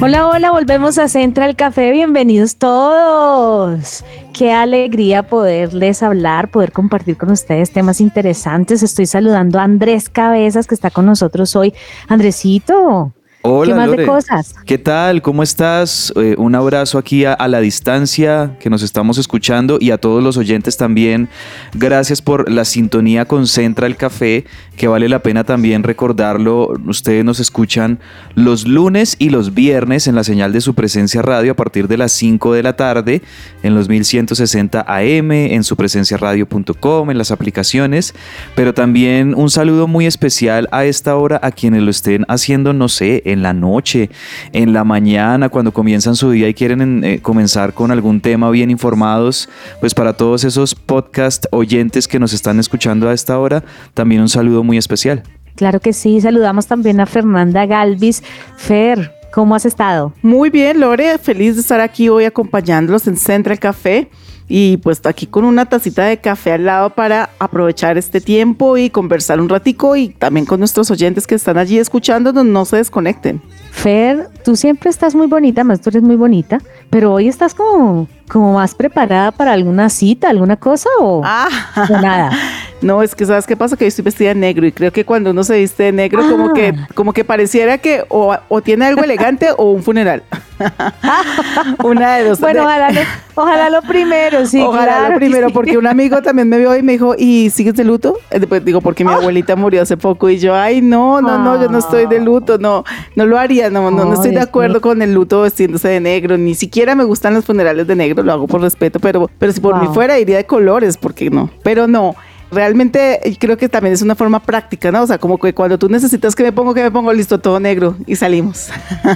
Hola, 0.00 0.28
hola, 0.28 0.52
volvemos 0.52 0.96
a 0.96 1.08
Central 1.08 1.56
Café, 1.56 1.90
bienvenidos 1.90 2.54
todos. 2.56 4.04
Qué 4.32 4.52
alegría 4.52 5.24
poderles 5.24 6.04
hablar, 6.04 6.52
poder 6.52 6.70
compartir 6.70 7.16
con 7.16 7.32
ustedes 7.32 7.72
temas 7.72 8.00
interesantes. 8.00 8.84
Estoy 8.84 9.06
saludando 9.06 9.58
a 9.58 9.64
Andrés 9.64 10.08
Cabezas 10.08 10.68
que 10.68 10.76
está 10.76 10.92
con 10.92 11.04
nosotros 11.04 11.56
hoy. 11.56 11.74
Andresito, 12.06 13.12
Hola, 13.42 13.72
¿qué 13.72 13.76
más 13.76 13.86
Lore. 13.86 14.02
de 14.02 14.08
cosas? 14.08 14.54
¿Qué 14.66 14.78
tal? 14.78 15.22
¿Cómo 15.22 15.44
estás? 15.44 16.12
Eh, 16.16 16.34
un 16.38 16.56
abrazo 16.56 16.98
aquí 16.98 17.24
a, 17.24 17.34
a 17.34 17.46
la 17.46 17.60
distancia 17.60 18.56
que 18.58 18.68
nos 18.68 18.82
estamos 18.82 19.16
escuchando 19.16 19.78
y 19.80 19.92
a 19.92 19.98
todos 19.98 20.24
los 20.24 20.36
oyentes 20.36 20.76
también. 20.76 21.28
Gracias 21.72 22.20
por 22.20 22.50
la 22.50 22.64
sintonía 22.64 23.26
con 23.26 23.46
Central 23.46 23.96
Café, 23.96 24.44
que 24.76 24.88
vale 24.88 25.08
la 25.08 25.22
pena 25.22 25.44
también 25.44 25.84
recordarlo. 25.84 26.74
Ustedes 26.86 27.24
nos 27.24 27.38
escuchan 27.38 28.00
los 28.34 28.66
lunes 28.66 29.14
y 29.20 29.30
los 29.30 29.54
viernes 29.54 30.08
en 30.08 30.16
la 30.16 30.24
señal 30.24 30.52
de 30.52 30.60
su 30.60 30.74
presencia 30.74 31.22
radio 31.22 31.52
a 31.52 31.56
partir 31.56 31.86
de 31.86 31.96
las 31.96 32.10
5 32.12 32.52
de 32.54 32.62
la 32.64 32.74
tarde 32.74 33.22
en 33.62 33.76
los 33.76 33.88
1160 33.88 34.84
AM, 34.86 35.30
en 35.30 35.62
supresenciaradio.com, 35.62 37.10
en 37.10 37.18
las 37.18 37.30
aplicaciones. 37.30 38.14
Pero 38.56 38.74
también 38.74 39.34
un 39.36 39.48
saludo 39.48 39.86
muy 39.86 40.06
especial 40.06 40.68
a 40.72 40.84
esta 40.84 41.14
hora 41.14 41.38
a 41.40 41.52
quienes 41.52 41.82
lo 41.82 41.90
estén 41.90 42.24
haciendo, 42.28 42.72
no 42.72 42.88
sé, 42.88 43.22
en 43.32 43.42
la 43.42 43.52
noche, 43.52 44.10
en 44.52 44.72
la 44.72 44.84
mañana, 44.84 45.48
cuando 45.48 45.72
comienzan 45.72 46.16
su 46.16 46.30
día 46.30 46.48
y 46.48 46.54
quieren 46.54 47.04
eh, 47.04 47.20
comenzar 47.20 47.74
con 47.74 47.90
algún 47.90 48.20
tema 48.20 48.50
bien 48.50 48.70
informados. 48.70 49.48
Pues 49.80 49.94
para 49.94 50.12
todos 50.12 50.44
esos 50.44 50.74
podcast 50.74 51.46
oyentes 51.50 52.08
que 52.08 52.18
nos 52.18 52.32
están 52.32 52.58
escuchando 52.58 53.08
a 53.08 53.12
esta 53.12 53.38
hora, 53.38 53.62
también 53.94 54.20
un 54.20 54.28
saludo 54.28 54.62
muy 54.64 54.76
especial. 54.76 55.22
Claro 55.54 55.80
que 55.80 55.92
sí, 55.92 56.20
saludamos 56.20 56.66
también 56.66 57.00
a 57.00 57.06
Fernanda 57.06 57.66
Galvis. 57.66 58.22
Fer, 58.56 59.12
¿cómo 59.32 59.54
has 59.54 59.66
estado? 59.66 60.12
Muy 60.22 60.50
bien, 60.50 60.80
Lore, 60.80 61.18
feliz 61.18 61.56
de 61.56 61.62
estar 61.62 61.80
aquí 61.80 62.08
hoy 62.08 62.24
acompañándolos 62.24 63.08
en 63.08 63.16
Central 63.16 63.58
Café 63.58 64.08
y 64.48 64.78
pues 64.78 65.00
aquí 65.04 65.26
con 65.26 65.44
una 65.44 65.66
tacita 65.66 66.04
de 66.04 66.16
café 66.18 66.52
al 66.52 66.64
lado 66.64 66.90
para 66.90 67.30
aprovechar 67.38 67.98
este 67.98 68.20
tiempo 68.20 68.76
y 68.78 68.88
conversar 68.90 69.40
un 69.40 69.48
ratico 69.48 69.94
y 69.96 70.08
también 70.08 70.46
con 70.46 70.58
nuestros 70.58 70.90
oyentes 70.90 71.26
que 71.26 71.34
están 71.34 71.58
allí 71.58 71.78
escuchándonos, 71.78 72.44
no 72.46 72.64
se 72.64 72.76
desconecten. 72.76 73.42
Fer, 73.70 74.28
tú 74.44 74.56
siempre 74.56 74.90
estás 74.90 75.14
muy 75.14 75.26
bonita, 75.26 75.62
más 75.64 75.80
tú 75.80 75.90
eres 75.90 76.02
muy 76.02 76.16
bonita, 76.16 76.58
pero 76.90 77.12
hoy 77.12 77.28
estás 77.28 77.54
como, 77.54 78.08
como 78.28 78.54
más 78.54 78.74
preparada 78.74 79.30
para 79.32 79.52
alguna 79.52 79.88
cita, 79.90 80.30
alguna 80.30 80.56
cosa 80.56 80.88
o, 81.00 81.20
Ah, 81.24 81.48
o 81.88 81.92
nada. 82.00 82.30
no, 82.80 83.02
es 83.02 83.14
que 83.14 83.26
sabes 83.26 83.46
qué 83.46 83.56
pasa, 83.56 83.76
que 83.76 83.84
yo 83.84 83.88
estoy 83.88 84.04
vestida 84.04 84.30
de 84.30 84.34
negro 84.34 84.66
y 84.66 84.72
creo 84.72 84.90
que 84.90 85.04
cuando 85.04 85.30
uno 85.30 85.44
se 85.44 85.58
viste 85.58 85.82
de 85.84 85.92
negro 85.92 86.22
como 86.28 86.46
Ah. 86.46 86.52
que 86.54 86.74
como 86.94 87.12
que 87.12 87.24
pareciera 87.24 87.78
que 87.78 88.04
o, 88.08 88.34
o 88.48 88.62
tiene 88.62 88.86
algo 88.86 89.04
elegante 89.04 89.48
o 89.56 89.70
un 89.72 89.82
funeral. 89.82 90.22
una 91.84 92.16
de 92.16 92.24
dos. 92.28 92.40
Bueno, 92.40 92.62
ojalá 92.62 92.90
lo, 92.90 93.00
ojalá 93.36 93.70
lo 93.70 93.82
primero, 93.82 94.37
sí. 94.46 94.60
Ojalá 94.60 94.84
claro 94.84 95.08
lo 95.08 95.12
que 95.14 95.16
primero, 95.26 95.48
sí. 95.48 95.54
porque 95.54 95.78
un 95.78 95.86
amigo 95.86 96.20
también 96.22 96.48
me 96.48 96.58
vio 96.58 96.76
y 96.76 96.82
me 96.82 96.92
dijo, 96.92 97.14
¿y 97.18 97.50
sigues 97.50 97.74
de 97.74 97.84
luto? 97.84 98.16
Eh, 98.30 98.38
Después 98.40 98.64
digo, 98.64 98.80
porque 98.80 99.04
mi 99.04 99.12
abuelita 99.12 99.56
murió 99.56 99.82
hace 99.82 99.96
poco 99.96 100.28
y 100.30 100.38
yo, 100.38 100.54
ay, 100.54 100.80
no, 100.80 101.20
no, 101.20 101.38
no, 101.38 101.60
yo 101.60 101.68
no 101.68 101.78
estoy 101.78 102.06
de 102.06 102.20
luto, 102.20 102.58
no, 102.58 102.84
no 103.16 103.26
lo 103.26 103.38
haría, 103.38 103.70
no, 103.70 103.90
no, 103.90 104.04
no 104.04 104.14
estoy 104.14 104.30
de 104.32 104.40
acuerdo 104.40 104.80
con 104.80 105.02
el 105.02 105.12
luto 105.14 105.42
vestiéndose 105.42 105.88
de 105.88 106.00
negro, 106.00 106.36
ni 106.38 106.54
siquiera 106.54 106.94
me 106.94 107.04
gustan 107.04 107.34
los 107.34 107.44
funerales 107.44 107.86
de 107.86 107.96
negro, 107.96 108.22
lo 108.22 108.32
hago 108.32 108.46
por 108.46 108.60
respeto, 108.60 108.98
pero, 109.00 109.30
pero 109.38 109.52
si 109.52 109.60
por 109.60 109.78
mí 109.80 109.86
Wow. 109.86 109.94
fuera 109.94 110.18
iría 110.18 110.36
de 110.38 110.46
colores, 110.46 110.96
porque 110.96 111.30
no, 111.30 111.50
pero 111.62 111.86
no. 111.86 112.14
Realmente 112.50 113.28
eh, 113.28 113.36
creo 113.38 113.58
que 113.58 113.68
también 113.68 113.92
es 113.92 114.00
una 114.00 114.14
forma 114.14 114.40
práctica, 114.40 114.90
¿no? 114.90 115.02
O 115.02 115.06
sea, 115.06 115.18
como 115.18 115.36
que 115.38 115.52
cuando 115.52 115.78
tú 115.78 115.88
necesitas 115.90 116.34
que 116.34 116.42
me 116.44 116.50
pongo, 116.52 116.72
que 116.72 116.82
me 116.82 116.90
pongo 116.90 117.12
listo 117.12 117.38
todo 117.38 117.60
negro 117.60 117.96
y 118.06 118.16
salimos. 118.16 118.70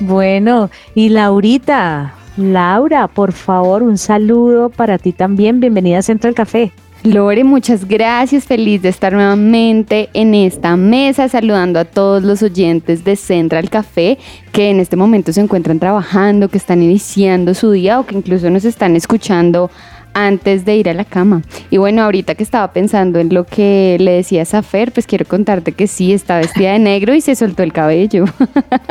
Bueno, 0.00 0.70
y 0.96 1.08
Laurita, 1.10 2.14
Laura, 2.36 3.06
por 3.06 3.32
favor, 3.32 3.82
un 3.82 3.96
saludo 3.96 4.68
para 4.68 4.98
ti 4.98 5.12
también. 5.12 5.60
Bienvenida 5.60 5.98
a 5.98 6.02
Central 6.02 6.34
Café. 6.34 6.72
Lore, 7.04 7.44
muchas 7.44 7.86
gracias. 7.86 8.44
Feliz 8.44 8.82
de 8.82 8.88
estar 8.88 9.12
nuevamente 9.12 10.08
en 10.14 10.34
esta 10.34 10.76
mesa, 10.76 11.28
saludando 11.28 11.78
a 11.78 11.84
todos 11.84 12.22
los 12.22 12.42
oyentes 12.42 13.04
de 13.04 13.14
Central 13.16 13.68
Café 13.70 14.18
que 14.52 14.70
en 14.70 14.80
este 14.80 14.96
momento 14.96 15.32
se 15.32 15.42
encuentran 15.42 15.78
trabajando, 15.78 16.48
que 16.48 16.58
están 16.58 16.82
iniciando 16.82 17.54
su 17.54 17.70
día 17.70 18.00
o 18.00 18.06
que 18.06 18.16
incluso 18.16 18.48
nos 18.50 18.64
están 18.64 18.96
escuchando 18.96 19.70
antes 20.14 20.64
de 20.64 20.76
ir 20.76 20.88
a 20.88 20.94
la 20.94 21.04
cama. 21.04 21.42
Y 21.70 21.76
bueno, 21.76 22.02
ahorita 22.02 22.36
que 22.36 22.42
estaba 22.42 22.72
pensando 22.72 23.18
en 23.18 23.34
lo 23.34 23.44
que 23.44 23.96
le 24.00 24.12
decías 24.12 24.54
a 24.54 24.62
Fer, 24.62 24.92
pues 24.92 25.06
quiero 25.06 25.26
contarte 25.26 25.72
que 25.72 25.86
sí, 25.86 26.12
está 26.12 26.38
vestida 26.38 26.72
de 26.72 26.78
negro 26.78 27.14
y 27.14 27.20
se 27.20 27.34
soltó 27.34 27.62
el 27.62 27.72
cabello, 27.72 28.24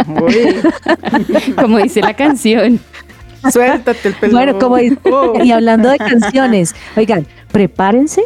como 1.55 1.79
dice 1.79 2.01
la 2.01 2.13
canción. 2.13 2.79
suéltate 3.51 4.07
el 4.09 4.15
pelo. 4.15 4.33
Bueno, 4.33 4.59
como 4.59 4.77
Oh. 5.11 5.43
y 5.43 5.51
hablando 5.51 5.89
de 5.89 5.97
canciones, 5.97 6.75
oigan, 6.95 7.25
prepárense 7.51 8.23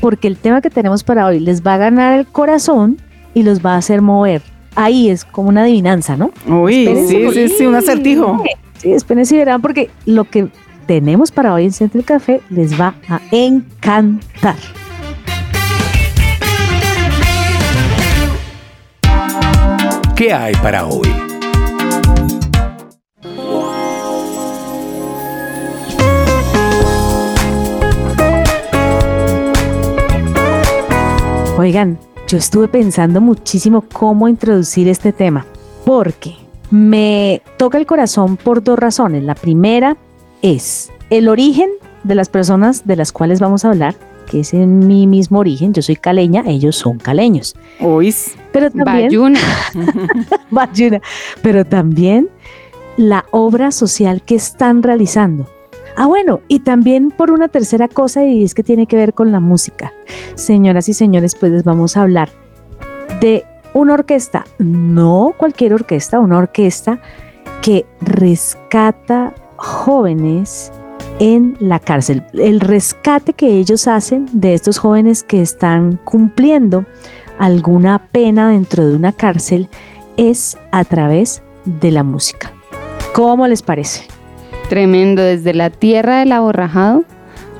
porque 0.00 0.28
el 0.28 0.36
tema 0.36 0.60
que 0.60 0.70
tenemos 0.70 1.04
para 1.04 1.26
hoy 1.26 1.40
les 1.40 1.62
va 1.62 1.74
a 1.74 1.78
ganar 1.78 2.18
el 2.18 2.26
corazón 2.26 2.98
y 3.32 3.42
los 3.42 3.64
va 3.64 3.74
a 3.74 3.78
hacer 3.78 4.02
mover. 4.02 4.42
Ahí 4.76 5.08
es 5.08 5.24
como 5.24 5.48
una 5.48 5.62
adivinanza, 5.62 6.16
¿no? 6.16 6.30
Uy, 6.46 6.86
Espérense 6.86 7.32
sí, 7.32 7.48
sí, 7.48 7.54
sí, 7.58 7.66
un 7.66 7.74
acertijo. 7.76 8.42
Sí, 8.78 8.92
espérense 8.92 9.34
y 9.36 9.38
verán 9.38 9.62
porque 9.62 9.90
lo 10.04 10.24
que 10.24 10.48
tenemos 10.86 11.30
para 11.32 11.54
hoy 11.54 11.64
en 11.64 11.72
Central 11.72 12.04
Café 12.04 12.40
les 12.50 12.78
va 12.78 12.94
a 13.08 13.20
encantar. 13.30 14.56
¿Qué 20.16 20.32
hay 20.32 20.54
para 20.56 20.86
hoy? 20.86 21.13
Oigan, 31.56 32.00
yo 32.26 32.36
estuve 32.36 32.66
pensando 32.66 33.20
muchísimo 33.20 33.84
cómo 33.92 34.26
introducir 34.26 34.88
este 34.88 35.12
tema, 35.12 35.46
porque 35.84 36.34
me 36.72 37.42
toca 37.56 37.78
el 37.78 37.86
corazón 37.86 38.36
por 38.36 38.64
dos 38.64 38.76
razones. 38.76 39.22
La 39.22 39.36
primera 39.36 39.96
es 40.42 40.90
el 41.10 41.28
origen 41.28 41.70
de 42.02 42.16
las 42.16 42.28
personas 42.28 42.88
de 42.88 42.96
las 42.96 43.12
cuales 43.12 43.38
vamos 43.38 43.64
a 43.64 43.70
hablar, 43.70 43.94
que 44.28 44.40
es 44.40 44.52
en 44.52 44.80
mi 44.88 45.06
mismo 45.06 45.38
origen. 45.38 45.72
Yo 45.72 45.80
soy 45.80 45.94
caleña, 45.94 46.42
ellos 46.44 46.74
son 46.74 46.98
caleños. 46.98 47.54
Uy, 47.78 48.12
Pero 48.52 48.72
también, 48.72 49.06
Bayuna. 49.06 49.40
Bayuna, 50.50 51.00
pero 51.42 51.64
también 51.64 52.30
la 52.96 53.26
obra 53.30 53.70
social 53.70 54.22
que 54.22 54.34
están 54.34 54.82
realizando. 54.82 55.46
Ah, 55.96 56.06
bueno, 56.06 56.40
y 56.48 56.60
también 56.60 57.10
por 57.10 57.30
una 57.30 57.48
tercera 57.48 57.88
cosa, 57.88 58.24
y 58.24 58.42
es 58.42 58.54
que 58.54 58.62
tiene 58.62 58.86
que 58.86 58.96
ver 58.96 59.14
con 59.14 59.30
la 59.30 59.40
música. 59.40 59.92
Señoras 60.34 60.88
y 60.88 60.94
señores, 60.94 61.34
pues 61.34 61.52
les 61.52 61.64
vamos 61.64 61.96
a 61.96 62.02
hablar 62.02 62.30
de 63.20 63.44
una 63.74 63.94
orquesta, 63.94 64.44
no 64.58 65.34
cualquier 65.36 65.74
orquesta, 65.74 66.20
una 66.20 66.38
orquesta 66.38 67.00
que 67.62 67.86
rescata 68.00 69.34
jóvenes 69.56 70.72
en 71.20 71.56
la 71.60 71.78
cárcel. 71.78 72.24
El 72.32 72.60
rescate 72.60 73.32
que 73.32 73.58
ellos 73.58 73.86
hacen 73.86 74.28
de 74.32 74.54
estos 74.54 74.78
jóvenes 74.78 75.22
que 75.22 75.40
están 75.40 75.98
cumpliendo 76.04 76.84
alguna 77.38 78.08
pena 78.10 78.50
dentro 78.50 78.86
de 78.86 78.96
una 78.96 79.12
cárcel 79.12 79.68
es 80.16 80.56
a 80.72 80.84
través 80.84 81.42
de 81.64 81.90
la 81.90 82.02
música. 82.02 82.52
¿Cómo 83.12 83.46
les 83.46 83.62
parece? 83.62 84.13
Tremendo, 84.68 85.22
desde 85.22 85.54
la 85.54 85.70
tierra 85.70 86.20
del 86.20 86.32
aborrajado, 86.32 87.04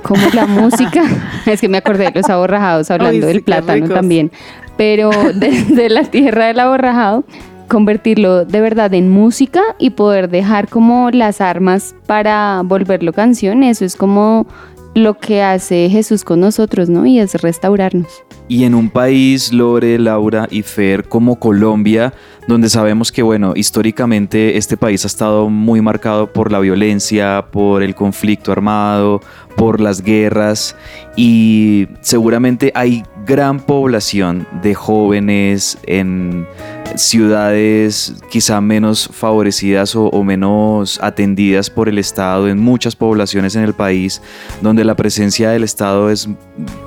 como 0.02 0.22
la 0.32 0.46
música, 0.48 1.04
es 1.46 1.60
que 1.60 1.68
me 1.68 1.78
acordé 1.78 2.04
de 2.04 2.20
los 2.20 2.30
aborrajados 2.30 2.90
hablando 2.90 3.26
del 3.26 3.42
plátano 3.42 3.88
también, 3.88 4.30
pero 4.76 5.10
desde 5.34 5.88
la 5.88 6.04
tierra 6.04 6.46
del 6.46 6.60
aborrajado, 6.60 7.24
convertirlo 7.68 8.44
de 8.44 8.60
verdad 8.60 8.92
en 8.94 9.10
música 9.10 9.62
y 9.78 9.90
poder 9.90 10.28
dejar 10.28 10.68
como 10.68 11.10
las 11.10 11.40
armas 11.40 11.94
para 12.06 12.62
volverlo 12.64 13.12
canción, 13.12 13.62
eso 13.62 13.84
es 13.84 13.96
como 13.96 14.46
lo 14.94 15.18
que 15.18 15.42
hace 15.42 15.88
Jesús 15.90 16.24
con 16.24 16.40
nosotros, 16.40 16.88
¿no? 16.88 17.04
Y 17.06 17.18
es 17.18 17.34
restaurarnos. 17.34 18.24
Y 18.48 18.64
en 18.64 18.74
un 18.74 18.90
país, 18.90 19.52
Lore, 19.52 19.98
Laura 19.98 20.46
y 20.50 20.62
Fer, 20.62 21.04
como 21.04 21.38
Colombia, 21.38 22.12
donde 22.46 22.68
sabemos 22.68 23.10
que, 23.10 23.22
bueno, 23.22 23.54
históricamente 23.56 24.56
este 24.56 24.76
país 24.76 25.04
ha 25.04 25.08
estado 25.08 25.48
muy 25.48 25.80
marcado 25.80 26.32
por 26.32 26.52
la 26.52 26.60
violencia, 26.60 27.46
por 27.50 27.82
el 27.82 27.94
conflicto 27.94 28.52
armado, 28.52 29.20
por 29.56 29.80
las 29.80 30.02
guerras 30.02 30.76
y 31.16 31.88
seguramente 32.00 32.70
hay 32.74 33.02
gran 33.26 33.60
población 33.60 34.46
de 34.62 34.74
jóvenes 34.74 35.78
en 35.86 36.46
ciudades 36.96 38.14
quizá 38.30 38.60
menos 38.60 39.08
favorecidas 39.12 39.94
o, 39.96 40.22
menos 40.22 40.98
atendidas 41.02 41.70
por 41.70 41.88
el 41.88 41.98
Estado, 41.98 42.48
en 42.48 42.58
muchas 42.58 42.96
poblaciones 42.96 43.56
en 43.56 43.62
el 43.62 43.74
país, 43.74 44.22
donde 44.62 44.84
la 44.84 44.94
presencia 44.94 45.50
del 45.50 45.64
Estado 45.64 46.10
es 46.10 46.28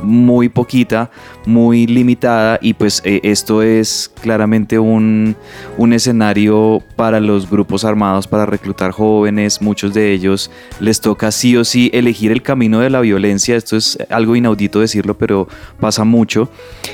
muy 0.02 0.50
poquita, 0.50 1.12
muy 1.46 1.88
limitada 1.88 2.60
y 2.62 2.74
pues 2.74 3.02
eh, 3.06 3.20
esto 3.24 3.62
es 3.62 4.12
claramente 4.22 4.80
un, 4.80 5.36
un 5.78 5.94
escenario 5.94 6.82
para 6.96 7.20
los 7.20 7.50
grupos 7.50 7.86
armados 7.86 8.28
para 8.28 8.46
reclutar 8.46 8.92
jóvenes, 8.92 9.62
muchos 9.62 9.94
de 9.94 10.12
ellos 10.12 10.52
les 10.80 11.02
toca 11.02 11.32
sí 11.32 11.56
o 11.58 11.64
sí 11.64 11.90
elegir 11.94 12.32
el 12.32 12.42
camino 12.42 12.80
de 12.80 12.90
la 12.90 13.02
violencia, 13.02 13.56
esto 13.56 13.78
es 13.78 13.98
algo 14.10 14.36
inaudito 14.36 14.80
decirlo, 14.80 15.18
pero 15.18 15.48
pasa 15.80 16.04
mucho, 16.04 16.50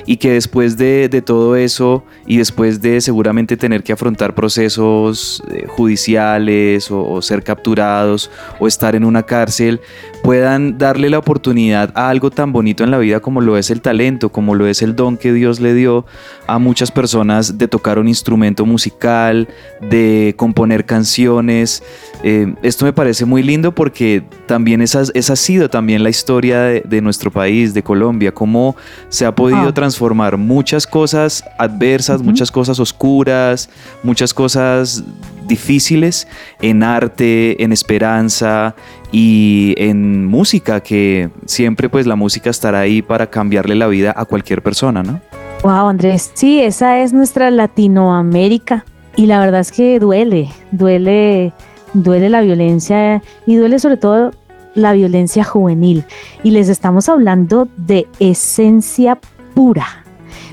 y 0.05 0.17
que 0.17 0.31
después 0.31 0.77
de, 0.77 1.09
de 1.09 1.21
todo 1.21 1.55
eso 1.55 2.03
y 2.25 2.37
después 2.37 2.81
de 2.81 3.02
seguramente 3.03 3.57
tener 3.57 3.83
que 3.83 3.93
afrontar 3.93 4.33
procesos 4.33 5.43
eh, 5.51 5.67
judiciales 5.67 6.89
o, 6.89 7.21
ser 7.21 7.43
capturados 7.43 8.31
o 8.59 8.67
estar 8.67 8.95
en 8.95 9.03
una 9.03 9.23
cárcel, 9.23 9.81
puedan 10.23 10.77
darle 10.77 11.09
la 11.09 11.19
oportunidad 11.19 11.91
a 11.95 12.09
algo 12.09 12.31
tan 12.31 12.53
bonito 12.53 12.85
en 12.85 12.91
la 12.91 12.97
vida 12.97 13.19
como 13.19 13.41
lo 13.41 13.57
es 13.57 13.69
el 13.69 13.81
talento, 13.81 14.29
como 14.29 14.55
lo 14.55 14.65
es 14.67 14.81
el 14.81 14.95
don 14.95 15.17
que 15.17 15.33
Dios 15.33 15.59
le 15.59 15.73
dio 15.73 16.05
a 16.47 16.59
muchas 16.59 16.91
personas 16.91 17.57
de 17.57 17.67
tocar 17.67 17.99
un 17.99 18.07
instrumento 18.07 18.65
musical, 18.65 19.49
de 19.81 20.33
componer 20.37 20.85
canciones. 20.85 21.83
Eh, 22.23 22.55
esto 22.63 22.85
me 22.85 22.93
parece 22.93 23.25
muy 23.25 23.43
lindo 23.43 23.75
porque 23.75 24.23
también 24.47 24.81
esa, 24.81 25.03
esa 25.13 25.33
ha 25.33 25.35
sido 25.35 25.69
también 25.69 26.03
la 26.03 26.09
historia 26.09 26.61
de, 26.61 27.01
nuestro 27.01 27.29
país, 27.29 27.73
de 27.73 27.83
Colombia, 27.83 28.33
cómo 28.33 28.77
se 29.09 29.25
ha 29.25 29.35
podido 29.35 29.67
ah. 29.67 29.73
transformar 29.73 30.37
muchas 30.37 30.87
cosas 30.87 31.43
adversas, 31.59 32.21
muchas 32.21 32.49
cosas 32.49 32.79
oscuras, 32.79 33.69
muchas 34.03 34.33
cosas 34.33 35.03
difíciles 35.47 36.27
en 36.61 36.83
arte, 36.83 37.63
en 37.63 37.71
esperanza 37.71 38.75
y 39.11 39.75
en 39.77 40.25
música, 40.25 40.81
que 40.81 41.29
siempre 41.45 41.89
pues 41.89 42.07
la 42.07 42.15
música 42.15 42.49
estará 42.49 42.79
ahí 42.79 43.01
para 43.01 43.29
cambiarle 43.29 43.75
la 43.75 43.87
vida 43.87 44.13
a 44.15 44.25
cualquier 44.25 44.61
persona, 44.61 45.03
¿no? 45.03 45.21
Wow, 45.63 45.87
Andrés, 45.87 46.31
sí, 46.33 46.61
esa 46.61 46.99
es 46.99 47.13
nuestra 47.13 47.49
Latinoamérica 47.49 48.85
y 49.15 49.27
la 49.27 49.39
verdad 49.39 49.61
es 49.61 49.71
que 49.71 49.99
duele, 49.99 50.49
duele, 50.71 51.53
duele 51.93 52.29
la 52.29 52.41
violencia 52.41 53.21
y 53.45 53.55
duele 53.55 53.79
sobre 53.79 53.97
todo 53.97 54.31
la 54.75 54.93
violencia 54.93 55.43
juvenil. 55.43 56.03
Y 56.43 56.51
les 56.51 56.67
estamos 56.67 57.07
hablando 57.09 57.67
de 57.77 58.07
esencia 58.19 59.19
pura. 59.53 60.03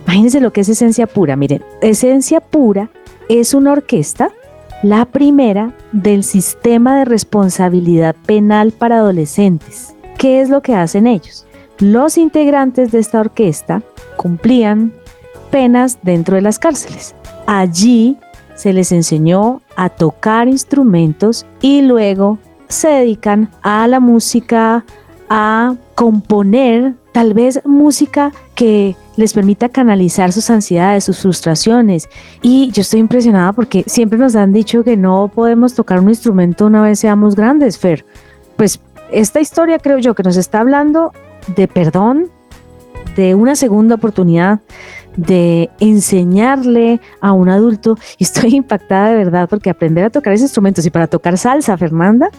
Imagínense 0.05 0.41
lo 0.41 0.53
que 0.53 0.61
es 0.61 0.69
esencia 0.69 1.07
pura. 1.07 1.37
Miren, 1.37 1.65
esencia 1.81 2.41
pura 2.41 2.91
es 3.29 3.55
una 3.55 3.73
orquesta 3.73 4.31
la 4.83 5.05
primera 5.05 5.75
del 5.93 6.25
sistema 6.25 6.99
de 6.99 7.05
responsabilidad 7.05 8.17
penal 8.27 8.73
para 8.73 8.99
adolescentes. 8.99 9.95
¿Qué 10.19 10.41
es 10.41 10.49
lo 10.49 10.63
que 10.63 10.75
hacen 10.75 11.07
ellos? 11.07 11.47
Los 11.79 12.19
integrantes 12.19 12.91
de 12.93 12.99
esta 12.99 13.21
orquesta 13.21 13.83
cumplían 14.17 14.93
penas 15.51 15.99
dentro 16.03 16.37
de 16.37 16.43
las 16.43 16.59
cárceles. 16.59 17.15
Allí 17.47 18.17
se 18.55 18.73
les 18.73 18.93
enseñó 18.93 19.63
a 19.77 19.89
tocar 19.89 20.49
instrumentos 20.49 21.47
y 21.61 21.83
luego 21.83 22.39
se 22.69 22.89
dedican 22.89 23.51
a 23.63 23.87
la 23.89 24.01
música, 24.01 24.85
a 25.29 25.75
componer 25.95 26.95
tal 27.13 27.35
vez 27.35 27.61
música 27.65 28.33
que 28.55 28.97
les 29.21 29.33
permita 29.35 29.69
canalizar 29.69 30.33
sus 30.33 30.51
ansiedades, 30.51 31.05
sus 31.05 31.21
frustraciones. 31.21 32.09
Y 32.43 32.71
yo 32.73 32.81
estoy 32.81 33.01
impresionada 33.01 33.53
porque 33.53 33.85
siempre 33.87 34.19
nos 34.19 34.35
han 34.35 34.53
dicho 34.53 34.83
que 34.83 34.97
no 34.97 35.31
podemos 35.33 35.75
tocar 35.75 36.01
un 36.01 36.09
instrumento 36.09 36.67
una 36.67 36.83
vez 36.83 36.99
seamos 36.99 37.37
grandes, 37.37 37.79
Fer. 37.79 38.05
Pues 38.57 38.81
esta 39.13 39.41
historia 39.41 39.79
creo 39.79 39.99
yo 39.99 40.15
que 40.15 40.23
nos 40.23 40.37
está 40.37 40.61
hablando 40.61 41.13
de 41.55 41.69
perdón, 41.69 42.31
de 43.17 43.35
una 43.35 43.55
segunda 43.57 43.97
oportunidad, 43.97 44.61
de 45.17 45.69
enseñarle 45.81 47.01
a 47.21 47.33
un 47.33 47.49
adulto. 47.49 47.99
Y 48.19 48.25
estoy 48.25 48.55
impactada 48.57 49.11
de 49.11 49.17
verdad 49.17 49.49
porque 49.49 49.71
aprender 49.71 50.05
a 50.05 50.11
tocar 50.11 50.33
ese 50.33 50.45
instrumento, 50.45 50.81
y 50.85 50.91
para 50.91 51.07
tocar 51.07 51.37
salsa, 51.39 51.77
Fernanda, 51.77 52.31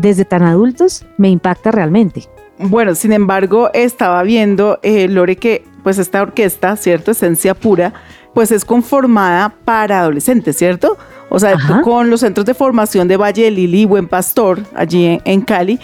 desde 0.00 0.24
tan 0.24 0.42
adultos, 0.42 1.04
me 1.18 1.28
impacta 1.28 1.70
realmente. 1.70 2.24
Bueno, 2.58 2.94
sin 2.94 3.12
embargo, 3.12 3.70
estaba 3.74 4.22
viendo, 4.22 4.78
eh, 4.82 5.08
Lore, 5.08 5.36
que 5.36 5.64
pues 5.84 5.98
esta 5.98 6.22
orquesta, 6.22 6.74
¿cierto? 6.76 7.12
Esencia 7.12 7.54
pura, 7.54 7.92
pues 8.34 8.50
es 8.50 8.64
conformada 8.64 9.54
para 9.64 10.00
adolescentes, 10.00 10.56
¿cierto? 10.56 10.98
O 11.28 11.38
sea, 11.38 11.56
con 11.82 12.10
los 12.10 12.20
centros 12.20 12.46
de 12.46 12.54
formación 12.54 13.06
de 13.06 13.16
Valle 13.16 13.44
de 13.44 13.50
Lili 13.50 13.82
y 13.82 13.84
Buen 13.84 14.08
Pastor, 14.08 14.60
allí 14.74 15.20
en, 15.24 15.40
Cali, 15.42 15.78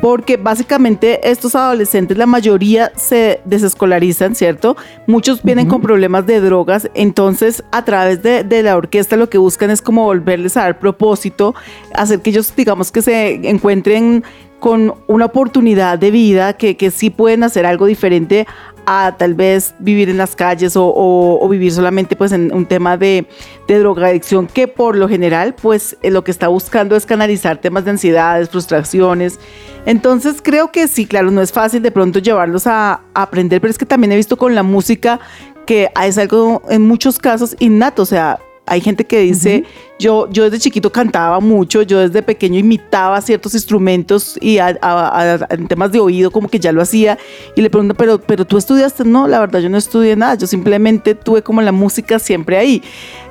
porque 0.00 0.36
básicamente 0.36 1.28
estos 1.30 1.54
adolescentes, 1.54 2.16
la 2.16 2.26
mayoría 2.26 2.92
se 2.96 3.40
desescolarizan, 3.44 4.34
¿cierto? 4.34 4.76
Muchos 5.06 5.42
vienen 5.42 5.68
con 5.68 5.82
problemas 5.82 6.26
de 6.26 6.40
drogas, 6.40 6.90
entonces 6.94 7.64
a 7.72 7.84
través 7.84 8.22
de, 8.22 8.62
la 8.62 8.76
orquesta 8.76 9.16
lo 9.16 9.28
que 9.28 9.38
buscan 9.38 9.70
es 9.70 9.82
como 9.82 10.04
volverles 10.04 10.56
a 10.56 10.62
dar 10.62 10.78
propósito, 10.78 11.54
hacer 11.94 12.20
que 12.20 12.30
ellos, 12.30 12.52
digamos, 12.54 12.92
que 12.92 13.02
se 13.02 13.48
encuentren 13.48 14.22
con 14.60 14.94
una 15.08 15.24
oportunidad 15.24 15.98
de 15.98 16.10
vida, 16.10 16.52
que, 16.52 16.76
que 16.76 16.90
sí 16.90 17.10
pueden 17.10 17.42
hacer 17.42 17.66
algo 17.66 17.86
diferente 17.86 18.46
a 18.86 19.14
tal 19.16 19.34
vez 19.34 19.74
vivir 19.78 20.08
en 20.08 20.16
las 20.16 20.34
calles 20.36 20.74
o, 20.76 21.46
vivir 21.50 21.72
solamente 21.72 22.16
pues 22.16 22.32
en 22.32 22.52
un 22.52 22.66
tema 22.66 22.96
de, 22.96 23.26
de, 23.66 23.78
drogadicción 23.78 24.46
que 24.46 24.68
por 24.68 24.96
lo 24.96 25.08
general 25.08 25.54
pues 25.54 25.96
eh, 26.02 26.10
lo 26.10 26.24
que 26.24 26.30
está 26.30 26.48
buscando 26.48 26.96
es 26.96 27.06
canalizar 27.06 27.58
temas 27.58 27.84
de 27.84 27.92
ansiedades, 27.92 28.48
frustraciones. 28.50 29.38
Entonces 29.86 30.40
creo 30.42 30.72
que 30.72 30.88
sí, 30.88 31.06
claro, 31.06 31.30
no 31.30 31.42
es 31.42 31.52
fácil 31.52 31.82
de 31.82 31.90
pronto 31.90 32.18
llevarlos 32.18 32.66
a, 32.66 33.02
a 33.14 33.22
aprender, 33.22 33.60
pero 33.60 33.70
es 33.70 33.78
que 33.78 33.86
también 33.86 34.12
he 34.12 34.16
visto 34.16 34.36
con 34.36 34.54
la 34.54 34.62
música 34.62 35.20
que 35.66 35.90
es 36.02 36.18
algo 36.18 36.62
en 36.68 36.82
muchos 36.82 37.18
casos 37.18 37.56
innato, 37.60 38.02
o 38.02 38.06
sea, 38.06 38.40
hay 38.66 38.80
gente 38.80 39.04
que 39.04 39.18
dice, 39.20 39.64
yo, 40.00 40.28
yo 40.30 40.44
desde 40.44 40.58
chiquito 40.58 40.90
cantaba 40.90 41.40
mucho, 41.40 41.82
yo 41.82 41.98
desde 41.98 42.22
pequeño 42.22 42.58
imitaba 42.58 43.20
ciertos 43.20 43.54
instrumentos 43.54 44.38
y 44.40 44.56
en 44.58 45.68
temas 45.68 45.92
de 45.92 46.00
oído 46.00 46.30
como 46.30 46.48
que 46.48 46.58
ya 46.58 46.72
lo 46.72 46.80
hacía. 46.80 47.18
Y 47.54 47.60
le 47.60 47.68
pregunto, 47.68 47.94
pero, 47.94 48.18
pero 48.18 48.46
tú 48.46 48.56
estudiaste, 48.56 49.04
no, 49.04 49.28
la 49.28 49.38
verdad 49.38 49.60
yo 49.60 49.68
no 49.68 49.76
estudié 49.76 50.16
nada, 50.16 50.34
yo 50.36 50.46
simplemente 50.46 51.14
tuve 51.14 51.42
como 51.42 51.60
la 51.60 51.70
música 51.70 52.18
siempre 52.18 52.56
ahí. 52.56 52.82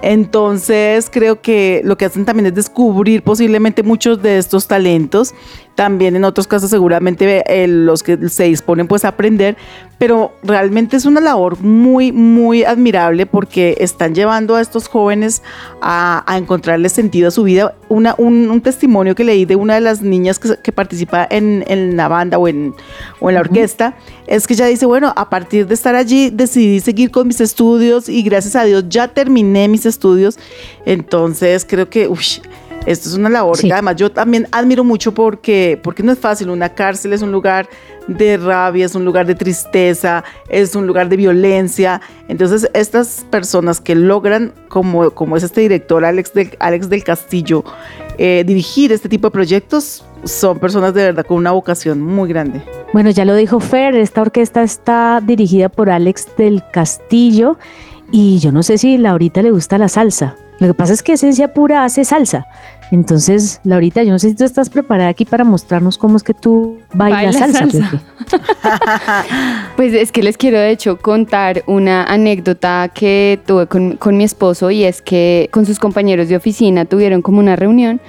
Entonces 0.03 1.09
creo 1.11 1.41
que 1.41 1.81
lo 1.83 1.97
que 1.97 2.05
hacen 2.05 2.23
también 2.23 2.45
es 2.45 2.55
descubrir 2.55 3.23
posiblemente 3.23 3.81
muchos 3.81 4.21
de 4.21 4.37
estos 4.37 4.67
talentos 4.67 5.33
también 5.79 6.17
en 6.17 6.25
otros 6.25 6.45
casos 6.45 6.69
seguramente 6.69 7.41
eh, 7.47 7.65
los 7.65 8.03
que 8.03 8.27
se 8.27 8.43
disponen 8.43 8.89
pues 8.89 9.05
a 9.05 9.07
aprender, 9.07 9.55
pero 9.97 10.33
realmente 10.43 10.97
es 10.97 11.05
una 11.05 11.21
labor 11.21 11.57
muy, 11.61 12.11
muy 12.11 12.65
admirable 12.65 13.25
porque 13.25 13.77
están 13.79 14.13
llevando 14.13 14.55
a 14.55 14.61
estos 14.61 14.89
jóvenes 14.89 15.41
a, 15.81 16.35
encontrarle 16.59 16.89
sentido 16.89 17.29
a 17.29 17.31
su 17.31 17.43
vida. 17.43 17.75
Una, 17.87 18.15
un, 18.17 18.59
testimonio 18.61 19.15
que 19.15 19.23
leí 19.23 19.45
de 19.45 19.55
una 19.55 19.75
de 19.75 19.81
las 19.81 20.01
niñas 20.01 20.39
que, 20.39 20.71
participa 20.73 21.25
en, 21.29 21.95
la 21.95 22.07
banda 22.09 22.37
o 22.37 22.47
en, 22.47 22.73
o 23.21 23.29
en 23.29 23.35
la 23.35 23.41
orquesta, 23.41 23.95
es 24.27 24.45
que 24.45 24.53
ella 24.53 24.65
dice, 24.65 24.85
bueno, 24.85 25.13
a 25.15 25.29
partir 25.29 25.65
de 25.67 25.73
estar 25.73 25.95
allí 25.95 26.29
decidí 26.29 26.81
seguir 26.81 27.11
con 27.11 27.27
mis 27.27 27.39
estudios 27.39 28.09
y 28.09 28.21
gracias 28.23 28.55
a 28.55 28.65
Dios 28.65 28.85
ya 28.89 29.07
terminé 29.07 29.67
mis 29.69 29.85
estudios. 29.85 30.37
Entonces 30.85 31.65
creo 31.67 31.89
que... 31.89 32.09
Esto 32.85 33.09
es 33.09 33.15
una 33.15 33.29
labor 33.29 33.59
que 33.59 33.71
además 33.73 33.97
yo 33.97 34.09
también 34.09 34.47
admiro 34.51 34.85
mucho 34.85 35.13
porque, 35.13 35.77
porque 35.83 36.01
no 36.01 36.13
es 36.13 36.17
fácil. 36.17 36.49
Una 36.49 36.69
cárcel 36.69 37.11
es 37.11 37.21
un 37.21 37.31
lugar 37.31 37.67
de 38.17 38.37
rabia, 38.37 38.85
es 38.85 38.95
un 38.95 39.05
lugar 39.05 39.25
de 39.25 39.35
tristeza, 39.35 40.23
es 40.47 40.75
un 40.75 40.87
lugar 40.87 41.09
de 41.09 41.17
violencia. 41.17 42.01
Entonces, 42.27 42.69
estas 42.73 43.25
personas 43.29 43.79
que 43.79 43.95
logran, 43.95 44.53
como, 44.67 45.11
como 45.11 45.37
es 45.37 45.43
este 45.43 45.61
director 45.61 46.03
Alex 46.03 46.33
del, 46.33 46.57
Alex 46.59 46.89
del 46.89 47.03
Castillo, 47.03 47.63
eh, 48.17 48.43
dirigir 48.45 48.91
este 48.91 49.09
tipo 49.09 49.27
de 49.27 49.31
proyectos, 49.31 50.03
son 50.23 50.59
personas 50.59 50.93
de 50.93 51.03
verdad 51.03 51.25
con 51.25 51.37
una 51.37 51.51
vocación 51.51 52.01
muy 52.01 52.27
grande. 52.29 52.61
Bueno, 52.91 53.09
ya 53.11 53.23
lo 53.23 53.35
dijo 53.35 53.59
Fer, 53.59 53.95
esta 53.95 54.21
orquesta 54.21 54.63
está 54.63 55.21
dirigida 55.23 55.69
por 55.69 55.89
Alex 55.89 56.27
del 56.37 56.63
Castillo 56.71 57.57
y 58.11 58.39
yo 58.39 58.51
no 58.51 58.63
sé 58.63 58.77
si 58.77 58.95
a 58.95 58.99
Laurita 58.99 59.41
le 59.41 59.51
gusta 59.51 59.77
la 59.77 59.87
salsa. 59.87 60.35
Lo 60.59 60.67
que 60.67 60.73
pasa 60.73 60.93
es 60.93 61.03
que 61.03 61.13
Esencia 61.13 61.53
Pura 61.53 61.85
hace 61.85 62.03
salsa. 62.03 62.45
Entonces, 62.91 63.61
Laurita, 63.63 64.01
yo 64.03 64.11
no 64.11 64.19
sé 64.19 64.29
si 64.29 64.35
tú 64.35 64.43
estás 64.43 64.69
preparada 64.69 65.09
aquí 65.09 65.23
para 65.25 65.43
mostrarnos 65.43 65.97
cómo 65.97 66.17
es 66.17 66.23
que 66.23 66.33
tú 66.33 66.79
bailas 66.93 67.39
Baila 67.39 67.53
salsa. 67.53 67.59
salsa. 67.69 68.01
Pues 69.75 69.93
es 69.93 70.11
que 70.11 70.23
les 70.23 70.37
quiero 70.37 70.57
de 70.59 70.71
hecho 70.71 70.97
contar 70.97 71.63
una 71.67 72.03
anécdota 72.03 72.89
que 72.93 73.39
tuve 73.45 73.67
con, 73.67 73.95
con 73.97 74.17
mi 74.17 74.23
esposo 74.23 74.71
y 74.71 74.83
es 74.83 75.01
que 75.01 75.49
con 75.51 75.65
sus 75.65 75.79
compañeros 75.79 76.27
de 76.29 76.35
oficina 76.35 76.85
tuvieron 76.85 77.21
como 77.21 77.39
una 77.39 77.55
reunión 77.55 78.01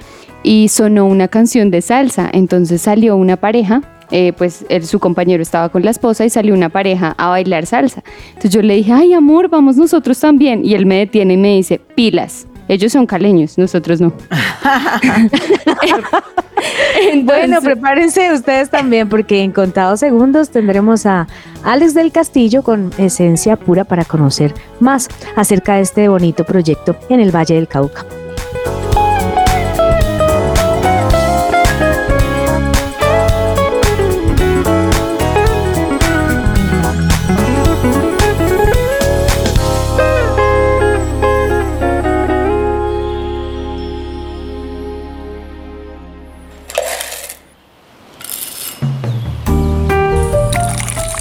y 0.43 0.67
sonó 0.69 1.05
una 1.05 1.27
canción 1.27 1.71
de 1.71 1.81
salsa. 1.81 2.29
Entonces 2.33 2.81
salió 2.81 3.15
una 3.15 3.37
pareja, 3.37 3.81
eh, 4.11 4.33
pues 4.37 4.65
él- 4.69 4.85
su 4.85 4.99
compañero 4.99 5.41
estaba 5.41 5.69
con 5.69 5.83
la 5.85 5.91
esposa 5.91 6.25
y 6.25 6.29
salió 6.29 6.53
una 6.53 6.69
pareja 6.69 7.15
a 7.17 7.29
bailar 7.29 7.65
salsa. 7.65 8.03
Entonces 8.29 8.51
yo 8.51 8.61
le 8.61 8.75
dije, 8.75 8.91
ay 8.91 9.13
amor, 9.13 9.47
vamos 9.49 9.77
nosotros 9.77 10.19
también. 10.19 10.65
Y 10.65 10.73
él 10.73 10.85
me 10.85 10.97
detiene 10.97 11.35
y 11.35 11.37
me 11.37 11.55
dice, 11.55 11.79
pilas. 11.95 12.47
Ellos 12.71 12.93
son 12.93 13.05
caleños, 13.05 13.57
nosotros 13.57 13.99
no. 13.99 14.13
Bueno, 17.23 17.59
prepárense 17.61 18.31
ustedes 18.31 18.69
también 18.69 19.09
porque 19.09 19.41
en 19.41 19.51
contados 19.51 19.99
segundos 19.99 20.51
tendremos 20.51 21.05
a 21.05 21.27
Alex 21.63 21.95
del 21.95 22.11
Castillo 22.11 22.61
con 22.61 22.91
esencia 22.97 23.55
pura 23.57 23.83
para 23.83 24.05
conocer 24.05 24.53
más 24.79 25.09
acerca 25.35 25.75
de 25.75 25.81
este 25.81 26.07
bonito 26.07 26.45
proyecto 26.45 26.95
en 27.09 27.19
el 27.19 27.35
Valle 27.35 27.55
del 27.55 27.67
Cauca. 27.67 28.05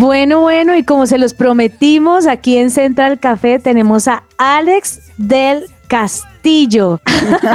Bueno, 0.00 0.42
bueno, 0.42 0.76
y 0.76 0.84
como 0.84 1.08
se 1.08 1.18
los 1.18 1.34
prometimos, 1.34 2.28
aquí 2.28 2.56
en 2.56 2.70
Central 2.70 3.18
Café 3.18 3.58
tenemos 3.58 4.06
a 4.06 4.22
Alex 4.36 5.00
del 5.16 5.64
Castillo. 5.88 7.00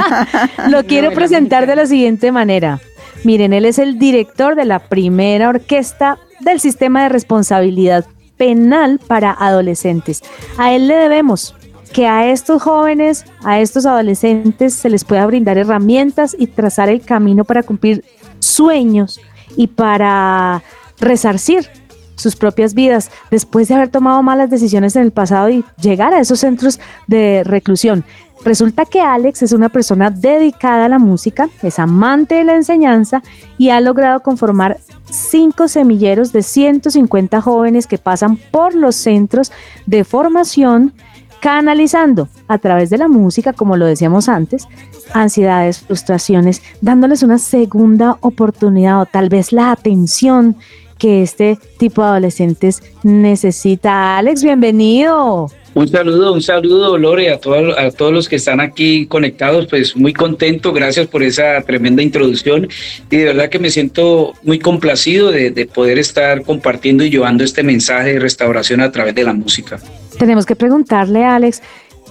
Lo 0.68 0.84
quiero 0.84 1.12
presentar 1.12 1.66
de 1.66 1.74
la 1.74 1.86
siguiente 1.86 2.32
manera. 2.32 2.80
Miren, 3.24 3.54
él 3.54 3.64
es 3.64 3.78
el 3.78 3.98
director 3.98 4.56
de 4.56 4.66
la 4.66 4.78
primera 4.78 5.48
orquesta 5.48 6.18
del 6.40 6.60
sistema 6.60 7.04
de 7.04 7.08
responsabilidad 7.08 8.04
penal 8.36 9.00
para 9.06 9.32
adolescentes. 9.32 10.20
A 10.58 10.74
él 10.74 10.86
le 10.86 10.96
debemos 10.96 11.56
que 11.94 12.06
a 12.06 12.30
estos 12.30 12.60
jóvenes, 12.62 13.24
a 13.42 13.60
estos 13.60 13.86
adolescentes 13.86 14.74
se 14.74 14.90
les 14.90 15.06
pueda 15.06 15.24
brindar 15.24 15.56
herramientas 15.56 16.36
y 16.38 16.48
trazar 16.48 16.90
el 16.90 17.00
camino 17.00 17.46
para 17.46 17.62
cumplir 17.62 18.04
sueños 18.38 19.18
y 19.56 19.68
para 19.68 20.62
resarcir 21.00 21.70
sus 22.16 22.36
propias 22.36 22.74
vidas 22.74 23.10
después 23.30 23.68
de 23.68 23.74
haber 23.74 23.88
tomado 23.88 24.22
malas 24.22 24.50
decisiones 24.50 24.96
en 24.96 25.02
el 25.02 25.12
pasado 25.12 25.48
y 25.50 25.64
llegar 25.80 26.12
a 26.14 26.20
esos 26.20 26.40
centros 26.40 26.80
de 27.06 27.42
reclusión. 27.44 28.04
Resulta 28.44 28.84
que 28.84 29.00
Alex 29.00 29.42
es 29.42 29.52
una 29.52 29.70
persona 29.70 30.10
dedicada 30.10 30.84
a 30.84 30.88
la 30.88 30.98
música, 30.98 31.48
es 31.62 31.78
amante 31.78 32.34
de 32.34 32.44
la 32.44 32.54
enseñanza 32.54 33.22
y 33.56 33.70
ha 33.70 33.80
logrado 33.80 34.20
conformar 34.20 34.78
cinco 35.10 35.66
semilleros 35.66 36.32
de 36.32 36.42
150 36.42 37.40
jóvenes 37.40 37.86
que 37.86 37.96
pasan 37.96 38.36
por 38.36 38.74
los 38.74 38.96
centros 38.96 39.50
de 39.86 40.04
formación 40.04 40.92
canalizando 41.40 42.28
a 42.48 42.58
través 42.58 42.90
de 42.90 42.98
la 42.98 43.08
música, 43.08 43.52
como 43.52 43.76
lo 43.76 43.86
decíamos 43.86 44.28
antes, 44.28 44.66
ansiedades, 45.12 45.80
frustraciones, 45.80 46.62
dándoles 46.80 47.22
una 47.22 47.38
segunda 47.38 48.16
oportunidad 48.20 49.00
o 49.00 49.06
tal 49.06 49.28
vez 49.28 49.52
la 49.52 49.70
atención 49.70 50.56
que 51.04 51.20
este 51.20 51.58
tipo 51.76 52.00
de 52.00 52.08
adolescentes 52.08 52.82
necesita. 53.02 54.16
Alex, 54.16 54.42
bienvenido. 54.42 55.50
Un 55.74 55.86
saludo, 55.86 56.32
un 56.32 56.40
saludo, 56.40 56.96
Lore, 56.96 57.30
a 57.30 57.38
todos, 57.38 57.76
a 57.76 57.90
todos 57.90 58.10
los 58.10 58.26
que 58.26 58.36
están 58.36 58.58
aquí 58.58 59.04
conectados, 59.04 59.66
pues 59.66 59.94
muy 59.96 60.14
contento, 60.14 60.72
gracias 60.72 61.06
por 61.06 61.22
esa 61.22 61.60
tremenda 61.60 62.02
introducción 62.02 62.68
y 63.10 63.16
de 63.18 63.24
verdad 63.26 63.50
que 63.50 63.58
me 63.58 63.68
siento 63.68 64.32
muy 64.44 64.58
complacido 64.58 65.30
de, 65.30 65.50
de 65.50 65.66
poder 65.66 65.98
estar 65.98 66.40
compartiendo 66.40 67.04
y 67.04 67.10
llevando 67.10 67.44
este 67.44 67.62
mensaje 67.62 68.14
de 68.14 68.20
restauración 68.20 68.80
a 68.80 68.90
través 68.90 69.14
de 69.14 69.24
la 69.24 69.34
música. 69.34 69.78
Tenemos 70.18 70.46
que 70.46 70.56
preguntarle 70.56 71.22
a 71.22 71.34
Alex, 71.34 71.60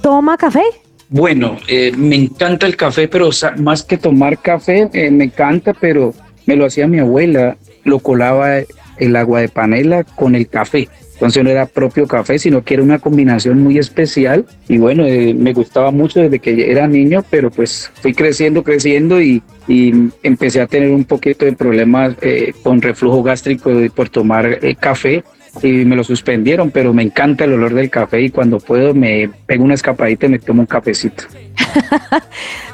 ¿toma 0.03 0.37
café? 0.37 0.61
Bueno, 1.09 1.57
eh, 1.67 1.93
me 1.97 2.15
encanta 2.15 2.67
el 2.67 2.75
café, 2.75 3.07
pero 3.07 3.31
más 3.57 3.81
que 3.81 3.97
tomar 3.97 4.39
café, 4.39 4.87
eh, 4.93 5.09
me 5.09 5.23
encanta, 5.23 5.73
pero 5.73 6.13
me 6.45 6.55
lo 6.55 6.67
hacía 6.67 6.85
mi 6.85 6.99
abuela, 6.99 7.57
lo 7.85 7.97
colaba 7.97 8.59
el 8.97 9.15
agua 9.15 9.41
de 9.41 9.49
panela 9.49 10.03
con 10.03 10.35
el 10.35 10.47
café. 10.47 10.87
Entonces 11.13 11.43
no 11.43 11.49
era 11.49 11.67
propio 11.67 12.07
café, 12.07 12.37
sino 12.39 12.63
que 12.63 12.73
era 12.73 12.83
una 12.83 12.99
combinación 12.99 13.61
muy 13.61 13.77
especial. 13.77 14.45
Y 14.67 14.77
bueno, 14.77 15.05
eh, 15.05 15.33
me 15.33 15.53
gustaba 15.53 15.91
mucho 15.91 16.19
desde 16.19 16.39
que 16.39 16.69
era 16.69 16.87
niño, 16.87 17.23
pero 17.29 17.49
pues 17.49 17.91
fui 18.01 18.13
creciendo, 18.13 18.63
creciendo 18.63 19.21
y, 19.21 19.41
y 19.67 19.93
empecé 20.23 20.59
a 20.59 20.67
tener 20.67 20.91
un 20.91 21.05
poquito 21.05 21.45
de 21.45 21.53
problemas 21.53 22.15
eh, 22.21 22.53
con 22.63 22.81
reflujo 22.81 23.23
gástrico 23.23 23.71
por 23.95 24.09
tomar 24.09 24.59
eh, 24.61 24.75
café 24.75 25.23
y 25.61 25.85
me 25.85 25.95
lo 25.95 26.03
suspendieron, 26.03 26.71
pero 26.71 26.93
me 26.93 27.03
encanta 27.03 27.43
el 27.43 27.53
olor 27.53 27.73
del 27.73 27.89
café 27.89 28.21
y 28.21 28.29
cuando 28.29 28.59
puedo 28.59 28.93
me 28.93 29.29
pego 29.45 29.63
una 29.63 29.75
escapadita 29.75 30.25
y 30.25 30.29
me 30.29 30.39
tomo 30.39 30.61
un 30.61 30.67
cafecito. 30.67 31.23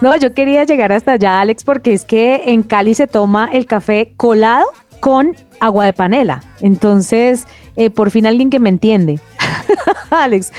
No, 0.02 0.16
yo 0.18 0.34
quería 0.34 0.64
llegar 0.64 0.94
hasta 0.94 1.12
allá, 1.14 1.42
Alex, 1.42 1.66
porque 1.66 1.92
es 1.92 2.06
que 2.06 2.44
en 2.46 2.64
Cali 2.64 2.94
se 2.94 3.06
toma 3.06 3.50
el 3.52 3.66
café 3.66 4.14
colado 4.16 4.66
con 5.00 5.36
agua 5.60 5.86
de 5.86 5.94
panela. 5.94 6.44
Entonces, 6.62 7.46
eh, 7.75 7.89
por 7.89 8.12
fin 8.12 8.25
alguien 8.25 8.50
que 8.50 8.60
me 8.60 8.70
entiende. 8.70 9.20
Alex, 10.10 10.51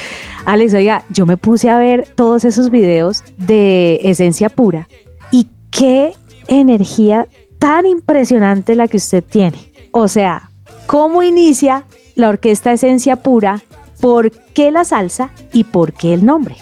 Alex, 0.44 0.74
oiga, 0.74 1.04
yo 1.10 1.26
me 1.26 1.36
puse 1.36 1.70
a 1.70 1.78
ver 1.78 2.08
todos 2.14 2.44
esos 2.44 2.70
videos 2.70 3.24
de 3.36 4.00
esencia 4.02 4.48
pura 4.48 4.88
y 5.30 5.48
qué 5.70 6.12
energía 6.48 7.26
tan 7.58 7.86
impresionante 7.86 8.74
la 8.74 8.88
que 8.88 8.96
usted 8.96 9.22
tiene. 9.22 9.72
O 9.92 10.08
sea, 10.08 10.50
¿cómo 10.86 11.22
inicia 11.22 11.84
la 12.14 12.28
orquesta 12.28 12.72
Esencia 12.72 13.16
Pura? 13.16 13.62
¿Por 14.00 14.30
qué 14.30 14.70
la 14.70 14.84
salsa 14.84 15.30
y 15.52 15.64
por 15.64 15.92
qué 15.92 16.14
el 16.14 16.24
nombre? 16.24 16.56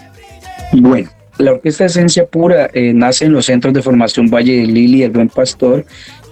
Bueno, 0.73 1.09
la 1.39 1.53
Orquesta 1.53 1.85
Esencia 1.85 2.25
Pura 2.25 2.69
eh, 2.73 2.93
nace 2.93 3.25
en 3.25 3.31
los 3.31 3.45
centros 3.45 3.73
de 3.73 3.81
formación 3.81 4.29
Valle 4.29 4.57
de 4.57 4.67
Lili, 4.67 5.03
El 5.03 5.11
Buen 5.11 5.29
Pastor, 5.29 5.85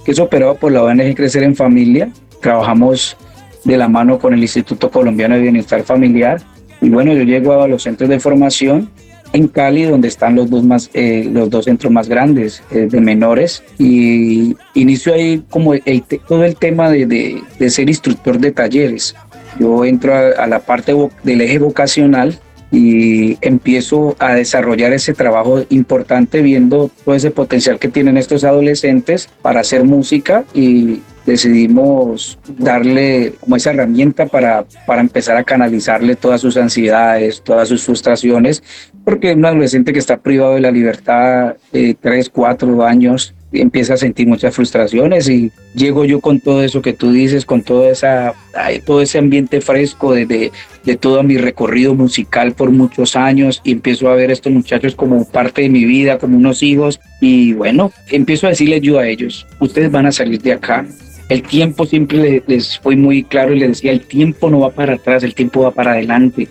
que 0.07 0.13
es 0.13 0.19
operado 0.19 0.55
por 0.55 0.71
la 0.71 0.83
ONG 0.83 1.15
Crecer 1.15 1.43
en 1.43 1.53
Familia. 1.53 2.09
Trabajamos 2.41 3.17
de 3.65 3.75
la 3.75 3.89
mano 3.89 4.17
con 4.19 4.33
el 4.33 4.39
Instituto 4.41 4.89
Colombiano 4.89 5.35
de 5.35 5.41
Bienestar 5.41 5.83
Familiar. 5.83 6.41
Y 6.79 6.87
bueno, 6.87 7.11
yo 7.11 7.23
llego 7.23 7.61
a 7.61 7.67
los 7.67 7.83
centros 7.83 8.09
de 8.09 8.17
formación 8.17 8.89
en 9.33 9.49
Cali, 9.49 9.83
donde 9.83 10.07
están 10.07 10.35
los 10.35 10.49
dos, 10.49 10.63
más, 10.63 10.89
eh, 10.93 11.27
los 11.29 11.49
dos 11.49 11.65
centros 11.65 11.91
más 11.91 12.07
grandes 12.07 12.63
eh, 12.71 12.87
de 12.89 13.01
menores. 13.01 13.61
Y 13.77 14.55
inicio 14.75 15.13
ahí 15.13 15.43
como 15.49 15.73
el 15.73 16.03
todo 16.25 16.45
el 16.45 16.55
tema 16.55 16.89
de, 16.89 17.05
de- 17.05 17.41
de 17.59 17.69
ser 17.69 17.89
instructor 17.89 18.39
de 18.39 18.53
talleres. 18.53 19.13
Yo 19.59 19.83
entro 19.83 20.13
a, 20.15 20.41
a 20.41 20.47
la 20.47 20.59
parte 20.59 20.95
del 21.23 21.41
eje 21.41 21.59
vocacional 21.59 22.39
y 22.71 23.37
empiezo 23.41 24.15
a 24.19 24.33
desarrollar 24.33 24.93
ese 24.93 25.13
trabajo 25.13 25.63
importante 25.69 26.41
viendo 26.41 26.89
todo 27.03 27.15
ese 27.15 27.31
potencial 27.31 27.79
que 27.79 27.87
tienen 27.87 28.17
estos 28.17 28.43
adolescentes 28.43 29.29
para 29.41 29.61
hacer 29.61 29.83
música 29.83 30.43
y 30.53 31.01
decidimos 31.25 32.39
darle 32.57 33.33
como 33.41 33.57
esa 33.57 33.71
herramienta 33.71 34.25
para, 34.27 34.65
para 34.85 35.01
empezar 35.01 35.35
a 35.35 35.43
canalizarle 35.43 36.15
todas 36.15 36.39
sus 36.39 36.55
ansiedades, 36.55 37.41
todas 37.41 37.67
sus 37.67 37.83
frustraciones, 37.83 38.63
porque 39.03 39.33
un 39.33 39.45
adolescente 39.45 39.91
que 39.91 39.99
está 39.99 40.17
privado 40.17 40.55
de 40.55 40.61
la 40.61 40.71
libertad 40.71 41.55
de 41.71 41.97
3, 41.99 42.29
4 42.29 42.85
años 42.85 43.33
empieza 43.51 43.93
a 43.93 43.97
sentir 43.97 44.27
muchas 44.27 44.53
frustraciones 44.55 45.29
y 45.29 45.51
llego 45.73 46.03
yo 46.05 46.19
con 46.19 46.39
todo 46.39 46.63
eso 46.63 46.81
que 46.81 46.93
tú 46.93 47.11
dices, 47.11 47.45
con 47.45 47.61
toda 47.63 47.89
esa, 47.89 48.33
todo 48.85 49.01
ese 49.01 49.17
ambiente 49.19 49.61
fresco 49.61 50.13
de, 50.13 50.25
de, 50.25 50.95
todo 50.97 51.23
mi 51.23 51.37
recorrido 51.37 51.95
musical 51.95 52.53
por 52.53 52.71
muchos 52.71 53.15
años 53.15 53.61
y 53.63 53.71
empiezo 53.71 54.09
a 54.09 54.15
ver 54.15 54.29
a 54.29 54.33
estos 54.33 54.51
muchachos 54.51 54.95
como 54.95 55.25
parte 55.25 55.61
de 55.61 55.69
mi 55.69 55.85
vida, 55.85 56.17
como 56.17 56.37
unos 56.37 56.61
hijos 56.63 56.99
y 57.21 57.53
bueno, 57.53 57.91
empiezo 58.09 58.47
a 58.47 58.49
decirles 58.49 58.81
yo 58.81 58.99
a 58.99 59.07
ellos, 59.07 59.45
ustedes 59.59 59.91
van 59.91 60.05
a 60.07 60.11
salir 60.11 60.41
de 60.41 60.53
acá 60.53 60.85
El 61.29 61.41
tiempo 61.43 61.85
siempre 61.85 62.17
le- 62.19 62.43
les 62.47 62.79
fue 62.79 62.95
muy 62.95 63.23
claro 63.23 63.53
y 63.53 63.59
les 63.59 63.69
decía, 63.69 63.91
el 63.91 63.99
tiempo 64.01 64.49
no 64.49 64.61
va 64.61 64.71
para 64.71 64.93
atrás, 64.93 65.23
el 65.23 65.33
tiempo 65.35 65.61
va 65.61 65.71
para 65.71 65.91
adelante. 65.91 66.47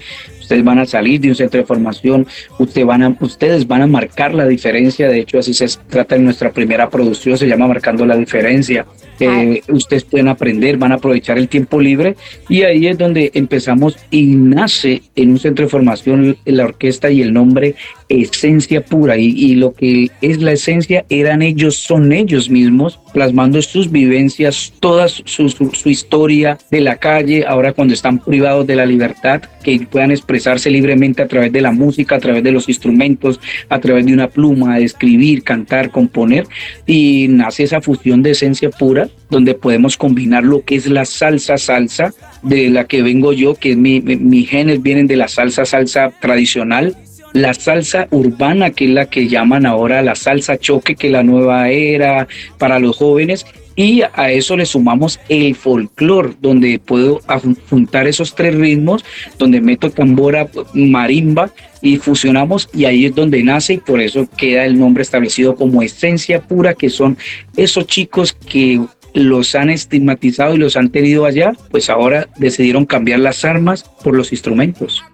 Ustedes 0.47 0.62
van 0.62 0.79
a 0.79 0.87
salir 0.87 1.21
de 1.21 1.31
un 1.31 1.35
centro 1.35 1.59
de 1.59 1.67
formación, 1.67 2.25
ustedes 2.61 2.87
van 2.87 3.03
a, 3.03 3.17
ustedes 3.19 3.67
van 3.67 3.83
a 3.83 3.88
marcar 3.88 4.33
la 4.33 4.47
diferencia. 4.47 5.09
De 5.09 5.19
hecho, 5.19 5.41
así 5.41 5.53
se 5.53 5.67
trata 5.88 6.15
en 6.15 6.25
nuestra 6.25 6.53
primera 6.53 6.88
producción, 6.88 7.37
se 7.37 7.49
llama 7.49 7.67
Marcando 7.67 8.07
la 8.07 8.17
Diferencia. 8.17 8.87
Eh, 9.19 9.62
ustedes 9.69 10.05
pueden 10.05 10.29
aprender, 10.29 10.76
van 10.76 10.93
a 10.93 10.97
aprovechar 10.97 11.37
el 11.37 11.49
tiempo 11.49 11.81
libre 11.81 12.15
y 12.49 12.62
ahí 12.62 12.87
es 12.87 12.97
donde 12.97 13.33
empezamos 13.35 13.97
y 14.12 14.37
nace 14.37 15.03
en 15.17 15.31
un 15.31 15.38
centro 15.41 15.65
de 15.65 15.71
formación 15.71 16.37
la 16.45 16.65
orquesta 16.65 17.11
y 17.11 17.23
el 17.23 17.33
nombre 17.33 17.75
Esencia 18.09 18.85
Pura. 18.85 19.17
Y, 19.17 19.55
lo 19.57 19.73
que 19.75 20.11
es 20.21 20.41
la 20.43 20.53
esencia 20.53 21.05
eran 21.09 21.43
ellos, 21.43 21.77
son 21.77 22.13
ellos 22.13 22.49
mismos, 22.51 23.01
plasmando 23.13 23.61
sus 23.63 23.91
vivencias, 23.91 24.73
toda 24.81 25.09
su, 25.09 25.49
su- 25.49 25.89
historia 25.89 26.59
de 26.71 26.81
la 26.81 26.97
calle, 26.97 27.45
ahora 27.47 27.73
cuando 27.73 27.95
están 27.95 28.19
privados 28.19 28.67
de 28.67 28.77
la 28.77 28.85
libertad, 28.87 29.43
que 29.63 29.81
puedan 29.91 30.11
expresarse 30.11 30.71
libremente 30.71 31.23
a 31.23 31.29
través 31.29 31.53
de 31.53 31.61
la 31.61 31.73
música, 31.73 32.17
a 32.17 32.21
través 32.21 32.43
de 32.43 32.53
los 32.53 32.69
instrumentos, 32.69 33.41
a 33.69 33.81
través 33.81 34.05
de 34.07 34.13
una 34.13 34.29
pluma, 34.29 34.79
escribir, 34.79 35.43
cantar, 35.43 35.91
componer. 35.91 36.47
Y 36.87 37.27
nace 37.29 37.63
esa 37.65 37.81
fusión 37.81 38.23
de 38.23 38.33
esencia 38.33 38.71
pura, 38.71 39.09
donde 39.31 39.55
podemos 39.55 39.97
combinar 39.97 40.45
lo 40.45 40.63
que 40.63 40.77
es 40.77 40.87
la 40.87 41.05
salsa 41.05 41.57
salsa, 41.59 42.13
de 42.43 42.69
la 42.71 42.85
que 42.85 43.03
vengo 43.03 43.33
yo, 43.33 43.55
que 43.55 43.75
mi, 43.75 44.01
mi- 44.01 44.17
mis 44.17 44.49
genes 44.49 44.83
vienen 44.83 45.07
de 45.07 45.17
la 45.17 45.27
salsa 45.29 45.65
salsa 45.65 46.13
tradicional, 46.21 46.97
la 47.37 47.52
salsa 47.52 48.09
urbana, 48.11 48.71
que 48.71 48.87
es 48.87 48.90
la 48.90 49.07
que 49.07 49.28
llaman 49.28 49.66
ahora 49.66 50.00
la 50.00 50.14
salsa 50.14 50.57
choque, 50.57 50.97
que 50.97 51.09
es 51.09 51.12
la 51.12 51.23
nueva 51.23 51.69
era 51.69 52.26
para 52.57 52.78
los 52.78 52.97
jóvenes, 52.97 53.45
y 53.76 54.00
a 54.00 54.31
eso 54.31 54.57
le 54.57 54.64
sumamos 54.64 55.21
el 55.28 55.55
folclore, 55.55 56.33
donde 56.40 56.78
puedo 56.78 57.21
juntar 57.69 58.07
esos 58.07 58.35
tres 58.35 58.55
ritmos, 58.55 59.05
donde 59.38 59.61
meto 59.61 59.90
tambora, 59.90 60.49
marimba 60.73 61.50
y 61.83 61.99
fusionamos 61.99 62.71
y 62.73 62.87
ahí 62.87 63.05
es 63.05 63.14
donde 63.14 63.43
nace 63.43 63.75
y 63.75 63.78
por 63.78 64.00
eso 64.00 64.26
queda 64.38 64.64
el 64.64 64.78
nombre 64.78 65.02
establecido 65.02 65.57
como 65.57 65.83
esencia 65.83 66.40
pura, 66.40 66.73
que 66.73 66.88
son 66.88 67.19
esos 67.55 67.87
chicos 67.87 68.33
que 68.33 68.81
los 69.12 69.55
han 69.55 69.69
estigmatizado 69.69 70.55
y 70.55 70.59
los 70.59 70.76
han 70.76 70.88
tenido 70.88 71.26
allá, 71.26 71.52
pues 71.71 71.90
ahora 71.90 72.28
decidieron 72.38 72.87
cambiar 72.87 73.21
las 73.21 73.45
armas 73.45 73.85
por 74.02 74.16
los 74.16 74.33
instrumentos. 74.33 75.05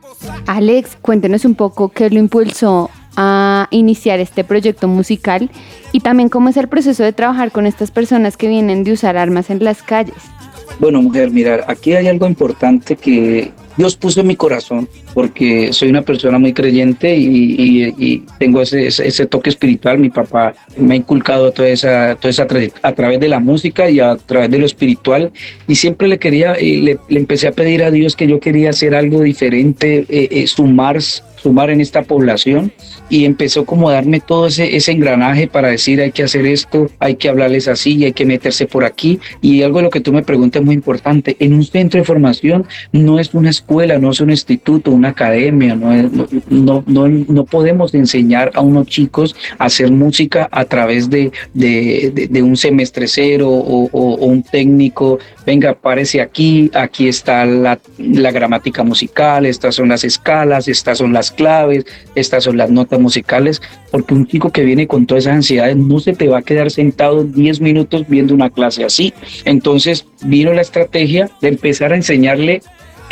Alex, 0.47 0.97
cuéntenos 1.01 1.45
un 1.45 1.55
poco 1.55 1.89
qué 1.89 2.11
lo 2.11 2.19
impulsó 2.19 2.91
a 3.17 3.69
iniciar 3.71 4.21
este 4.21 4.45
proyecto 4.45 4.89
musical 4.89 5.51
y 5.93 6.01
también 6.01 6.29
cómo 6.29 6.49
es 6.49 6.57
el 6.57 6.69
proceso 6.69 7.03
de 7.03 7.13
trabajar 7.13 7.53
con 7.53 7.67
estas 7.67 7.91
personas 7.91 8.37
que 8.37 8.49
vienen 8.49 8.85
de 8.85 8.93
usar 8.93 9.17
armas 9.17 9.51
en 9.51 9.63
las 9.63 9.83
calles. 9.83 10.17
Bueno, 10.79 11.03
mujer, 11.03 11.31
mira, 11.31 11.65
aquí 11.69 11.95
hay 11.95 12.09
algo 12.09 12.27
importante 12.27 12.97
que 12.97 13.53
Dios 13.77 13.97
puso 13.97 14.21
en 14.21 14.27
mi 14.27 14.37
corazón, 14.37 14.89
porque 15.15 15.73
soy 15.73 15.89
una 15.89 16.03
persona 16.03 16.39
muy 16.39 16.53
creyente 16.53 17.15
y, 17.17 17.27
y- 17.27 17.95
y 17.99 18.23
tengo 18.39 18.61
ese, 18.63 19.27
toque 19.27 19.51
espiritual. 19.51 19.99
Mi 19.99 20.11
papá 20.11 20.55
me 20.77 20.95
ha 20.95 20.97
inculcado 20.97 21.51
toda 21.53 21.69
esa, 21.69 22.15
toda 22.17 22.31
esa 22.31 22.47
a 22.83 22.93
través 22.93 23.21
de 23.21 23.29
la 23.29 23.41
música 23.41 23.89
y 23.89 24.01
a 24.01 24.17
través 24.17 24.51
de 24.51 24.59
lo 24.59 24.67
espiritual. 24.67 25.33
Y 25.67 25.75
siempre 25.77 26.09
le 26.09 26.19
quería, 26.19 26.55
eh, 26.55 26.99
le, 27.09 27.19
empecé 27.19 27.49
a 27.49 27.53
pedir 27.53 27.83
a 27.83 27.91
Dios 27.91 28.15
que 28.17 28.27
yo 28.27 28.41
quería 28.41 28.71
hacer 28.71 28.95
algo 28.95 29.21
diferente, 29.23 30.05
eh, 30.09 30.29
eh, 30.31 30.47
sumar 31.43 31.71
en 31.71 31.81
esta 31.81 32.03
población 32.03 32.73
y 33.09 33.25
empezó 33.25 33.65
como 33.65 33.91
darme 33.91 34.21
todo 34.21 34.47
ese, 34.47 34.93
engranaje 34.93 35.47
para 35.47 35.69
decir 35.69 36.01
hay 36.01 36.13
que 36.13 36.23
hacer 36.23 36.47
esto, 36.47 36.91
hay 36.99 37.17
que 37.17 37.29
hablarles 37.29 37.69
así, 37.69 38.05
hay 38.05 38.13
que 38.13 38.25
meterse 38.25 38.67
por 38.67 38.85
aquí. 38.85 39.21
Y 39.41 39.63
algo 39.63 39.79
de 39.79 39.85
lo 39.85 39.91
que 39.91 40.01
tú 40.01 40.13
me 40.13 40.23
preguntas 40.23 40.61
es 40.61 40.67
muy 40.67 40.75
importante. 40.75 41.37
En 41.41 41.55
un 41.55 41.65
centro 41.65 41.99
de 41.99 42.05
formación 42.05 42.67
no 42.93 43.19
es 43.19 43.35
una 43.35 43.51
escuela, 43.51 43.99
no 43.99 44.11
es 44.11 44.21
un 44.21 44.31
instituto, 44.31 44.91
una 44.91 45.11
academia, 45.11 45.75
no, 45.75 45.93
no, 46.49 46.85
no, 46.87 47.09
no, 47.09 47.45
podemos 47.45 47.95
enseñar 47.95 48.51
a 48.55 48.61
unos 48.61 48.87
chicos 48.87 49.35
a 49.59 49.67
hacer 49.67 49.91
música 49.91 50.49
a 50.51 50.65
través 50.65 51.11
de, 51.11 51.33
de, 51.55 52.43
un 52.43 52.57
semestre 52.57 53.07
cero 53.09 53.49
o 53.51 54.27
un 54.27 54.43
técnico. 54.43 55.19
Venga, 55.45 55.75
párese 55.75 56.21
aquí, 56.21 56.71
aquí 56.75 57.09
está 57.09 57.45
la, 57.45 57.79
la 57.99 58.31
gramática 58.31 58.85
musical, 58.85 59.45
estas 59.45 59.75
son 59.75 59.89
las 59.89 60.05
escalas, 60.05 60.69
estas 60.69 60.99
son 60.99 61.13
las 61.13 61.33
claves, 61.33 61.85
estas 62.15 62.45
son 62.45 62.57
las 62.57 62.71
notas 62.71 63.01
musicales, 63.01 63.61
porque 63.91 64.15
un 64.15 64.27
chico 64.27 64.51
que 64.51 64.63
viene 64.63 64.87
con 64.87 65.07
todas 65.07 65.25
esas 65.25 65.37
ansiedades 65.37 65.77
no 65.77 65.99
se 65.99 66.13
te 66.13 66.29
va 66.29 66.39
a 66.39 66.43
quedar 66.43 66.71
sentado 66.71 67.25
10 67.25 67.61
minutos 67.61 68.05
viendo 68.09 68.35
una 68.35 68.51
clase 68.51 68.85
así. 68.85 69.13
Entonces 69.45 70.07
vino 70.25 70.53
la 70.53 70.63
estrategia 70.63 71.29
de 71.41 71.49
empezar 71.49 71.93
a 71.93 71.97
enseñarle 71.97 72.63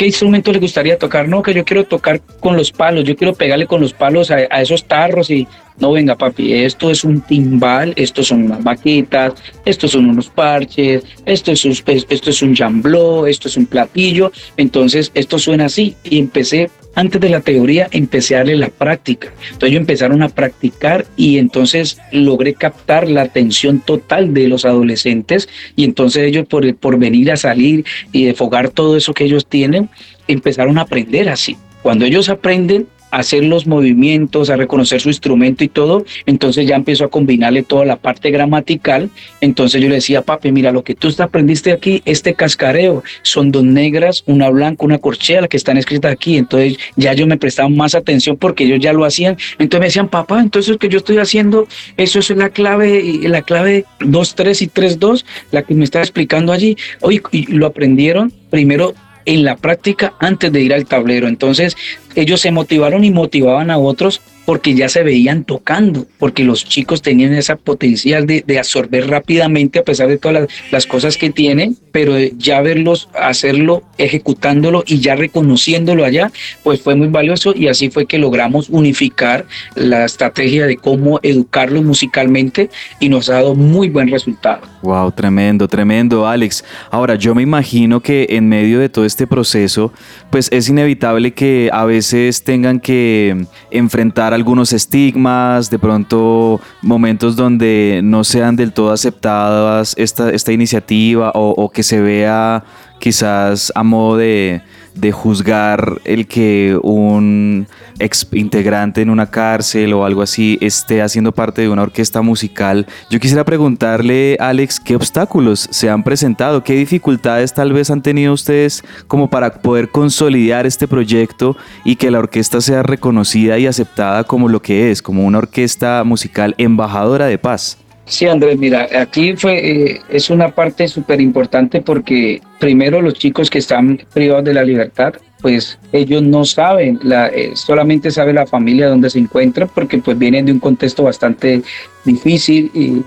qué 0.01 0.07
instrumento 0.07 0.51
le 0.51 0.59
gustaría 0.59 0.97
tocar. 0.97 1.29
No, 1.29 1.43
que 1.43 1.53
yo 1.53 1.63
quiero 1.63 1.85
tocar 1.85 2.23
con 2.41 2.57
los 2.57 2.73
palos, 2.73 3.05
yo 3.05 3.15
quiero 3.15 3.35
pegarle 3.35 3.67
con 3.67 3.83
los 3.83 3.93
palos 3.93 4.31
a, 4.31 4.45
esos 4.63 4.87
tarros 4.87 5.29
y 5.29 5.47
no 5.77 5.93
venga 5.93 6.17
papi, 6.17 6.55
esto 6.55 6.91
es 6.91 7.05
un 7.05 7.21
timbal, 7.21 7.93
esto 7.97 8.23
son 8.23 8.45
unas 8.45 8.65
baquetas, 8.65 9.35
estos 9.67 9.91
son 9.91 10.09
unos 10.09 10.31
parches, 10.31 11.05
esto 11.27 11.53
es 11.53 11.67
un, 11.67 11.73
esto 11.73 12.31
es 12.31 12.41
un 12.41 12.57
jambló, 12.57 13.27
esto 13.27 13.49
es 13.49 13.59
un 13.59 13.67
platillo, 13.67 14.33
entonces 14.57 15.11
esto 15.13 15.39
suena 15.39 15.67
así 15.67 15.95
y 16.03 16.19
empecé 16.19 16.71
antes 16.95 17.21
de 17.21 17.29
la 17.29 17.41
teoría 17.41 17.89
empecé 17.91 18.35
a 18.35 18.39
darle 18.39 18.57
la 18.57 18.69
práctica. 18.69 19.33
Entonces 19.45 19.71
ellos 19.71 19.81
empezaron 19.81 20.23
a 20.23 20.29
practicar 20.29 21.07
y 21.17 21.39
entonces 21.39 21.99
logré 22.13 22.55
captar 22.55 23.09
la 23.09 23.23
atención 23.23 23.81
total 23.81 24.35
de 24.35 24.49
los 24.49 24.65
adolescentes 24.65 25.49
y 25.77 25.85
entonces 25.85 26.25
ellos 26.25 26.47
por, 26.47 26.75
por 26.77 26.99
venir 26.99 27.31
a 27.31 27.37
salir 27.37 27.85
y 28.13 28.25
desfogar 28.25 28.71
todo 28.71 28.97
eso 28.97 29.15
que 29.15 29.25
ellos 29.25 29.47
tienen, 29.47 29.89
empezaron 30.29 30.79
a 30.79 30.83
aprender 30.83 31.29
así. 31.29 31.57
Cuando 31.83 32.05
ellos 32.05 32.29
aprenden 32.29 32.87
hacer 33.11 33.45
los 33.45 33.67
movimientos, 33.67 34.51
a 34.51 34.57
reconocer 34.57 35.01
su 35.01 35.09
instrumento 35.09 35.65
y 35.65 35.69
todo, 35.69 36.05
entonces 36.27 36.67
ya 36.67 36.77
empezó 36.77 37.05
a 37.05 37.09
combinarle 37.09 37.63
toda 37.63 37.85
la 37.85 37.97
parte 37.97 38.31
gramatical. 38.31 39.11
Entonces 39.41 39.81
yo 39.81 39.89
le 39.89 39.97
decía, 39.97 40.23
papi, 40.23 40.53
mira, 40.53 40.73
lo 40.73 40.85
que 40.85 40.95
tú 40.95 41.11
aprendiste 41.19 41.73
aquí, 41.73 42.03
este 42.05 42.35
cascareo, 42.35 43.03
son 43.23 43.51
dos 43.51 43.65
negras, 43.65 44.23
una 44.27 44.49
blanca, 44.49 44.85
una 44.85 44.99
corchea, 44.99 45.43
la 45.43 45.49
que 45.49 45.57
están 45.57 45.77
escritas 45.77 46.13
aquí. 46.13 46.37
Entonces 46.37 46.79
ya 46.97 47.13
yo 47.15 47.27
me 47.27 47.37
prestaba 47.37 47.69
más 47.69 47.95
atención 47.95 48.37
porque 48.37 48.65
ellos 48.65 48.81
ya 48.81 48.93
lo 48.93 49.05
hacían. 49.05 49.37
Entonces 49.59 49.81
me 49.81 49.87
decían, 49.87 50.09
papá, 50.09 50.41
entonces 50.41 50.77
que 50.77 50.89
yo 50.89 50.99
estoy 50.99 51.19
haciendo, 51.19 51.67
eso 51.97 52.19
es 52.19 52.31
la 52.31 52.51
clave, 52.51 53.03
la 53.23 53.43
clave 53.43 53.85
2, 54.01 54.35
3 54.35 54.63
y 54.63 54.67
3, 54.69 54.99
2, 54.99 55.27
la 55.53 55.63
que 55.63 55.75
me 55.75 55.85
está 55.85 56.01
explicando 56.01 56.53
allí. 56.53 56.77
Hoy 57.01 57.21
lo 57.49 57.67
aprendieron 57.67 58.33
primero 58.51 58.95
en 59.25 59.45
la 59.45 59.57
práctica 59.57 60.15
antes 60.19 60.53
de 60.53 60.63
ir 60.63 60.75
al 60.75 60.87
tablero. 60.87 61.29
Entonces 61.29 61.77
ellos 62.15 62.41
se 62.41 62.51
motivaron 62.51 63.05
y 63.05 63.11
motivaban 63.11 63.71
a 63.71 63.79
otros 63.79 64.21
porque 64.45 64.75
ya 64.75 64.89
se 64.89 65.03
veían 65.03 65.45
tocando, 65.45 66.07
porque 66.19 66.45
los 66.45 66.65
chicos 66.65 67.03
tenían 67.03 67.35
esa 67.35 67.57
potencial 67.57 68.27
de, 68.27 68.43
de 68.47 68.59
absorber 68.59 69.09
rápidamente 69.09 69.79
a 69.79 69.83
pesar 69.83 70.09
de 70.09 70.19
todas 70.19 70.43
las, 70.43 70.49
las, 70.71 70.87
cosas 70.87 71.17
que 71.17 71.31
tienen, 71.31 71.77
pero 71.93 72.19
ya 72.19 72.61
verlos 72.61 73.09
hacerlo, 73.15 73.83
ejecutándolo 73.99 74.83
y 74.87 75.01
ya 75.01 75.15
reconociéndolo 75.15 76.05
allá, 76.05 76.33
pues 76.63 76.81
fue 76.81 76.97
muy 76.97 77.09
valioso 77.09 77.53
y 77.55 77.69
así 77.69 77.91
fue 77.91 78.07
que 78.07 78.19
logramos 78.19 78.69
unificar 78.69 79.47
la 79.75 80.05
estrategia 80.05 80.67
de 80.67 80.77
cómo 80.77 81.21
educarlos 81.23 81.85
musicalmente 81.85 82.71
y 82.99 83.09
nos 83.09 83.29
ha 83.29 83.35
dado 83.35 83.55
muy 83.55 83.89
buen 83.89 84.09
resultado. 84.09 84.63
Wow, 84.83 85.13
tremendo, 85.13 85.69
tremendo, 85.69 86.27
Alex. 86.27 86.65
Ahora, 86.91 87.15
yo 87.15 87.35
me 87.35 87.43
imagino 87.43 88.01
que 88.01 88.27
en 88.31 88.49
medio 88.49 88.81
de 88.81 88.89
todo 88.89 89.05
este 89.05 89.27
proceso, 89.27 89.93
pues 90.31 90.49
es 90.51 90.69
inevitable 90.69 91.33
que 91.33 91.69
a 91.73 91.85
veces 91.85 92.43
tengan 92.43 92.81
que 92.81 93.45
enfrentar 93.71 94.33
algunos 94.41 94.73
estigmas, 94.73 95.71
de 95.71 95.79
pronto 95.79 96.61
momentos 96.83 97.37
donde 97.37 98.01
no 98.03 98.25
sean 98.25 98.57
del 98.57 98.73
todo 98.73 98.91
aceptadas 98.93 99.95
esta, 99.97 100.31
esta 100.31 100.53
iniciativa 100.53 101.31
o, 101.35 101.51
o 101.51 101.69
que 101.69 101.83
se 101.83 102.01
vea 102.01 102.65
quizás 102.99 103.73
a 103.75 103.83
modo 103.83 104.17
de, 104.17 104.63
de, 104.95 105.13
juzgar 105.13 106.01
el 106.05 106.27
que 106.27 106.79
un 106.83 107.67
ex 107.99 108.27
integrante 108.33 109.03
en 109.03 109.11
una 109.11 109.31
cárcel 109.31 109.93
o 109.93 110.05
algo 110.05 110.23
así 110.23 110.59
esté 110.61 111.03
haciendo 111.03 111.33
parte 111.33 111.63
de 111.63 111.69
una 111.69 111.83
orquesta 111.83 112.23
musical. 112.23 112.87
Yo 113.11 113.21
quisiera 113.21 113.45
preguntarle, 113.45 114.37
Alex, 114.41 114.81
¿qué 114.81 114.97
obstáculos 114.97 115.69
se 115.71 115.91
han 115.91 116.03
presentado? 116.03 116.65
¿Qué 116.65 116.75
dificultades 116.75 117.55
tal 117.55 117.73
vez 117.73 117.91
han 117.91 118.03
tenido 118.03 118.33
ustedes 118.33 118.83
como 119.07 119.29
para 119.29 119.53
poder 119.55 119.91
consolidar 119.91 120.67
este 120.67 120.89
proyecto 120.89 121.57
y 121.85 121.97
que 121.97 122.11
la 122.11 122.19
orquesta 122.19 122.61
sea 122.61 122.83
reconocida 122.83 123.59
y 123.59 123.67
aceptada 123.67 124.25
como 124.25 124.49
lo 124.49 124.63
que 124.63 124.91
es, 124.91 125.03
como 125.03 125.25
una 125.25 125.39
orquesta 125.39 126.03
musical 126.05 126.55
embajadora 126.59 127.27
de 127.27 127.39
paz? 127.39 127.79
Sí, 128.11 128.27
Andrés, 128.27 128.59
mira, 128.59 128.89
aquí 129.01 129.37
fue, 129.37 129.71
eh, 129.71 130.01
es 130.09 130.31
una 130.31 130.49
parte 130.53 130.89
súper 130.89 131.21
importante 131.21 131.81
porque 131.81 132.43
primero 132.59 133.01
los 133.01 133.15
chicos 133.15 133.49
que 133.49 133.59
están 133.59 134.01
privados 134.13 134.45
de 134.45 134.53
la 134.53 134.65
libertad, 134.65 135.15
pues 135.41 135.79
ellos 135.93 136.21
no 136.21 136.45
saben, 136.45 136.99
la, 137.05 137.29
eh, 137.29 137.53
solamente 137.55 138.11
sabe 138.11 138.33
la 138.33 138.49
familia 138.49 138.89
donde 138.89 139.11
se 139.11 139.21
encuentran 139.21 139.71
porque 139.73 139.99
pues 139.99 140.19
vienen 140.19 140.47
de 140.47 140.51
un 140.51 140.59
contexto 140.59 141.05
bastante 141.05 141.63
difícil 142.05 142.73
y, 142.75 143.05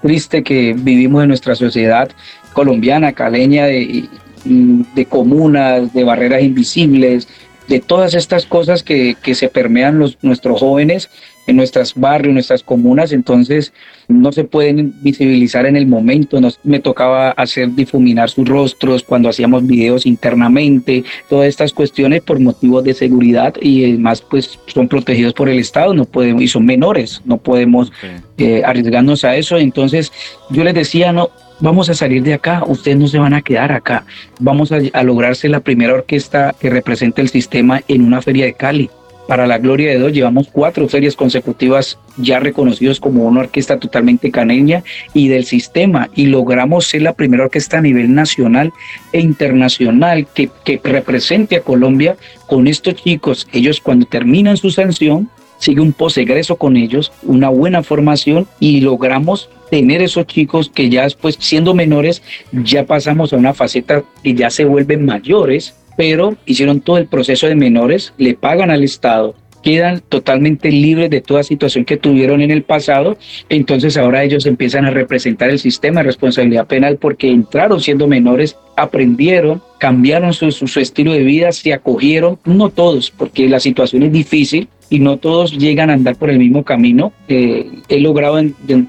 triste 0.00 0.44
que 0.44 0.72
vivimos 0.72 1.22
en 1.22 1.28
nuestra 1.28 1.56
sociedad 1.56 2.08
colombiana, 2.52 3.12
caleña, 3.12 3.66
de, 3.66 4.08
de 4.44 5.04
comunas, 5.06 5.92
de 5.92 6.04
barreras 6.04 6.42
invisibles, 6.42 7.26
de 7.66 7.80
todas 7.80 8.14
estas 8.14 8.46
cosas 8.46 8.84
que, 8.84 9.16
que 9.20 9.34
se 9.34 9.48
permean 9.48 9.98
los, 9.98 10.16
nuestros 10.22 10.60
jóvenes 10.60 11.10
en 11.46 11.56
nuestros 11.56 11.94
barrios, 11.94 12.32
nuestras 12.32 12.62
comunas, 12.62 13.12
entonces 13.12 13.72
no 14.08 14.32
se 14.32 14.44
pueden 14.44 14.94
visibilizar 15.02 15.66
en 15.66 15.76
el 15.76 15.86
momento. 15.86 16.40
Nos, 16.40 16.60
me 16.62 16.80
tocaba 16.80 17.30
hacer 17.30 17.74
difuminar 17.74 18.30
sus 18.30 18.48
rostros 18.48 19.02
cuando 19.02 19.28
hacíamos 19.28 19.66
videos 19.66 20.06
internamente, 20.06 21.04
todas 21.28 21.48
estas 21.48 21.72
cuestiones 21.72 22.22
por 22.22 22.38
motivos 22.38 22.84
de 22.84 22.94
seguridad 22.94 23.54
y 23.60 23.84
además 23.84 24.22
pues 24.22 24.58
son 24.66 24.88
protegidos 24.88 25.34
por 25.34 25.48
el 25.48 25.58
Estado, 25.58 25.94
no 25.94 26.04
podemos, 26.04 26.42
y 26.42 26.48
son 26.48 26.64
menores, 26.64 27.22
no 27.24 27.38
podemos 27.38 27.92
eh, 28.38 28.62
arriesgarnos 28.64 29.24
a 29.24 29.36
eso. 29.36 29.58
Entonces 29.58 30.12
yo 30.50 30.62
les 30.64 30.74
decía, 30.74 31.12
no, 31.12 31.30
vamos 31.60 31.90
a 31.90 31.94
salir 31.94 32.22
de 32.22 32.34
acá, 32.34 32.62
ustedes 32.66 32.96
no 32.96 33.08
se 33.08 33.18
van 33.18 33.34
a 33.34 33.42
quedar 33.42 33.72
acá, 33.72 34.04
vamos 34.38 34.70
a, 34.72 34.78
a 34.92 35.02
lograrse 35.02 35.48
la 35.48 35.60
primera 35.60 35.94
orquesta 35.94 36.54
que 36.58 36.70
represente 36.70 37.20
el 37.20 37.28
sistema 37.28 37.82
en 37.88 38.02
una 38.02 38.22
feria 38.22 38.44
de 38.44 38.54
Cali 38.54 38.90
para 39.26 39.46
la 39.46 39.58
gloria 39.58 39.90
de 39.90 39.98
Dios, 39.98 40.12
llevamos 40.12 40.48
cuatro 40.50 40.88
ferias 40.88 41.16
consecutivas 41.16 41.98
ya 42.16 42.40
reconocidos 42.40 43.00
como 43.00 43.24
una 43.24 43.40
orquesta 43.40 43.78
totalmente 43.78 44.30
caneña 44.30 44.82
y 45.14 45.28
del 45.28 45.44
sistema 45.44 46.10
y 46.14 46.26
logramos 46.26 46.86
ser 46.86 47.02
la 47.02 47.14
primera 47.14 47.44
orquesta 47.44 47.78
a 47.78 47.82
nivel 47.82 48.14
nacional 48.14 48.72
e 49.12 49.20
internacional 49.20 50.26
que, 50.34 50.50
que 50.64 50.80
represente 50.82 51.56
a 51.56 51.62
Colombia 51.62 52.16
con 52.46 52.66
estos 52.66 52.96
chicos. 52.96 53.46
Ellos 53.52 53.80
cuando 53.80 54.06
terminan 54.06 54.56
su 54.56 54.70
sanción, 54.70 55.30
sigue 55.58 55.80
un 55.80 55.92
posegreso 55.92 56.56
con 56.56 56.76
ellos, 56.76 57.12
una 57.22 57.48
buena 57.48 57.82
formación 57.82 58.48
y 58.58 58.80
logramos 58.80 59.48
tener 59.70 60.02
esos 60.02 60.26
chicos 60.26 60.68
que 60.68 60.90
ya 60.90 61.04
después 61.04 61.36
siendo 61.38 61.72
menores 61.72 62.22
ya 62.52 62.84
pasamos 62.84 63.32
a 63.32 63.36
una 63.36 63.54
faceta 63.54 64.02
y 64.22 64.34
ya 64.34 64.50
se 64.50 64.64
vuelven 64.64 65.06
mayores 65.06 65.74
pero 65.96 66.36
hicieron 66.46 66.80
todo 66.80 66.98
el 66.98 67.06
proceso 67.06 67.46
de 67.46 67.54
menores, 67.54 68.12
le 68.18 68.34
pagan 68.34 68.70
al 68.70 68.84
Estado, 68.84 69.34
quedan 69.62 70.00
totalmente 70.00 70.70
libres 70.70 71.08
de 71.10 71.20
toda 71.20 71.42
situación 71.42 71.84
que 71.84 71.96
tuvieron 71.96 72.40
en 72.40 72.50
el 72.50 72.62
pasado, 72.62 73.16
entonces 73.48 73.96
ahora 73.96 74.24
ellos 74.24 74.44
empiezan 74.46 74.84
a 74.84 74.90
representar 74.90 75.50
el 75.50 75.58
sistema 75.58 76.00
de 76.00 76.06
responsabilidad 76.06 76.66
penal 76.66 76.98
porque 76.98 77.30
entraron 77.30 77.80
siendo 77.80 78.08
menores, 78.08 78.56
aprendieron, 78.76 79.62
cambiaron 79.78 80.32
su, 80.32 80.50
su, 80.50 80.80
estilo 80.80 81.12
de 81.12 81.22
vida, 81.22 81.52
se 81.52 81.72
acogieron, 81.72 82.38
no 82.44 82.70
todos, 82.70 83.10
porque 83.10 83.48
la 83.48 83.60
situación 83.60 84.02
es 84.02 84.12
difícil, 84.12 84.68
y 84.92 84.98
no 84.98 85.16
todos 85.16 85.56
llegan 85.56 85.88
a 85.88 85.94
andar 85.94 86.16
por 86.16 86.28
el 86.28 86.38
mismo 86.38 86.64
camino. 86.64 87.14
Eh, 87.26 87.66
he 87.88 87.98
logrado 87.98 88.38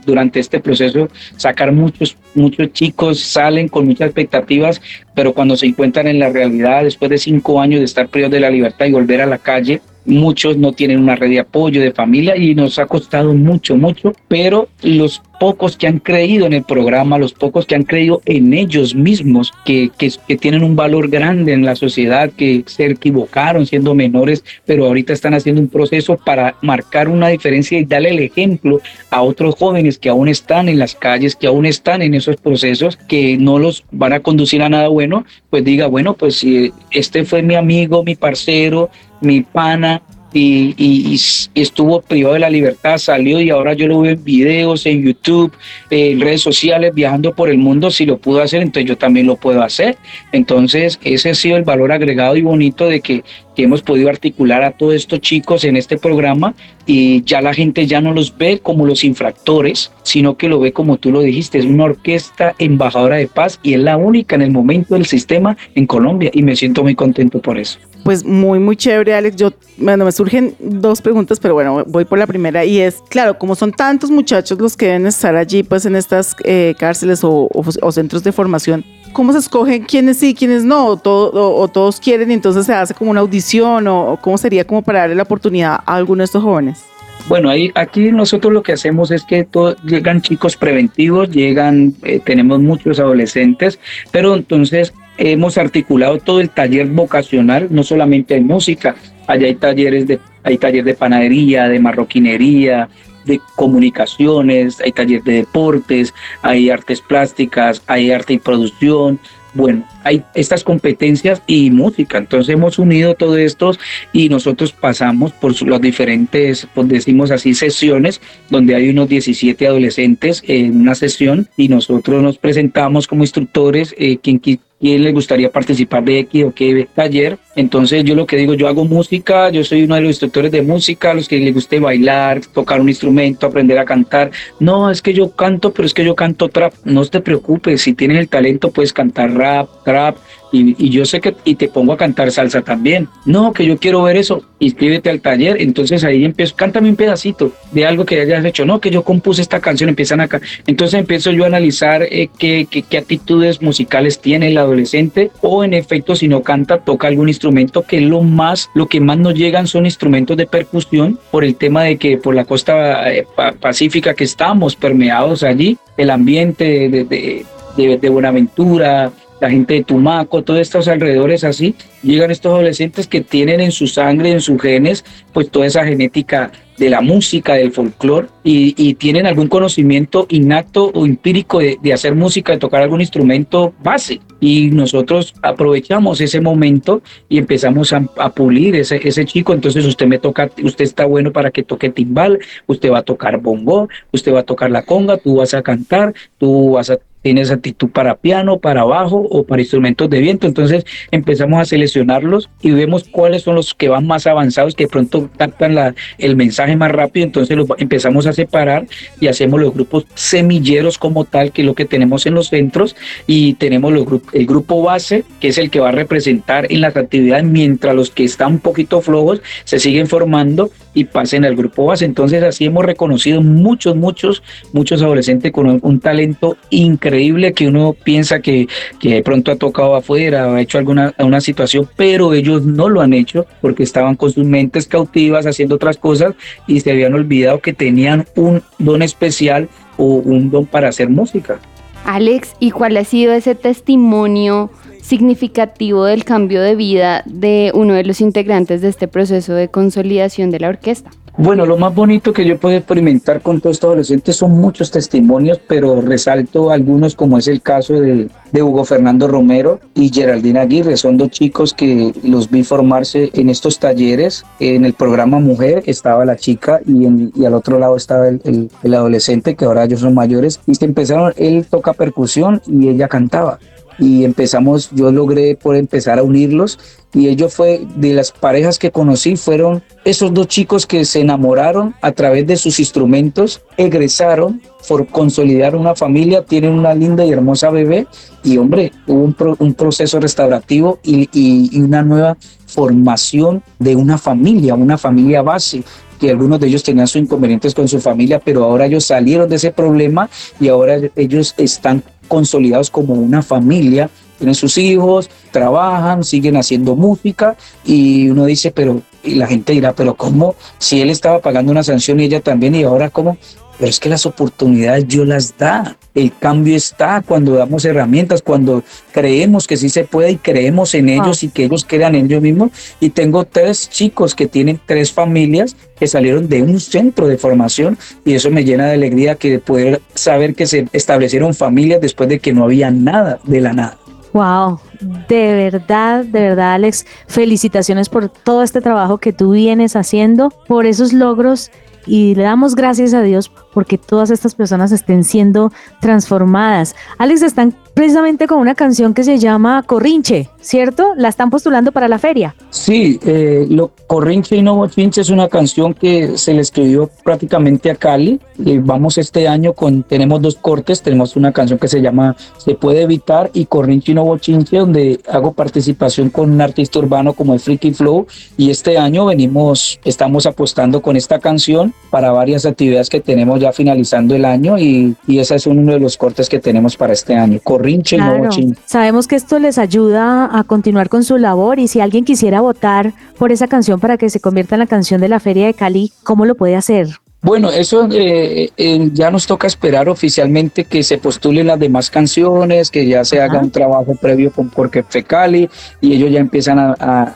durante 0.05 0.41
este 0.41 0.59
proceso 0.59 1.07
sacar 1.37 1.71
muchos, 1.71 2.17
muchos 2.35 2.73
chicos, 2.73 3.21
salen 3.21 3.69
con 3.69 3.85
muchas 3.85 4.07
expectativas, 4.07 4.81
pero 5.15 5.33
cuando 5.33 5.55
se 5.55 5.67
encuentran 5.67 6.07
en 6.07 6.19
la 6.19 6.29
realidad, 6.29 6.83
después 6.83 7.09
de 7.09 7.17
cinco 7.17 7.61
años 7.61 7.79
de 7.79 7.85
estar 7.85 8.09
privados 8.09 8.33
de 8.33 8.41
la 8.41 8.49
libertad 8.49 8.85
y 8.85 8.91
volver 8.91 9.21
a 9.21 9.25
la 9.25 9.37
calle, 9.37 9.79
muchos 10.05 10.57
no 10.57 10.73
tienen 10.73 10.99
una 10.99 11.15
red 11.15 11.29
de 11.29 11.39
apoyo 11.39 11.81
de 11.81 11.91
familia 11.91 12.35
y 12.37 12.55
nos 12.55 12.79
ha 12.79 12.85
costado 12.85 13.33
mucho, 13.33 13.75
mucho, 13.77 14.13
pero 14.27 14.67
los 14.81 15.21
pocos 15.39 15.75
que 15.75 15.87
han 15.87 15.99
creído 15.99 16.45
en 16.45 16.53
el 16.53 16.63
programa, 16.63 17.17
los 17.17 17.33
pocos 17.33 17.65
que 17.65 17.75
han 17.75 17.83
creído 17.83 18.21
en 18.25 18.53
ellos 18.53 18.95
mismos, 18.95 19.51
que, 19.65 19.91
que, 19.97 20.09
tienen 20.37 20.63
un 20.63 20.75
valor 20.75 21.09
grande 21.09 21.51
en 21.51 21.65
la 21.65 21.75
sociedad, 21.75 22.31
que 22.31 22.63
se 22.65 22.85
equivocaron 22.85 23.65
siendo 23.65 23.93
menores, 23.93 24.43
pero 24.65 24.85
ahorita 24.85 25.11
están 25.11 25.33
haciendo 25.33 25.61
un 25.61 25.67
proceso 25.67 26.17
para 26.17 26.55
marcar 26.61 27.09
una 27.09 27.27
diferencia 27.27 27.77
y 27.77 27.83
darle 27.83 28.11
el 28.11 28.19
ejemplo 28.19 28.79
a 29.09 29.21
otros 29.21 29.55
jóvenes 29.55 29.97
que 29.97 30.07
aún 30.07 30.29
están 30.29 30.69
en 30.69 30.79
las 30.79 30.95
calles, 30.95 31.35
que 31.35 31.47
aún 31.47 31.65
están 31.65 32.01
en 32.01 32.13
esos 32.13 32.37
procesos, 32.37 32.95
que 32.95 33.37
no 33.37 33.59
los 33.59 33.83
van 33.91 34.13
a 34.13 34.21
conducir 34.21 34.61
a 34.61 34.69
nada 34.69 34.87
bueno, 34.87 35.25
pues 35.49 35.65
diga, 35.65 35.87
bueno, 35.87 36.13
pues 36.13 36.37
si 36.37 36.71
este 36.91 37.25
fue 37.25 37.41
mi 37.41 37.55
amigo, 37.55 38.03
mi 38.03 38.15
parcero, 38.15 38.89
mi 39.23 39.41
pana, 39.41 40.01
y, 40.33 41.19
estuvo 41.55 42.01
privado 42.01 42.33
de 42.33 42.39
la 42.39 42.49
libertad, 42.49 42.97
salió 42.97 43.39
y 43.39 43.49
ahora 43.49 43.73
yo 43.73 43.87
lo 43.87 44.01
veo 44.01 44.13
en 44.13 44.23
videos, 44.23 44.85
en 44.85 45.03
YouTube, 45.03 45.53
en 45.89 46.19
redes 46.19 46.41
sociales, 46.41 46.93
viajando 46.93 47.33
por 47.33 47.49
el 47.49 47.57
mundo, 47.57 47.91
si 47.91 48.05
lo 48.05 48.17
pudo 48.17 48.41
hacer, 48.41 48.61
entonces 48.61 48.87
yo 48.87 48.97
también 48.97 49.27
lo 49.27 49.35
puedo 49.35 49.61
hacer. 49.61 49.97
Entonces 50.31 50.99
ese 51.03 51.31
ha 51.31 51.35
sido 51.35 51.57
el 51.57 51.63
valor 51.63 51.91
agregado 51.91 52.35
y 52.35 52.41
bonito 52.41 52.87
de 52.87 53.01
que, 53.01 53.23
que 53.55 53.63
hemos 53.63 53.81
podido 53.81 54.09
articular 54.09 54.63
a 54.63 54.71
todos 54.71 54.95
estos 54.95 55.21
chicos 55.21 55.63
en 55.63 55.77
este 55.77 55.97
programa 55.97 56.55
y 56.85 57.23
ya 57.23 57.41
la 57.41 57.53
gente 57.53 57.85
ya 57.85 58.01
no 58.01 58.13
los 58.13 58.35
ve 58.35 58.59
como 58.59 58.85
los 58.85 59.03
infractores, 59.03 59.91
sino 60.03 60.37
que 60.37 60.49
lo 60.49 60.59
ve 60.59 60.73
como 60.73 60.97
tú 60.97 61.11
lo 61.11 61.21
dijiste, 61.21 61.59
es 61.59 61.65
una 61.65 61.85
orquesta 61.85 62.55
embajadora 62.57 63.17
de 63.17 63.27
paz 63.27 63.59
y 63.61 63.73
es 63.73 63.79
la 63.79 63.97
única 63.97 64.35
en 64.35 64.41
el 64.41 64.51
momento 64.51 64.95
del 64.95 65.05
sistema 65.05 65.55
en 65.75 65.85
Colombia 65.85 66.31
y 66.33 66.41
me 66.41 66.55
siento 66.55 66.83
muy 66.83 66.95
contento 66.95 67.39
por 67.39 67.57
eso. 67.57 67.79
Pues 68.03 68.25
muy, 68.25 68.59
muy 68.59 68.75
chévere, 68.75 69.15
Alex. 69.15 69.37
Yo, 69.37 69.51
bueno, 69.77 70.03
me 70.03 70.11
surgen 70.11 70.55
dos 70.59 71.01
preguntas, 71.01 71.39
pero 71.39 71.53
bueno, 71.53 71.85
voy 71.87 72.03
por 72.03 72.19
la 72.19 72.27
primera 72.27 72.65
y 72.65 72.81
es, 72.81 73.01
claro, 73.09 73.37
como 73.37 73.55
son 73.55 73.71
tantos 73.71 74.11
muchachos 74.11 74.59
los 74.59 74.75
que 74.75 74.87
deben 74.87 75.07
estar 75.07 75.35
allí, 75.37 75.63
pues 75.63 75.85
en 75.85 75.95
estas 75.95 76.35
eh, 76.43 76.75
cárceles 76.77 77.21
o, 77.23 77.49
centros 77.91 78.23
de 78.23 78.33
formación, 78.33 78.83
¿cómo 79.13 79.31
se 79.31 79.39
escogen 79.39 79.83
quiénes 79.83 80.17
sí, 80.17 80.33
quiénes 80.33 80.65
no? 80.65 80.87
¿O, 80.87 80.97
todo, 80.97 81.55
o 81.55 81.67
todos 81.69 82.01
quieren 82.01 82.29
y 82.29 82.33
entonces 82.33 82.65
se 82.65 82.73
hace 82.73 82.93
como 82.93 83.11
una 83.11 83.21
audición 83.21 83.87
o 83.87 84.19
cómo 84.21 84.37
sería 84.37 84.67
como 84.67 84.81
para 84.81 84.99
darle 84.99 85.15
la 85.15 85.23
oportunidad 85.23 85.79
a 85.85 85.95
alguno 85.95 86.21
de 86.21 86.25
estos 86.25 86.43
jóvenes? 86.43 86.83
Bueno, 87.29 87.49
ahí, 87.49 87.71
aquí 87.75 88.11
nosotros 88.11 88.51
lo 88.51 88.63
que 88.63 88.73
hacemos 88.73 89.09
es 89.11 89.23
que 89.23 89.45
todo, 89.45 89.77
llegan 89.85 90.21
chicos 90.21 90.57
preventivos, 90.57 91.29
llegan, 91.29 91.93
eh, 92.03 92.19
tenemos 92.19 92.59
muchos 92.59 92.99
adolescentes, 92.99 93.79
pero 94.11 94.35
entonces 94.35 94.93
hemos 95.17 95.57
articulado 95.57 96.17
todo 96.17 96.39
el 96.39 96.49
taller 96.49 96.87
vocacional, 96.87 97.67
no 97.69 97.83
solamente 97.83 98.33
de 98.33 98.41
música, 98.41 98.95
allá 99.27 99.47
hay 99.47 99.55
talleres 99.55 100.07
de, 100.07 100.19
hay 100.43 100.57
taller 100.57 100.83
de 100.83 100.93
panadería, 100.93 101.69
de 101.69 101.79
marroquinería, 101.79 102.89
de 103.25 103.39
comunicaciones, 103.55 104.81
hay 104.81 104.91
taller 104.91 105.23
de 105.23 105.33
deportes, 105.33 106.13
hay 106.41 106.69
artes 106.69 107.01
plásticas, 107.01 107.81
hay 107.87 108.11
arte 108.11 108.33
y 108.33 108.39
producción, 108.39 109.19
bueno, 109.53 109.87
hay 110.03 110.23
estas 110.33 110.63
competencias 110.63 111.41
y 111.45 111.69
música. 111.69 112.17
Entonces 112.17 112.53
hemos 112.53 112.79
unido 112.79 113.13
todo 113.13 113.37
esto 113.37 113.71
y 114.11 114.29
nosotros 114.29 114.71
pasamos 114.71 115.31
por 115.33 115.59
las 115.67 115.81
diferentes, 115.81 116.67
pues 116.73 116.87
decimos 116.87 117.31
así, 117.31 117.53
sesiones, 117.53 118.19
donde 118.49 118.75
hay 118.75 118.89
unos 118.89 119.09
17 119.09 119.67
adolescentes 119.67 120.43
en 120.47 120.81
una 120.81 120.95
sesión 120.95 121.47
y 121.55 121.67
nosotros 121.69 122.23
nos 122.23 122.37
presentamos 122.37 123.07
como 123.07 123.23
instructores, 123.23 123.93
eh, 123.97 124.17
quien 124.17 124.39
quién 124.83 125.01
le 125.01 125.13
gustaría 125.13 125.49
participar 125.49 126.03
de 126.03 126.19
X 126.19 126.43
o 126.43 126.53
qué 126.53 126.89
taller. 126.93 127.37
Entonces 127.55 128.03
yo 128.03 128.15
lo 128.15 128.27
que 128.27 128.35
digo, 128.35 128.53
yo 128.53 128.67
hago 128.67 128.83
música, 128.83 129.49
yo 129.49 129.63
soy 129.63 129.83
uno 129.83 129.95
de 129.95 130.01
los 130.01 130.09
instructores 130.09 130.51
de 130.51 130.61
música, 130.61 131.13
los 131.13 131.29
que 131.29 131.39
les 131.39 131.53
guste 131.53 131.79
bailar, 131.79 132.41
tocar 132.47 132.81
un 132.81 132.89
instrumento, 132.89 133.47
aprender 133.47 133.79
a 133.79 133.85
cantar. 133.85 134.31
No, 134.59 134.91
es 134.91 135.01
que 135.01 135.13
yo 135.13 135.31
canto, 135.31 135.71
pero 135.71 135.85
es 135.85 135.93
que 135.93 136.03
yo 136.03 136.15
canto 136.15 136.49
trap. 136.49 136.73
No 136.83 137.05
te 137.05 137.21
preocupes, 137.21 137.81
si 137.81 137.93
tienes 137.93 138.17
el 138.17 138.27
talento 138.27 138.71
puedes 138.71 138.91
cantar 138.91 139.33
rap, 139.33 139.69
trap, 139.85 140.17
y, 140.53 140.85
y, 140.85 140.89
yo 140.91 141.03
sé 141.03 141.19
que 141.19 141.35
y 141.43 141.55
te 141.55 141.67
pongo 141.67 141.93
a 141.93 141.97
cantar 141.97 142.31
salsa 142.31 142.61
también. 142.61 143.09
No, 143.25 143.51
que 143.51 143.65
yo 143.65 143.77
quiero 143.77 144.03
ver 144.03 144.17
eso, 144.17 144.43
inscríbete 144.59 145.09
al 145.09 145.19
taller. 145.19 145.59
Entonces 145.59 146.03
ahí 146.03 146.23
empiezo, 146.23 146.55
cántame 146.55 146.89
un 146.89 146.95
pedacito 146.95 147.51
de 147.71 147.85
algo 147.87 148.05
que 148.05 148.21
hayas 148.21 148.45
hecho. 148.45 148.63
No, 148.63 148.79
que 148.79 148.91
yo 148.91 149.03
compuse 149.03 149.41
esta 149.41 149.59
canción, 149.59 149.89
empiezan 149.89 150.21
acá. 150.21 150.39
Entonces 150.67 150.99
empiezo 150.99 151.31
yo 151.31 151.43
a 151.43 151.47
analizar 151.47 152.03
eh, 152.03 152.29
qué, 152.37 152.67
qué, 152.69 152.83
qué, 152.83 152.99
actitudes 152.99 153.63
musicales 153.63 154.21
tiene 154.21 154.47
el 154.47 154.57
adolescente 154.59 155.31
o 155.41 155.63
en 155.63 155.73
efecto 155.73 156.15
si 156.15 156.27
no 156.27 156.43
canta, 156.43 156.77
toca 156.77 157.07
algún 157.07 157.29
instrumento 157.29 157.81
que 157.81 157.99
lo 157.99 158.21
más, 158.21 158.69
lo 158.75 158.87
que 158.87 158.99
más 158.99 159.17
nos 159.17 159.33
llegan 159.33 159.65
son 159.65 159.85
instrumentos 159.85 160.37
de 160.37 160.45
percusión 160.45 161.19
por 161.31 161.43
el 161.43 161.55
tema 161.55 161.83
de 161.83 161.97
que 161.97 162.17
por 162.17 162.35
la 162.35 162.45
costa 162.45 163.11
eh, 163.11 163.25
pacífica 163.59 164.13
que 164.13 164.23
estamos 164.23 164.75
permeados 164.75 165.41
allí, 165.41 165.77
el 165.97 166.11
ambiente 166.11 166.89
de, 166.89 167.03
de, 167.05 167.45
de, 167.75 167.97
de 167.97 168.09
Buenaventura, 168.09 169.11
la 169.41 169.49
gente 169.49 169.73
de 169.73 169.83
Tumaco, 169.83 170.43
todos 170.43 170.59
estos 170.59 170.87
alrededores 170.87 171.43
así, 171.43 171.75
llegan 172.01 172.31
estos 172.31 172.53
adolescentes 172.53 173.07
que 173.07 173.21
tienen 173.21 173.59
en 173.59 173.71
su 173.71 173.87
sangre, 173.87 174.31
en 174.31 174.41
sus 174.41 174.61
genes, 174.61 175.03
pues 175.33 175.49
toda 175.49 175.65
esa 175.65 175.85
genética 175.85 176.51
de 176.77 176.89
la 176.89 177.01
música, 177.01 177.53
del 177.53 177.71
folclore, 177.71 178.27
y, 178.43 178.93
tienen 178.95 179.25
algún 179.25 179.47
conocimiento 179.47 180.25
innato 180.29 180.85
o 180.93 181.05
empírico 181.05 181.59
de, 181.59 181.93
hacer 181.93 182.15
música, 182.15 182.53
de 182.53 182.59
tocar 182.59 182.81
algún 182.81 183.01
instrumento 183.01 183.73
base. 183.83 184.21
Y 184.39 184.69
nosotros 184.71 185.33
aprovechamos 185.41 186.19
ese 186.21 186.41
momento 186.41 187.01
y 187.29 187.37
empezamos 187.37 187.93
a, 187.93 188.05
a 188.17 188.29
pulir 188.29 188.75
ese, 188.75 188.99
ese 189.07 189.25
chico. 189.25 189.53
Entonces 189.53 189.85
usted 189.85 190.07
me 190.07 190.19
toca, 190.19 190.49
usted 190.63 190.85
está 190.85 191.05
bueno 191.05 191.31
para 191.31 191.51
que 191.51 191.63
toque 191.63 191.89
timbal, 191.89 192.39
usted 192.67 192.91
va 192.91 192.99
a 192.99 193.03
tocar 193.03 193.37
bongo, 193.39 193.89
usted 194.11 194.33
va 194.33 194.41
a 194.41 194.43
tocar 194.43 194.71
la 194.71 194.83
conga, 194.83 195.17
tú 195.17 195.35
vas 195.35 195.53
a 195.53 195.61
cantar, 195.61 196.13
tú 196.37 196.71
vas 196.71 196.89
a 196.89 196.97
tienes 197.23 197.49
actitud 197.49 197.89
para 197.89 198.15
piano, 198.15 198.59
para 198.59 198.83
bajo 198.83 199.17
o 199.17 199.43
para 199.43 199.61
instrumentos 199.61 200.09
de 200.09 200.19
viento. 200.19 200.45
Entonces 200.45 200.85
empezamos 201.09 201.59
a 201.59 201.65
seleccionarlos 201.65 202.49
y 202.61 202.71
vemos 202.71 203.05
cuáles 203.05 203.41
son 203.41 203.55
los 203.55 203.73
que 203.73 203.89
van 203.89 204.05
más 204.05 204.27
avanzados, 204.27 204.75
que 204.75 204.87
pronto 204.87 205.29
captan 205.37 205.73
la, 205.73 205.95
el 206.19 206.35
mensaje 206.35 206.75
más 206.75 206.91
rápido. 206.91 207.25
Entonces 207.25 207.57
los 207.57 207.67
empezamos 207.77 208.27
a 208.27 208.33
separar 208.33 208.85
y 209.19 209.27
hacemos 209.27 209.59
los 209.59 209.73
grupos 209.73 210.05
semilleros 210.13 210.97
como 210.97 211.25
tal, 211.25 211.51
que 211.51 211.61
es 211.61 211.65
lo 211.65 211.73
que 211.73 211.85
tenemos 211.85 212.25
en 212.25 212.35
los 212.35 212.49
centros, 212.49 212.95
y 213.25 213.53
tenemos 213.53 213.91
los 213.91 214.03
el 214.33 214.45
grupo 214.45 214.83
base, 214.83 215.23
que 215.39 215.47
es 215.47 215.57
el 215.57 215.69
que 215.69 215.79
va 215.79 215.89
a 215.89 215.93
representar 215.93 216.71
en 216.71 216.81
las 216.81 216.95
actividades, 216.95 217.45
mientras 217.45 217.95
los 217.95 218.09
que 218.09 218.25
están 218.25 218.53
un 218.53 218.59
poquito 218.59 219.01
flojos 219.01 219.41
se 219.63 219.79
siguen 219.79 220.07
formando 220.07 220.69
y 220.93 221.05
pasen 221.05 221.45
al 221.45 221.55
grupo 221.55 221.85
base. 221.85 222.05
Entonces 222.05 222.43
así 222.43 222.65
hemos 222.65 222.85
reconocido 222.85 223.41
muchos, 223.41 223.95
muchos, 223.95 224.43
muchos 224.71 225.01
adolescentes 225.01 225.51
con 225.51 225.79
un, 225.81 225.99
talento 225.99 226.57
increíble 226.69 227.53
que 227.53 227.67
uno 227.67 227.95
piensa 228.03 228.39
que, 228.39 228.67
que 228.99 229.15
de 229.15 229.23
pronto 229.23 229.51
ha 229.51 229.55
tocado 229.55 229.95
afuera 229.95 230.47
o 230.47 230.55
ha 230.55 230.61
hecho 230.61 230.77
alguna 230.77 231.13
una 231.17 231.41
situación, 231.41 231.87
pero 231.95 232.33
ellos 232.33 232.65
no 232.65 232.89
lo 232.89 233.01
han 233.01 233.13
hecho 233.13 233.45
porque 233.61 233.83
estaban 233.83 234.15
con 234.15 234.31
sus 234.31 234.45
mentes 234.45 234.87
cautivas 234.87 235.45
haciendo 235.45 235.75
otras 235.75 235.97
cosas 235.97 236.35
y 236.67 236.79
se 236.79 236.91
habían 236.91 237.13
olvidado 237.13 237.59
que 237.59 237.73
tenían 237.73 238.25
un 238.35 238.61
don 238.79 239.01
especial 239.01 239.69
o 239.97 240.05
un 240.05 240.49
don 240.49 240.65
para 240.65 240.89
hacer 240.89 241.09
música. 241.09 241.59
Alex, 242.05 242.55
¿y 242.59 242.71
cuál 242.71 242.97
ha 242.97 243.05
sido 243.05 243.33
ese 243.33 243.55
testimonio 243.55 244.69
significativo 245.03 246.05
del 246.05 246.23
cambio 246.23 246.61
de 246.61 246.75
vida 246.75 247.23
de 247.25 247.71
uno 247.75 247.93
de 247.93 248.05
los 248.05 248.21
integrantes 248.21 248.81
de 248.81 248.87
este 248.87 249.07
proceso 249.07 249.53
de 249.53 249.67
consolidación 249.67 250.49
de 250.49 250.59
la 250.59 250.69
orquesta? 250.69 251.11
Bueno, 251.35 251.65
lo 251.65 251.77
más 251.77 251.95
bonito 251.95 252.31
que 252.31 252.45
yo 252.45 252.59
puedo 252.59 252.77
experimentar 252.77 253.41
con 253.41 253.59
todos 253.59 253.77
estos 253.77 253.87
adolescentes 253.87 254.35
son 254.35 254.51
muchos 254.51 254.91
testimonios, 254.91 255.59
pero 255.67 255.99
resalto 255.99 256.69
algunos 256.69 257.15
como 257.15 257.39
es 257.39 257.47
el 257.47 257.59
caso 257.59 257.93
de, 257.93 258.29
Hugo 258.53 258.85
Fernando 258.85 259.27
Romero 259.27 259.79
y 259.95 260.13
Geraldine 260.13 260.59
Aguirre. 260.59 260.95
Son 260.95 261.17
dos 261.17 261.31
chicos 261.31 261.73
que 261.73 262.13
los 262.23 262.51
vi 262.51 262.63
formarse 262.63 263.31
en 263.33 263.49
estos 263.49 263.79
talleres. 263.79 264.45
En 264.59 264.85
el 264.85 264.93
programa 264.93 265.39
Mujer 265.39 265.81
estaba 265.87 266.23
la 266.23 266.35
chica 266.35 266.81
y, 266.85 267.43
al 267.43 267.55
otro 267.55 267.79
lado 267.79 267.95
estaba 267.95 268.27
el, 268.27 268.39
el, 268.43 268.69
el 268.83 268.93
adolescente, 268.93 269.55
que 269.55 269.65
ahora 269.65 269.85
ellos 269.85 270.01
son 270.01 270.13
mayores. 270.13 270.59
Y 270.67 270.75
se 270.75 270.85
empezaron, 270.85 271.33
él 271.37 271.65
toca 271.67 271.93
percusión 271.93 272.61
y 272.67 272.89
ella 272.89 273.07
cantaba 273.07 273.57
y 273.99 274.23
empezamos, 274.23 274.89
yo 274.91 275.11
logré 275.11 275.55
por 275.55 275.75
empezar 275.75 276.19
a 276.19 276.23
unirlos 276.23 276.79
y 277.13 277.27
ellos 277.27 277.53
fue 277.53 277.85
de 277.95 278.13
las 278.13 278.31
parejas 278.31 278.79
que 278.79 278.91
conocí 278.91 279.35
fueron 279.35 279.83
esos 280.03 280.33
dos 280.33 280.47
chicos 280.47 280.85
que 280.85 281.05
se 281.05 281.21
enamoraron 281.21 281.93
a 282.01 282.11
través 282.11 282.47
de 282.47 282.57
sus 282.57 282.79
instrumentos, 282.79 283.61
egresaron 283.77 284.61
por 284.87 285.07
consolidar 285.07 285.75
una 285.75 285.95
familia, 285.95 286.43
tienen 286.43 286.71
una 286.71 286.93
linda 286.93 287.23
y 287.23 287.31
hermosa 287.31 287.69
bebé 287.69 288.07
y 288.43 288.57
hombre, 288.57 288.91
hubo 289.07 289.23
un, 289.23 289.33
pro, 289.33 289.55
un 289.59 289.73
proceso 289.73 290.19
restaurativo 290.19 290.99
y, 291.03 291.29
y 291.31 291.79
una 291.81 292.01
nueva 292.01 292.37
formación 292.65 293.61
de 293.77 293.95
una 293.95 294.17
familia, 294.17 294.73
una 294.73 294.97
familia 294.97 295.43
base 295.43 295.83
que 296.19 296.31
algunos 296.31 296.59
de 296.59 296.67
ellos 296.67 296.83
tenían 296.83 297.07
sus 297.07 297.21
inconvenientes 297.21 297.75
con 297.75 297.87
su 297.87 297.99
familia, 297.99 298.39
pero 298.39 298.63
ahora 298.63 298.85
ellos 298.85 299.05
salieron 299.05 299.49
de 299.49 299.57
ese 299.57 299.71
problema 299.71 300.29
y 300.59 300.69
ahora 300.69 300.97
ellos 301.15 301.53
están 301.57 302.01
consolidados 302.27 302.89
como 302.89 303.13
una 303.13 303.41
familia, 303.41 304.09
tienen 304.37 304.55
sus 304.55 304.77
hijos, 304.77 305.29
trabajan, 305.51 306.23
siguen 306.23 306.57
haciendo 306.57 306.95
música 306.95 307.55
y 307.85 308.29
uno 308.29 308.45
dice, 308.45 308.71
pero 308.71 309.01
y 309.23 309.35
la 309.35 309.47
gente 309.47 309.71
dirá, 309.73 309.93
pero 309.93 310.15
¿cómo? 310.15 310.55
Si 310.77 311.01
él 311.01 311.09
estaba 311.09 311.39
pagando 311.39 311.71
una 311.71 311.83
sanción 311.83 312.19
y 312.19 312.25
ella 312.25 312.41
también 312.41 312.75
y 312.75 312.83
ahora 312.83 313.09
cómo? 313.09 313.37
Pero 313.83 313.89
es 313.89 313.99
que 313.99 314.07
las 314.07 314.25
oportunidades 314.25 315.09
yo 315.09 315.25
las 315.25 315.57
da. 315.57 315.97
El 316.15 316.31
cambio 316.31 316.77
está 316.77 317.21
cuando 317.21 317.55
damos 317.55 317.83
herramientas, 317.83 318.41
cuando 318.41 318.81
creemos 319.11 319.67
que 319.67 319.75
sí 319.75 319.89
se 319.89 320.05
puede 320.05 320.31
y 320.31 320.37
creemos 320.37 320.95
en 320.95 321.09
ellos 321.09 321.43
ah. 321.43 321.45
y 321.45 321.49
que 321.49 321.65
ellos 321.65 321.83
crean 321.85 322.15
en 322.15 322.27
ellos 322.27 322.41
mismos. 322.41 322.71
Y 323.01 323.09
tengo 323.09 323.43
tres 323.43 323.89
chicos 323.89 324.35
que 324.35 324.47
tienen 324.47 324.79
tres 324.85 325.11
familias 325.11 325.75
que 325.99 326.07
salieron 326.07 326.47
de 326.47 326.61
un 326.61 326.79
centro 326.79 327.27
de 327.27 327.37
formación 327.37 327.97
y 328.23 328.35
eso 328.35 328.49
me 328.49 328.63
llena 328.63 328.85
de 328.85 328.93
alegría 328.93 329.35
que 329.35 329.59
poder 329.59 330.01
saber 330.15 330.55
que 330.55 330.65
se 330.65 330.87
establecieron 330.93 331.53
familias 331.53 331.99
después 331.99 332.29
de 332.29 332.39
que 332.39 332.53
no 332.53 332.63
había 332.63 332.89
nada 332.89 333.39
de 333.43 333.59
la 333.59 333.73
nada. 333.73 333.97
Wow, 334.31 334.79
de 335.27 335.55
verdad, 335.55 336.23
de 336.23 336.39
verdad, 336.39 336.75
Alex, 336.75 337.05
felicitaciones 337.27 338.07
por 338.07 338.29
todo 338.29 338.63
este 338.63 338.79
trabajo 338.79 339.17
que 339.17 339.33
tú 339.33 339.51
vienes 339.51 339.97
haciendo, 339.97 340.53
por 340.69 340.85
esos 340.85 341.11
logros 341.11 341.69
y 342.05 342.35
le 342.35 342.43
damos 342.43 342.75
gracias 342.75 343.13
a 343.13 343.21
Dios 343.21 343.51
porque 343.73 343.97
todas 343.97 344.29
estas 344.31 344.55
personas 344.55 344.91
estén 344.91 345.23
siendo 345.23 345.71
transformadas. 345.99 346.95
Alex, 347.17 347.41
están 347.41 347.75
precisamente 347.93 348.47
con 348.47 348.59
una 348.59 348.75
canción 348.75 349.13
que 349.13 349.23
se 349.23 349.37
llama 349.37 349.83
Corrinche, 349.83 350.49
¿cierto? 350.59 351.13
La 351.15 351.29
están 351.29 351.49
postulando 351.49 351.91
para 351.91 352.07
la 352.07 352.17
feria. 352.17 352.55
Sí, 352.69 353.19
eh, 353.25 353.67
Corrinche 354.07 354.55
y 354.55 354.61
No 354.61 354.75
Bochinche 354.75 355.21
es 355.21 355.29
una 355.29 355.47
canción 355.47 355.93
que 355.93 356.37
se 356.37 356.53
le 356.53 356.61
escribió 356.61 357.09
prácticamente 357.23 357.91
a 357.91 357.95
Cali. 357.95 358.39
Y 358.57 358.77
vamos 358.77 359.17
este 359.17 359.47
año 359.47 359.73
con, 359.73 360.03
tenemos 360.03 360.41
dos 360.41 360.55
cortes, 360.55 361.01
tenemos 361.01 361.35
una 361.35 361.51
canción 361.51 361.79
que 361.79 361.87
se 361.87 362.01
llama 362.01 362.35
Se 362.57 362.75
puede 362.75 363.01
evitar 363.01 363.49
y 363.53 363.65
Corrinche 363.65 364.11
y 364.11 364.15
No 364.15 364.25
Bochinche, 364.25 364.77
donde 364.77 365.19
hago 365.31 365.53
participación 365.53 366.29
con 366.29 366.51
un 366.51 366.61
artista 366.61 366.99
urbano 366.99 367.33
como 367.33 367.53
el 367.53 367.59
Freaky 367.59 367.93
Flow. 367.93 368.27
Y 368.57 368.71
este 368.71 368.97
año 368.97 369.25
venimos, 369.25 369.99
estamos 370.03 370.45
apostando 370.45 371.01
con 371.01 371.15
esta 371.15 371.39
canción 371.39 371.93
para 372.09 372.31
varias 372.31 372.65
actividades 372.65 373.09
que 373.09 373.19
tenemos 373.19 373.59
ya 373.63 373.71
finalizando 373.71 374.35
el 374.35 374.45
año 374.45 374.77
y, 374.77 375.15
y 375.25 375.39
ese 375.39 375.55
es 375.55 375.65
uno 375.65 375.91
de 375.93 375.99
los 375.99 376.17
cortes 376.17 376.49
que 376.49 376.59
tenemos 376.59 376.97
para 376.97 377.13
este 377.13 377.35
año. 377.35 377.59
Corrinche 377.63 378.17
claro. 378.17 378.49
y 378.57 378.65
no. 378.65 378.75
Sabemos 378.85 379.27
que 379.27 379.35
esto 379.35 379.59
les 379.59 379.77
ayuda 379.77 380.49
a 380.57 380.63
continuar 380.63 381.09
con 381.09 381.23
su 381.23 381.37
labor 381.37 381.79
y 381.79 381.87
si 381.87 382.01
alguien 382.01 382.25
quisiera 382.25 382.61
votar 382.61 383.13
por 383.37 383.51
esa 383.51 383.67
canción 383.67 383.99
para 383.99 384.17
que 384.17 384.29
se 384.29 384.39
convierta 384.39 384.75
en 384.75 384.79
la 384.79 384.87
canción 384.87 385.21
de 385.21 385.29
la 385.29 385.39
Feria 385.39 385.65
de 385.65 385.73
Cali, 385.73 386.11
¿cómo 386.23 386.45
lo 386.45 386.55
puede 386.55 386.75
hacer? 386.75 387.07
Bueno, 387.43 387.69
eso 387.71 388.07
eh, 388.09 388.69
eh, 388.77 389.09
ya 389.11 389.29
nos 389.29 389.45
toca 389.45 389.67
esperar 389.67 390.07
oficialmente 390.07 390.85
que 390.85 391.03
se 391.03 391.17
postulen 391.17 391.67
las 391.67 391.77
demás 391.77 392.09
canciones, 392.09 392.89
que 392.89 393.05
ya 393.05 393.25
se 393.25 393.41
haga 393.41 393.59
un 393.59 393.69
trabajo 393.69 394.15
previo 394.15 394.49
con 394.49 394.69
Porque 394.69 395.03
Fecali 395.03 395.69
y 395.99 396.13
ellos 396.13 396.31
ya 396.31 396.39
empiezan 396.39 396.79
a, 396.79 396.95
a, 396.97 397.35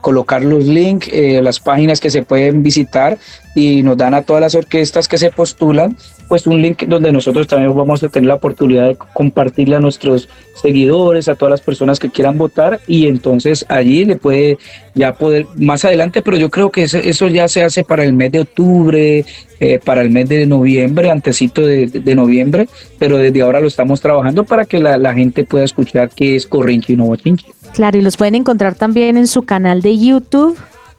colocar 0.00 0.44
los 0.44 0.64
links, 0.64 1.08
eh, 1.12 1.40
las 1.42 1.60
páginas 1.60 2.00
que 2.00 2.10
se 2.10 2.22
pueden 2.22 2.62
visitar 2.62 3.18
y 3.54 3.82
nos 3.82 3.96
dan 3.96 4.14
a 4.14 4.22
todas 4.22 4.42
las 4.42 4.54
orquestas 4.54 5.08
que 5.08 5.16
se 5.16 5.30
postulan, 5.30 5.96
pues 6.28 6.46
un 6.46 6.60
link 6.60 6.82
donde 6.86 7.10
nosotros 7.10 7.46
también 7.46 7.74
vamos 7.74 8.02
a 8.02 8.08
tener 8.08 8.28
la 8.28 8.34
oportunidad 8.34 8.88
de 8.88 8.96
compartirle 8.96 9.76
a 9.76 9.80
nuestros 9.80 10.28
seguidores, 10.60 11.28
a 11.28 11.36
todas 11.36 11.52
las 11.52 11.60
personas 11.62 11.98
que 11.98 12.10
quieran 12.10 12.36
votar 12.36 12.80
y 12.86 13.06
entonces 13.06 13.64
allí 13.68 14.04
le 14.04 14.16
puede 14.16 14.58
ya 14.94 15.14
poder 15.14 15.46
más 15.56 15.84
adelante, 15.84 16.22
pero 16.22 16.36
yo 16.36 16.50
creo 16.50 16.70
que 16.70 16.82
eso, 16.82 16.98
eso 16.98 17.28
ya 17.28 17.48
se 17.48 17.62
hace 17.62 17.82
para 17.82 18.04
el 18.04 18.12
mes 18.12 18.32
de 18.32 18.40
octubre, 18.40 19.24
eh, 19.58 19.80
para 19.82 20.02
el 20.02 20.10
mes 20.10 20.28
de 20.28 20.44
noviembre, 20.44 21.10
antecito 21.10 21.62
de, 21.62 22.14
noviembre, 22.14 22.68
pero 22.98 23.16
desde 23.16 23.40
ahora 23.40 23.60
lo 23.60 23.68
estamos 23.68 24.02
trabajando 24.02 24.44
para 24.44 24.66
que 24.66 24.80
la, 24.80 24.98
la 24.98 25.14
gente 25.14 25.44
pueda 25.44 25.64
escuchar 25.64 26.10
qué 26.14 26.36
es 26.36 26.46
Corrinche 26.46 26.92
y 26.92 26.96
no 26.96 27.06
Bochinche. 27.06 27.55
Claro, 27.76 27.98
y 27.98 28.00
los 28.00 28.16
pueden 28.16 28.36
encontrar 28.36 28.74
también 28.74 29.18
en 29.18 29.26
su 29.26 29.42
canal 29.42 29.82
de 29.82 29.98
YouTube 29.98 30.56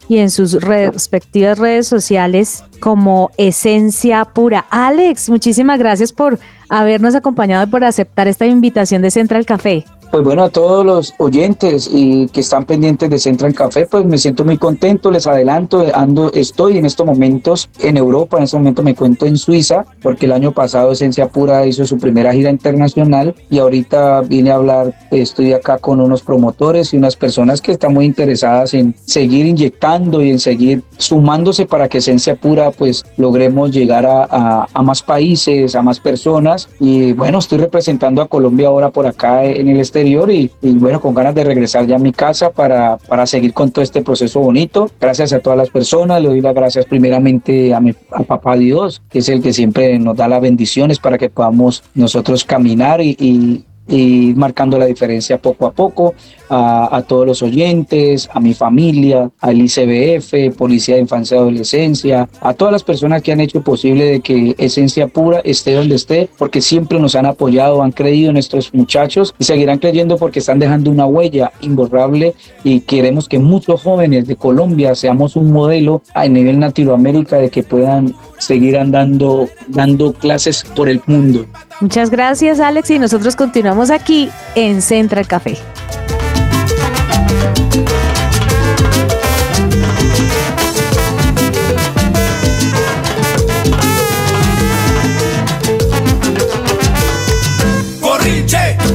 y 0.08 0.20
en 0.20 0.30
sus 0.30 0.54
respectivas 0.62 1.58
redes 1.58 1.88
sociales 1.88 2.64
como 2.80 3.32
Esencia 3.38 4.26
Pura. 4.26 4.64
Alex, 4.70 5.28
muchísimas 5.32 5.80
gracias 5.80 6.14
por 6.14 6.38
habernos 6.70 7.16
acompañado 7.16 7.64
y 7.64 7.68
por 7.72 7.84
aceptar 7.84 8.28
esta 8.28 8.46
invitación 8.46 9.02
de 9.02 9.10
Central 9.10 9.48
Café. 9.48 9.86
Pues 10.12 10.24
bueno, 10.24 10.44
a 10.44 10.50
todos 10.50 10.86
los 10.86 11.14
oyentes 11.20 11.90
y 11.92 12.28
que 12.30 12.40
están 12.40 12.66
pendientes 12.66 13.10
de 13.10 13.20
Central 13.20 13.54
Café, 13.54 13.86
pues 13.86 14.06
me 14.06 14.18
siento 14.18 14.46
muy 14.46 14.58
contento, 14.58 15.12
les 15.12 15.28
adelanto, 15.28 15.86
ando, 15.94 16.32
estoy 16.34 16.78
en 16.78 16.86
estos 16.86 17.06
momentos 17.06 17.70
en 17.80 17.98
Europa, 17.98 18.38
en 18.38 18.44
este 18.44 18.58
momento 18.58 18.84
me 18.84 18.96
cuento 18.96 19.26
en 19.26 19.38
Suiza, 19.38 19.86
porque 20.02 20.26
el 20.26 20.32
año 20.32 20.54
pasado 20.54 20.92
Esencia 20.94 21.28
Pura 21.28 21.66
hizo 21.66 21.86
su 21.86 21.98
primera 21.98 22.34
gira 22.34 22.50
internacional 22.50 23.36
y 23.50 23.60
ahorita 23.60 24.22
vine 24.22 24.52
a 24.52 24.56
hablar, 24.56 24.94
estoy 25.12 25.54
acá 25.54 25.78
con 25.78 26.00
unos 26.00 26.22
promotores 26.22 26.94
y 26.94 26.98
unas 26.98 27.16
personas 27.16 27.62
que 27.62 27.74
están 27.74 27.94
muy 27.94 28.06
interesadas 28.06 28.74
en 28.74 28.96
seguir 29.06 29.46
inyectando 29.46 30.24
y 30.24 30.32
en 30.32 30.40
seguir 30.40 30.84
sumándose 30.98 31.66
para 31.66 31.90
que 31.90 31.98
Esencia 32.00 32.36
Pura 32.36 32.72
pues 32.72 33.04
logremos 33.18 33.72
llegar 33.72 34.06
a, 34.06 34.24
a, 34.24 34.68
a 34.74 34.82
más 34.82 35.04
países, 35.04 35.76
a 35.76 35.82
más 35.82 36.00
personas. 36.00 36.70
Y 36.80 37.12
bueno, 37.14 37.40
estoy 37.40 37.58
representando 37.58 38.22
a 38.22 38.28
Colombia 38.28 38.70
ahora 38.70 38.90
por 38.90 39.06
acá 39.06 39.44
en 39.44 39.68
el 39.68 39.80
exterior 39.98 40.32
y, 40.32 40.52
y, 40.62 40.72
bueno, 40.74 41.02
con 41.02 41.16
ganas 41.16 41.34
de 41.34 41.44
regresar 41.44 41.86
ya 41.88 41.96
a 41.96 42.00
mi 42.00 42.12
casa 42.12 42.52
para, 42.52 42.98
para 42.98 43.26
seguir 43.26 43.54
con 43.54 43.72
todo 43.72 43.84
este 43.84 44.02
proceso 44.02 44.40
bonito. 44.40 44.90
Gracias 45.00 45.34
a 45.34 45.40
todas 45.40 45.58
las 45.58 45.70
personas, 45.70 46.22
le 46.22 46.30
doy 46.30 46.42
las 46.42 46.54
gracias 46.54 46.86
primeramente 46.86 47.74
a, 47.74 47.80
mi, 47.80 47.94
a 48.12 48.24
papá 48.24 48.56
Dios, 48.56 49.02
que 49.10 49.20
es 49.20 49.30
el 49.30 49.42
que 49.42 49.54
siempre 49.54 49.98
nos 50.00 50.16
da 50.16 50.28
las 50.28 50.42
bendiciones 50.42 51.00
para 51.00 51.18
que 51.18 51.30
podamos 51.30 51.84
nosotros 51.96 52.44
caminar 52.44 53.02
y, 53.02 53.16
y 53.20 53.66
y 53.88 54.34
marcando 54.36 54.78
la 54.78 54.86
diferencia 54.86 55.38
poco 55.38 55.68
a 55.68 55.72
poco 55.72 56.14
a, 56.50 57.04
todos 57.08 57.26
los 57.26 57.42
oyentes, 57.42 58.30
a 58.32 58.40
mi 58.40 58.54
familia, 58.54 59.30
al 59.42 59.60
ICBF, 59.60 60.56
Policía 60.58 60.96
de 60.96 61.02
Infancia 61.02 61.36
y 61.36 61.40
Adolescencia, 61.40 62.30
a 62.42 62.54
todas 62.54 62.72
las 62.72 62.84
personas 62.84 63.22
que 63.22 63.32
han 63.32 63.42
hecho 63.42 63.62
posible 63.62 64.06
de 64.06 64.20
que 64.22 64.56
Esencia 64.58 65.08
Pura 65.08 65.42
esté 65.44 65.74
donde 65.74 65.96
esté, 65.96 66.30
porque 66.38 66.62
siempre 66.62 67.00
nos 67.00 67.16
han 67.16 67.26
apoyado, 67.26 67.84
han 67.84 67.92
creído 67.92 68.30
en 68.30 68.36
nuestros 68.36 68.74
muchachos 68.74 69.36
y 69.40 69.44
seguirán 69.44 69.80
creyendo 69.80 70.18
porque 70.18 70.40
están 70.40 70.60
dejando 70.60 70.92
una 70.92 71.06
huella 71.06 71.52
imborrable 71.62 72.34
y 72.64 72.82
queremos 72.82 73.28
que 73.28 73.40
muchos 73.40 73.82
jóvenes 73.82 74.28
de 74.28 74.36
Colombia 74.36 74.96
seamos 74.96 75.36
un 75.36 75.52
modelo 75.52 76.02
a 76.14 76.28
nivel 76.28 76.60
Latinoamérica 76.60 77.38
de 77.38 77.50
que 77.50 77.64
puedan 77.64 78.16
seguir 78.38 78.78
andando, 78.78 79.50
dando 79.68 80.14
clases 80.14 80.64
por 80.76 80.90
el 80.90 81.02
mundo. 81.06 81.46
Muchas 81.82 82.10
gracias, 82.10 82.60
Alex, 82.60 82.90
y 82.92 83.00
nosotros 83.00 83.36
continuamos 83.36 83.92
aquí 83.92 84.30
en 84.56 84.82
Central 84.82 85.28
Café. 85.28 85.58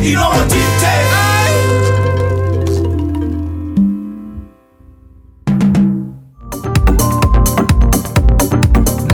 Y 0.03 0.15
no 0.15 0.33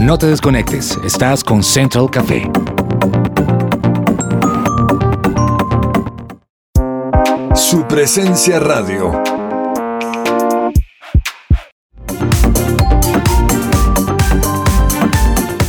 No 0.09 0.17
te 0.17 0.25
desconectes, 0.25 0.97
estás 1.05 1.43
con 1.43 1.61
Central 1.63 2.09
Café. 2.09 2.49
Su 7.53 7.85
presencia 7.87 8.59
radio. 8.59 9.21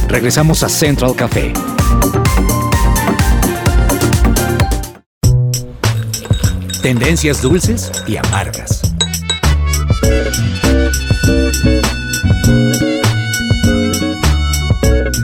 Regresamos 0.09 0.63
a 0.63 0.71
Central 0.71 1.15
Café. 1.15 1.53
Tendencias 6.81 7.43
dulces 7.43 7.93
y 8.07 8.17
amargas. 8.17 8.90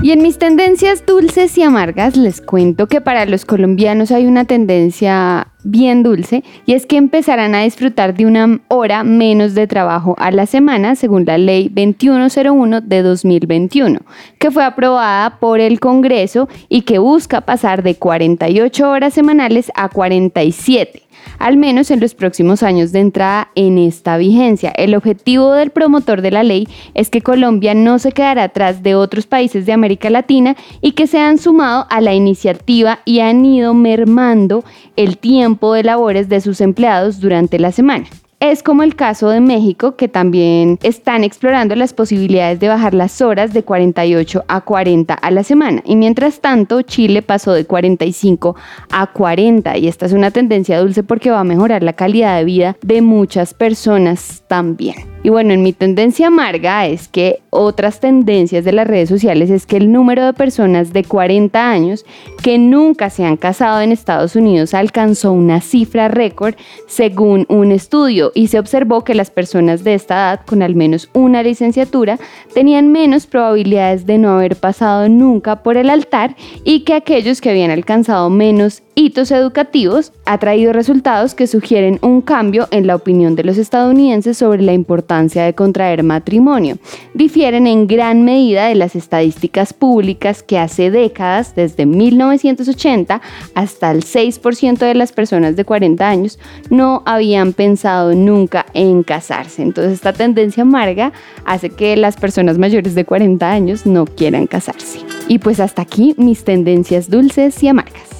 Y 0.06 0.12
en 0.12 0.22
mis 0.22 0.38
tendencias 0.38 1.04
dulces 1.04 1.58
y 1.58 1.64
amargas 1.64 2.16
les 2.16 2.40
cuento 2.40 2.86
que 2.86 3.00
para 3.00 3.26
los 3.26 3.44
colombianos 3.44 4.12
hay 4.12 4.26
una 4.26 4.44
tendencia 4.44 5.48
bien 5.64 6.04
dulce 6.04 6.44
y 6.64 6.74
es 6.74 6.86
que 6.86 6.96
empezarán 6.96 7.56
a 7.56 7.62
disfrutar 7.62 8.14
de 8.14 8.24
una 8.24 8.60
hora 8.68 9.02
menos 9.02 9.56
de 9.56 9.66
trabajo 9.66 10.14
a 10.18 10.30
la 10.30 10.46
semana 10.46 10.94
según 10.94 11.24
la 11.24 11.38
ley 11.38 11.72
2101 11.74 12.82
de 12.82 13.02
2021, 13.02 13.98
que 14.38 14.52
fue 14.52 14.62
aprobada 14.62 15.40
por 15.40 15.58
el 15.58 15.80
Congreso 15.80 16.48
y 16.68 16.82
que 16.82 16.98
busca 16.98 17.40
pasar 17.40 17.82
de 17.82 17.96
48 17.96 18.88
horas 18.88 19.12
semanales 19.12 19.72
a 19.74 19.88
47 19.88 21.05
al 21.38 21.56
menos 21.56 21.90
en 21.90 22.00
los 22.00 22.14
próximos 22.14 22.62
años 22.62 22.92
de 22.92 23.00
entrada 23.00 23.48
en 23.54 23.78
esta 23.78 24.16
vigencia. 24.16 24.70
El 24.76 24.94
objetivo 24.94 25.52
del 25.52 25.70
promotor 25.70 26.22
de 26.22 26.30
la 26.30 26.42
ley 26.42 26.68
es 26.94 27.10
que 27.10 27.22
Colombia 27.22 27.74
no 27.74 27.98
se 27.98 28.12
quedará 28.12 28.44
atrás 28.44 28.82
de 28.82 28.94
otros 28.94 29.26
países 29.26 29.66
de 29.66 29.72
América 29.72 30.10
Latina 30.10 30.56
y 30.80 30.92
que 30.92 31.06
se 31.06 31.18
han 31.18 31.38
sumado 31.38 31.86
a 31.90 32.00
la 32.00 32.14
iniciativa 32.14 33.00
y 33.04 33.20
han 33.20 33.44
ido 33.44 33.74
mermando 33.74 34.64
el 34.96 35.18
tiempo 35.18 35.74
de 35.74 35.84
labores 35.84 36.28
de 36.28 36.40
sus 36.40 36.60
empleados 36.60 37.20
durante 37.20 37.58
la 37.58 37.72
semana. 37.72 38.06
Es 38.38 38.62
como 38.62 38.82
el 38.82 38.96
caso 38.96 39.30
de 39.30 39.40
México, 39.40 39.96
que 39.96 40.08
también 40.08 40.78
están 40.82 41.24
explorando 41.24 41.74
las 41.74 41.94
posibilidades 41.94 42.60
de 42.60 42.68
bajar 42.68 42.92
las 42.92 43.22
horas 43.22 43.54
de 43.54 43.62
48 43.62 44.44
a 44.46 44.60
40 44.60 45.14
a 45.14 45.30
la 45.30 45.42
semana. 45.42 45.82
Y 45.86 45.96
mientras 45.96 46.40
tanto, 46.40 46.82
Chile 46.82 47.22
pasó 47.22 47.54
de 47.54 47.64
45 47.64 48.54
a 48.90 49.06
40. 49.06 49.78
Y 49.78 49.88
esta 49.88 50.04
es 50.04 50.12
una 50.12 50.30
tendencia 50.30 50.78
dulce 50.78 51.02
porque 51.02 51.30
va 51.30 51.40
a 51.40 51.44
mejorar 51.44 51.82
la 51.82 51.94
calidad 51.94 52.36
de 52.36 52.44
vida 52.44 52.76
de 52.82 53.00
muchas 53.00 53.54
personas 53.54 54.44
también. 54.46 55.15
Y 55.26 55.28
bueno, 55.28 55.52
en 55.52 55.64
mi 55.64 55.72
tendencia 55.72 56.28
amarga 56.28 56.86
es 56.86 57.08
que 57.08 57.40
otras 57.50 57.98
tendencias 57.98 58.64
de 58.64 58.70
las 58.70 58.86
redes 58.86 59.08
sociales 59.08 59.50
es 59.50 59.66
que 59.66 59.76
el 59.76 59.90
número 59.90 60.24
de 60.24 60.32
personas 60.34 60.92
de 60.92 61.02
40 61.02 61.68
años 61.68 62.06
que 62.44 62.58
nunca 62.58 63.10
se 63.10 63.24
han 63.24 63.36
casado 63.36 63.80
en 63.80 63.90
Estados 63.90 64.36
Unidos 64.36 64.72
alcanzó 64.72 65.32
una 65.32 65.60
cifra 65.60 66.06
récord 66.06 66.54
según 66.86 67.44
un 67.48 67.72
estudio 67.72 68.30
y 68.36 68.46
se 68.46 68.60
observó 68.60 69.02
que 69.02 69.16
las 69.16 69.32
personas 69.32 69.82
de 69.82 69.94
esta 69.94 70.14
edad 70.14 70.46
con 70.46 70.62
al 70.62 70.76
menos 70.76 71.10
una 71.12 71.42
licenciatura 71.42 72.20
tenían 72.54 72.92
menos 72.92 73.26
probabilidades 73.26 74.06
de 74.06 74.18
no 74.18 74.30
haber 74.30 74.54
pasado 74.54 75.08
nunca 75.08 75.64
por 75.64 75.76
el 75.76 75.90
altar 75.90 76.36
y 76.62 76.84
que 76.84 76.94
aquellos 76.94 77.40
que 77.40 77.50
habían 77.50 77.72
alcanzado 77.72 78.30
menos 78.30 78.84
hitos 78.94 79.32
educativos 79.32 80.12
ha 80.24 80.38
traído 80.38 80.72
resultados 80.72 81.34
que 81.34 81.48
sugieren 81.48 81.98
un 82.00 82.22
cambio 82.22 82.68
en 82.70 82.86
la 82.86 82.94
opinión 82.94 83.34
de 83.34 83.42
los 83.42 83.58
estadounidenses 83.58 84.38
sobre 84.38 84.62
la 84.62 84.72
importancia 84.72 85.15
de 85.16 85.54
contraer 85.54 86.02
matrimonio. 86.02 86.78
Difieren 87.14 87.66
en 87.66 87.86
gran 87.86 88.22
medida 88.22 88.66
de 88.66 88.74
las 88.74 88.94
estadísticas 88.94 89.72
públicas 89.72 90.42
que 90.42 90.58
hace 90.58 90.90
décadas, 90.90 91.54
desde 91.54 91.86
1980 91.86 93.20
hasta 93.54 93.90
el 93.90 94.04
6% 94.04 94.78
de 94.78 94.94
las 94.94 95.12
personas 95.12 95.56
de 95.56 95.64
40 95.64 96.08
años, 96.08 96.38
no 96.70 97.02
habían 97.06 97.52
pensado 97.52 98.14
nunca 98.14 98.66
en 98.74 99.02
casarse. 99.02 99.62
Entonces 99.62 99.94
esta 99.94 100.12
tendencia 100.12 100.62
amarga 100.62 101.12
hace 101.44 101.70
que 101.70 101.96
las 101.96 102.16
personas 102.16 102.58
mayores 102.58 102.94
de 102.94 103.04
40 103.04 103.50
años 103.50 103.86
no 103.86 104.04
quieran 104.04 104.46
casarse. 104.46 105.00
Y 105.28 105.38
pues 105.38 105.60
hasta 105.60 105.82
aquí 105.82 106.14
mis 106.18 106.44
tendencias 106.44 107.10
dulces 107.10 107.62
y 107.62 107.68
amargas. 107.68 108.15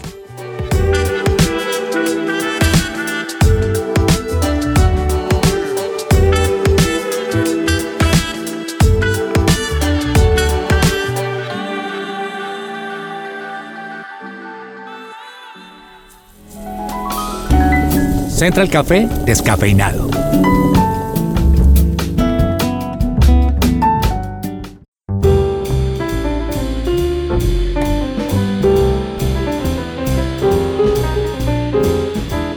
Central 18.37 18.69
Café 18.69 19.09
descafeinado. 19.25 20.11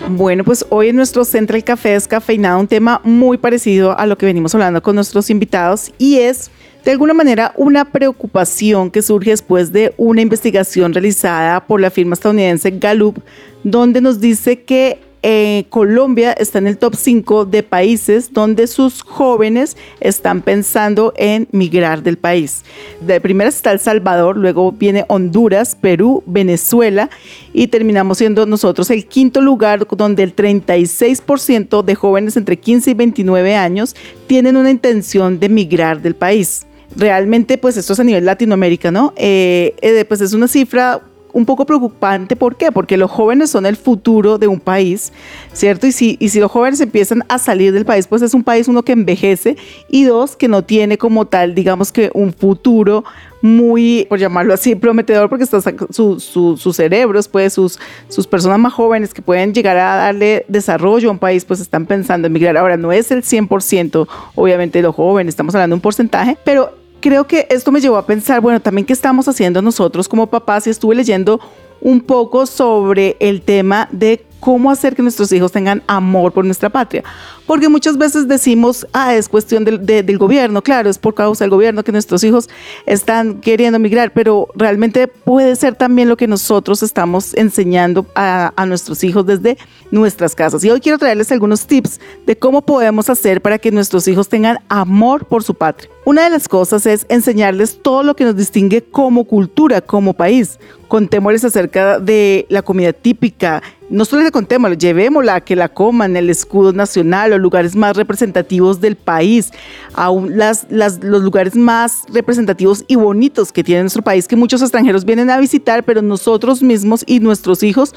Bueno, 0.10 0.44
pues 0.44 0.66
hoy 0.68 0.90
en 0.90 0.98
nuestro 0.98 1.24
Central 1.24 1.64
Café 1.64 1.92
descafeinado 1.92 2.60
un 2.60 2.68
tema 2.68 3.00
muy 3.06 3.38
parecido 3.38 3.98
a 3.98 4.06
lo 4.06 4.18
que 4.18 4.26
venimos 4.26 4.54
hablando 4.54 4.84
con 4.84 4.96
nuestros 4.96 5.30
invitados 5.30 5.94
y 5.98 6.18
es 6.18 6.52
de 6.84 6.92
alguna 6.92 7.14
manera 7.14 7.54
una 7.56 7.86
preocupación 7.86 8.92
que 8.92 9.02
surge 9.02 9.30
después 9.30 9.72
de 9.72 9.94
una 9.96 10.20
investigación 10.20 10.94
realizada 10.94 11.66
por 11.66 11.80
la 11.80 11.90
firma 11.90 12.16
estadounidense 12.16 12.70
Gallup, 12.72 13.20
donde 13.64 14.02
nos 14.02 14.20
dice 14.20 14.64
que 14.64 15.00
eh, 15.22 15.66
Colombia 15.70 16.32
está 16.32 16.60
en 16.60 16.68
el 16.68 16.78
top 16.78 16.96
5 16.96 17.46
de 17.46 17.64
países 17.64 18.34
donde 18.34 18.68
sus 18.68 19.02
jóvenes 19.02 19.76
están 20.00 20.42
pensando 20.42 21.14
en 21.18 21.48
migrar 21.52 22.04
del 22.04 22.18
país. 22.18 22.64
De 23.02 23.20
primera 23.20 23.50
está 23.50 23.72
El 23.72 23.80
Salvador, 23.80 24.38
luego 24.38 24.72
viene 24.72 25.06
Honduras, 25.10 25.76
Perú, 25.76 26.24
Venezuela 26.26 27.10
y 27.54 27.68
terminamos 27.68 28.20
siendo 28.20 28.46
nosotros 28.46 28.90
el 28.92 29.06
quinto 29.06 29.42
lugar 29.42 29.86
donde 29.90 30.24
el 30.24 30.36
36% 30.36 31.84
de 31.84 31.96
jóvenes 31.96 32.38
entre 32.38 32.58
15 32.58 32.92
y 32.92 32.94
29 32.94 33.56
años 33.56 33.96
tienen 34.28 34.56
una 34.56 34.72
intención 34.72 35.40
de 35.40 35.50
migrar 35.50 36.02
del 36.02 36.16
país. 36.16 36.66
Realmente, 36.96 37.58
pues 37.58 37.78
esto 37.78 37.94
es 37.94 38.00
a 38.00 38.04
nivel 38.04 38.26
Latinoamérica, 38.26 38.90
¿no? 38.90 39.14
Eh, 39.16 39.76
eh, 39.82 40.06
pues 40.06 40.22
es 40.22 40.34
una 40.34 40.48
cifra 40.48 41.02
un 41.34 41.46
poco 41.46 41.66
preocupante. 41.66 42.36
¿Por 42.36 42.56
qué? 42.56 42.72
Porque 42.72 42.98
los 42.98 43.12
jóvenes 43.12 43.50
son 43.50 43.66
el 43.66 43.76
futuro 43.76 44.38
de 44.38 44.48
un 44.48 44.60
país, 44.60 45.14
¿cierto? 45.54 45.88
Y 45.88 45.92
si, 45.92 46.18
y 46.20 46.30
si 46.30 46.40
los 46.40 46.52
jóvenes 46.52 46.80
empiezan 46.82 47.24
a 47.28 47.38
salir 47.38 47.74
del 47.74 47.86
país, 47.86 48.08
pues 48.08 48.22
es 48.22 48.34
un 48.34 48.44
país, 48.44 48.68
uno, 48.68 48.84
que 48.84 48.94
envejece 48.94 49.58
y 49.90 50.04
dos, 50.04 50.36
que 50.36 50.48
no 50.48 50.64
tiene 50.64 50.98
como 50.98 51.26
tal, 51.26 51.56
digamos 51.56 51.92
que 51.92 52.12
un 52.14 52.34
futuro 52.34 53.04
muy, 53.42 54.06
por 54.10 54.20
llamarlo 54.20 54.54
así, 54.54 54.76
prometedor, 54.76 55.30
porque 55.30 55.46
están 55.46 55.62
su, 55.90 56.20
su, 56.20 56.58
sus 56.58 56.76
cerebros, 56.76 57.28
pues 57.28 57.54
sus, 57.54 57.80
sus 58.10 58.28
personas 58.28 58.60
más 58.60 58.74
jóvenes 58.74 59.14
que 59.14 59.22
pueden 59.22 59.54
llegar 59.54 59.78
a 59.78 59.96
darle 59.96 60.46
desarrollo 60.48 61.10
a 61.10 61.12
un 61.12 61.20
país, 61.20 61.46
pues 61.46 61.60
están 61.60 61.86
pensando 61.86 62.28
en 62.28 62.34
migrar. 62.34 62.58
Ahora, 62.58 62.78
no 62.78 62.92
es 62.92 63.12
el 63.12 63.24
100%, 63.24 64.08
obviamente, 64.36 64.80
de 64.80 64.84
los 64.84 64.96
jóvenes, 64.96 65.34
estamos 65.34 65.56
hablando 65.56 65.76
de 65.76 65.78
un 65.78 65.82
porcentaje, 65.82 66.38
pero 66.44 66.79
creo 67.00 67.28
que 67.28 67.48
esto 67.50 67.72
me 67.72 67.82
llevó 67.82 67.98
a 67.98 68.06
pensar, 68.06 68.42
bueno, 68.42 68.60
también 68.60 68.86
qué 68.86 68.94
estamos 68.94 69.28
haciendo 69.28 69.62
nosotros 69.62 70.08
como 70.08 70.28
papás. 70.28 70.68
Y 70.68 70.70
estuve 70.70 70.96
leyendo 70.96 71.40
un 71.82 72.02
poco 72.02 72.46
sobre 72.46 73.18
el 73.20 73.42
tema 73.42 73.88
de 73.92 74.26
cómo 74.40 74.72
hacer 74.72 74.96
que 74.96 75.02
nuestros 75.02 75.32
hijos 75.32 75.52
tengan 75.52 75.84
amor 75.88 76.32
por 76.32 76.46
nuestra 76.46 76.70
patria. 76.70 77.04
Porque 77.46 77.68
muchas 77.68 77.98
veces 77.98 78.28
decimos, 78.28 78.86
ah, 78.94 79.16
es 79.16 79.28
cuestión 79.28 79.66
del, 79.66 79.84
de- 79.86 80.04
del 80.04 80.18
gobierno, 80.20 80.62
claro, 80.62 80.88
es 80.90 81.00
por 81.00 81.16
causa 81.16 81.44
del 81.44 81.50
gobierno 81.50 81.84
que 81.84 81.92
nuestros 81.92 82.24
hijos 82.24 82.48
están 82.86 83.42
queriendo 83.42 83.80
migrar, 83.80 84.14
pero 84.14 84.48
realmente 84.56 85.08
puede 85.08 85.56
ser 85.56 85.74
también 85.76 86.10
lo 86.10 86.16
que 86.18 86.28
nosotros 86.28 86.84
estamos 86.84 87.34
enseñando 87.36 88.06
a, 88.16 88.54
a 88.56 88.66
nuestros 88.68 89.04
hijos 89.04 89.26
desde 89.26 89.58
nuestras 89.90 90.36
casas. 90.36 90.64
Y 90.64 90.70
hoy 90.70 90.80
quiero 90.80 91.00
traerles 91.00 91.32
algunos 91.32 91.66
tips 91.66 92.00
de 92.28 92.38
cómo 92.38 92.62
podemos 92.62 93.10
hacer 93.10 93.42
para 93.42 93.58
que 93.58 93.72
nuestros 93.72 94.08
hijos 94.08 94.30
tengan 94.30 94.60
amor 94.70 95.26
por 95.26 95.44
su 95.44 95.56
patria. 95.56 95.90
Una 96.06 96.24
de 96.26 96.30
las 96.30 96.48
cosas 96.48 96.86
es 96.86 97.06
enseñarles 97.10 97.80
todo 97.82 98.04
lo 98.04 98.16
que 98.16 98.26
nos 98.26 98.36
distingue 98.36 98.84
como 98.84 99.26
cultura, 99.26 99.82
como 99.82 100.14
país. 100.14 100.60
Contémosles 100.88 101.44
acerca 101.46 102.00
de 102.00 102.46
la 102.50 102.62
comida 102.62 102.94
típica. 102.94 103.62
No 103.90 104.06
solo 104.06 104.22
le 104.22 104.32
contémoslo, 104.32 104.76
llevémosla 104.76 105.42
que 105.42 105.56
la 105.56 105.68
coman, 105.68 106.16
el 106.16 106.30
escudo 106.30 106.74
nacional, 106.74 107.32
los 107.32 107.40
lugares 107.40 107.76
más 107.76 107.98
representativos 107.98 108.80
del 108.80 108.96
país, 108.96 109.52
aún 109.94 110.38
las- 110.38 110.68
los 110.70 111.22
lugares 111.24 111.56
más 111.56 112.04
representativos 112.14 112.84
y 112.88 112.96
bonitos 112.96 113.52
que 113.52 113.64
tiene 113.64 113.82
nuestro 113.82 114.04
país, 114.04 114.28
que 114.28 114.36
muchos 114.36 114.62
extranjeros 114.62 115.06
vienen 115.06 115.32
a 115.32 115.40
visitar, 115.40 115.84
pero 115.84 116.04
nosotros 116.04 116.62
mismos 116.62 117.04
y 117.08 117.20
nuestros 117.20 117.64
hijos 117.64 117.96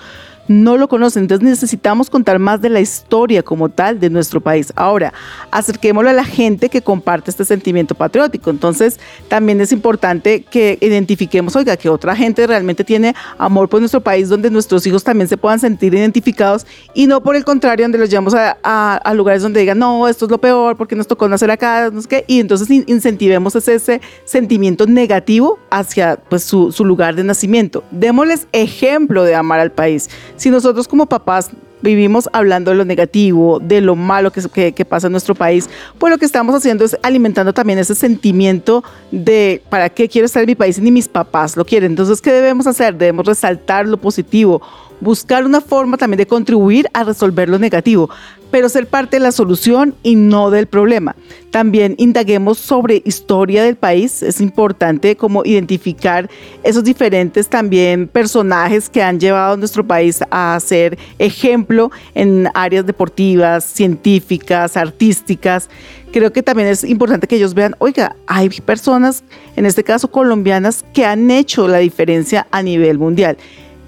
no 0.49 0.76
lo 0.76 0.88
conocen. 0.88 1.22
Entonces 1.22 1.49
necesitamos 1.49 2.11
contar 2.11 2.38
más 2.38 2.61
de 2.61 2.68
la 2.68 2.80
historia 2.80 3.43
como 3.43 3.68
tal 3.68 4.01
de 4.01 4.11
nuestro 4.11 4.40
país. 4.40 4.72
Ahora, 4.76 5.12
acerquémoslo 5.51 6.11
a 6.11 6.12
la 6.12 6.24
gente 6.24 6.68
que 6.68 6.82
comparte 6.82 7.30
este 7.30 7.45
sentimiento 7.45 7.95
patriótico. 7.95 8.51
Entonces, 8.51 8.99
también 9.28 9.61
es 9.61 9.72
importante 9.72 10.43
que 10.43 10.78
identifiquemos, 10.80 11.55
oiga, 11.57 11.76
que 11.76 11.88
otra 11.88 12.16
gente 12.16 12.47
realmente 12.47 12.84
tiene 12.84 13.14
amor 13.38 13.68
por 13.68 13.80
nuestro 13.80 14.01
país, 14.01 14.28
donde 14.28 14.51
nuestros 14.51 14.86
hijos 14.86 15.05
también 15.05 15.28
se 15.28 15.36
puedan 15.36 15.61
sentir 15.61 15.95
identificados 15.95 16.66
y 16.95 17.07
no 17.07 17.22
por 17.22 17.36
el 17.36 17.45
contrario, 17.45 17.84
donde 17.84 17.99
los 17.99 18.11
llevamos 18.11 18.34
a, 18.34 19.12
lugares 19.14 19.43
donde 19.43 19.61
digan, 19.61 19.78
no, 19.78 20.09
esto 20.09 20.24
es 20.24 20.30
lo 20.30 20.38
peor, 20.38 20.76
porque 20.76 20.97
nos 20.97 21.07
tocó 21.07 21.28
nacer 21.28 21.51
acá, 21.51 21.90
no 21.93 22.03
sé 22.03 22.09
qué. 22.09 22.24
Y 22.26 22.40
entonces 22.40 22.68
in- 22.70 22.84
incentivemos 22.86 23.55
ese, 23.55 23.74
ese 23.74 24.01
sentimiento 24.24 24.86
negativo 24.86 25.59
hacia 25.70 26.16
pues, 26.16 26.43
su, 26.43 26.72
su 26.72 26.84
lugar 26.84 27.14
de 27.14 27.24
nacimiento. 27.24 27.84
Démosles 27.90 28.47
ejemplo 28.53 29.24
de 29.24 29.34
amar 29.34 29.61
al 29.61 29.70
país. 29.70 30.09
Si 30.43 30.51
nosotros 30.51 30.88
como 30.88 31.07
papás 31.07 31.51
vivimos 31.82 32.28
hablando 32.32 32.72
de 32.72 32.76
lo 32.76 32.84
negativo, 32.84 33.61
de 33.61 33.80
lo 33.80 33.95
malo 33.95 34.32
que, 34.32 34.84
pasa 34.84 35.07
en 35.07 35.12
nuestro 35.12 35.36
país, 35.36 35.70
pues 35.99 36.11
lo 36.11 36.18
que 36.18 36.24
estamos 36.24 36.53
haciendo 36.53 36.84
es 36.84 36.97
alimentando 37.05 37.55
también 37.55 37.78
ese 37.78 37.95
sentimiento 37.95 38.82
de 39.12 39.62
para 39.68 39.88
qué 39.88 40.09
quiero 40.09 40.26
estar 40.26 40.43
en 40.43 40.49
mi 40.49 40.57
país 40.57 40.78
y 40.78 40.80
ni 40.80 40.90
mis 40.90 41.07
papás 41.07 41.57
lo 41.57 41.64
quieren. 41.64 41.93
Entonces, 41.93 42.20
¿qué 42.20 42.32
debemos 42.32 42.66
hacer? 42.66 42.97
Debemos 42.97 43.24
resaltar 43.24 43.86
lo 43.86 43.99
positivo, 43.99 44.61
buscar 45.03 45.44
una 45.44 45.61
forma 45.61 45.96
también 45.96 46.18
de 46.18 46.26
contribuir 46.26 46.88
a 46.94 47.03
resolver 47.03 47.48
lo 47.48 47.59
negativo, 47.59 48.09
pero 48.53 48.68
ser 48.68 48.86
parte 48.86 49.16
de 49.16 49.20
la 49.20 49.32
solución 49.32 49.94
y 50.03 50.14
no 50.14 50.50
del 50.50 50.66
problema. 50.66 51.16
También 51.50 51.94
indaguemos 51.98 52.59
sobre 52.59 53.03
historia 53.05 53.64
del 53.64 53.76
país. 53.76 54.22
Es 54.22 54.40
importante 54.40 55.16
como 55.16 55.42
identificar 55.44 56.30
esos 56.62 56.84
diferentes 56.84 57.48
también 57.48 58.07
personajes 58.07 58.88
que 58.88 59.03
han 59.03 59.18
llevado 59.18 59.55
a 59.55 59.57
nuestro 59.57 59.86
país 59.86 60.20
a 60.30 60.59
ser 60.61 60.98
ejemplo 61.18 61.90
en 62.14 62.48
áreas 62.55 62.86
deportivas, 62.86 63.64
científicas, 63.64 64.76
artísticas. 64.76 65.68
Creo 66.12 66.32
que 66.32 66.42
también 66.42 66.68
es 66.68 66.84
importante 66.84 67.26
que 67.26 67.36
ellos 67.36 67.55
vean, 67.55 67.74
oiga, 67.78 68.16
hay 68.26 68.50
personas, 68.61 69.24
en 69.57 69.64
este 69.64 69.82
caso 69.82 70.11
colombianas, 70.11 70.84
que 70.92 71.07
han 71.07 71.30
hecho 71.30 71.66
la 71.66 71.78
diferencia 71.78 72.46
a 72.50 72.62
nivel 72.62 72.98
mundial. 72.98 73.38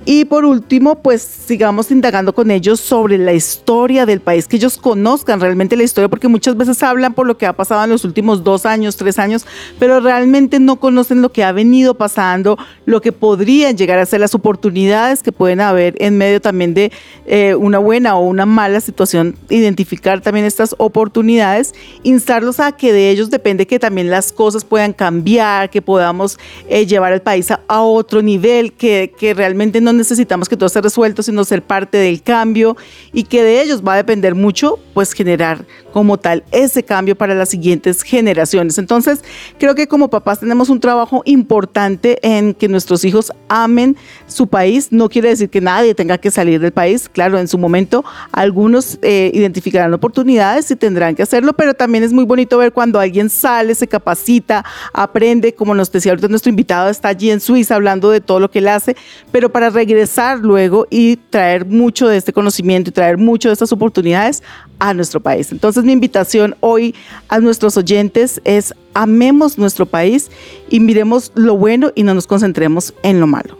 Y 0.06 0.26
por 0.26 0.44
último, 0.44 0.96
pues 0.96 1.22
sigamos 1.22 1.90
indagando 1.90 2.34
con 2.34 2.50
ellos 2.50 2.78
sobre 2.78 3.16
la 3.16 3.32
historia 3.32 4.04
del 4.04 4.20
país, 4.20 4.46
que 4.46 4.56
ellos 4.56 4.76
conozcan 4.76 5.40
realmente 5.40 5.78
la 5.78 5.82
historia, 5.82 6.08
porque 6.08 6.28
muchas 6.28 6.58
veces 6.58 6.82
hablan 6.82 7.14
por 7.14 7.26
lo 7.26 7.38
que 7.38 7.46
ha 7.46 7.54
pasado 7.54 7.84
en 7.84 7.90
los 7.90 8.04
últimos 8.04 8.44
dos 8.44 8.66
años, 8.66 8.96
tres 8.96 9.18
años, 9.18 9.46
pero 9.78 10.00
realmente 10.00 10.60
no 10.60 10.76
conocen 10.76 11.22
lo 11.22 11.32
que 11.32 11.42
ha 11.42 11.52
venido 11.52 11.94
pasando, 11.94 12.58
lo 12.84 13.00
que 13.00 13.12
podrían 13.12 13.78
llegar 13.78 13.98
a 13.98 14.04
ser 14.04 14.20
las 14.20 14.34
oportunidades 14.34 15.22
que 15.22 15.32
pueden 15.32 15.62
haber 15.62 15.94
en 15.98 16.18
medio 16.18 16.38
también 16.38 16.74
de 16.74 16.92
eh, 17.24 17.54
una 17.54 17.78
buena 17.78 18.16
o 18.16 18.26
una 18.26 18.44
mala 18.44 18.82
situación, 18.82 19.36
identificar 19.48 20.20
también 20.20 20.44
estas 20.44 20.74
oportunidades, 20.76 21.74
instarlos 22.02 22.60
a 22.60 22.72
que 22.72 22.92
de 22.92 23.08
ellos 23.08 23.30
depende 23.30 23.66
que 23.66 23.78
también 23.78 24.10
las 24.10 24.32
cosas 24.32 24.66
puedan 24.66 24.92
cambiar, 24.92 25.70
que 25.70 25.80
podamos 25.80 26.38
eh, 26.68 26.84
llevar 26.84 27.14
al 27.14 27.22
país 27.22 27.50
a, 27.50 27.60
a 27.68 27.80
otro 27.80 28.20
nivel, 28.20 28.74
que, 28.74 29.14
que 29.16 29.32
realmente 29.32 29.80
no 29.80 29.93
necesitamos 29.94 30.48
que 30.48 30.56
todo 30.56 30.66
esté 30.66 30.80
resuelto, 30.80 31.22
sino 31.22 31.44
ser 31.44 31.62
parte 31.62 31.98
del 31.98 32.22
cambio 32.22 32.76
y 33.12 33.24
que 33.24 33.42
de 33.42 33.62
ellos 33.62 33.82
va 33.86 33.94
a 33.94 33.96
depender 33.96 34.34
mucho, 34.34 34.78
pues 34.92 35.12
generar 35.12 35.64
como 35.92 36.18
tal 36.18 36.42
ese 36.50 36.82
cambio 36.82 37.16
para 37.16 37.34
las 37.34 37.48
siguientes 37.48 38.02
generaciones. 38.02 38.78
Entonces, 38.78 39.22
creo 39.58 39.74
que 39.74 39.86
como 39.86 40.10
papás 40.10 40.40
tenemos 40.40 40.68
un 40.68 40.80
trabajo 40.80 41.22
importante 41.24 42.18
en 42.22 42.54
que 42.54 42.68
nuestros 42.68 43.04
hijos 43.04 43.32
amen 43.48 43.96
su 44.26 44.48
país. 44.48 44.88
No 44.90 45.08
quiere 45.08 45.28
decir 45.28 45.50
que 45.50 45.60
nadie 45.60 45.94
tenga 45.94 46.18
que 46.18 46.30
salir 46.30 46.60
del 46.60 46.72
país. 46.72 47.08
Claro, 47.08 47.38
en 47.38 47.48
su 47.48 47.58
momento 47.58 48.04
algunos 48.32 48.98
eh, 49.02 49.30
identificarán 49.34 49.94
oportunidades 49.94 50.70
y 50.70 50.76
tendrán 50.76 51.14
que 51.14 51.22
hacerlo, 51.22 51.52
pero 51.52 51.74
también 51.74 52.04
es 52.04 52.12
muy 52.12 52.24
bonito 52.24 52.58
ver 52.58 52.72
cuando 52.72 52.98
alguien 52.98 53.30
sale, 53.30 53.74
se 53.74 53.86
capacita, 53.86 54.64
aprende, 54.92 55.54
como 55.54 55.74
nos 55.74 55.92
decía 55.92 56.12
ahorita 56.12 56.28
nuestro 56.28 56.50
invitado, 56.50 56.90
está 56.90 57.08
allí 57.08 57.30
en 57.30 57.40
Suiza 57.40 57.76
hablando 57.76 58.10
de 58.10 58.20
todo 58.20 58.40
lo 58.40 58.50
que 58.50 58.58
él 58.58 58.68
hace, 58.68 58.96
pero 59.30 59.50
para 59.50 59.70
regresar 59.84 60.38
luego 60.38 60.86
y 60.88 61.16
traer 61.16 61.66
mucho 61.66 62.08
de 62.08 62.16
este 62.16 62.32
conocimiento 62.32 62.88
y 62.88 62.92
traer 62.92 63.18
mucho 63.18 63.50
de 63.50 63.52
estas 63.52 63.70
oportunidades 63.70 64.42
a 64.78 64.94
nuestro 64.94 65.20
país. 65.20 65.52
Entonces 65.52 65.84
mi 65.84 65.92
invitación 65.92 66.56
hoy 66.60 66.94
a 67.28 67.38
nuestros 67.38 67.76
oyentes 67.76 68.40
es 68.44 68.74
amemos 68.94 69.58
nuestro 69.58 69.84
país 69.84 70.30
y 70.70 70.80
miremos 70.80 71.32
lo 71.34 71.56
bueno 71.56 71.92
y 71.94 72.02
no 72.02 72.14
nos 72.14 72.26
concentremos 72.26 72.94
en 73.02 73.20
lo 73.20 73.26
malo. 73.26 73.58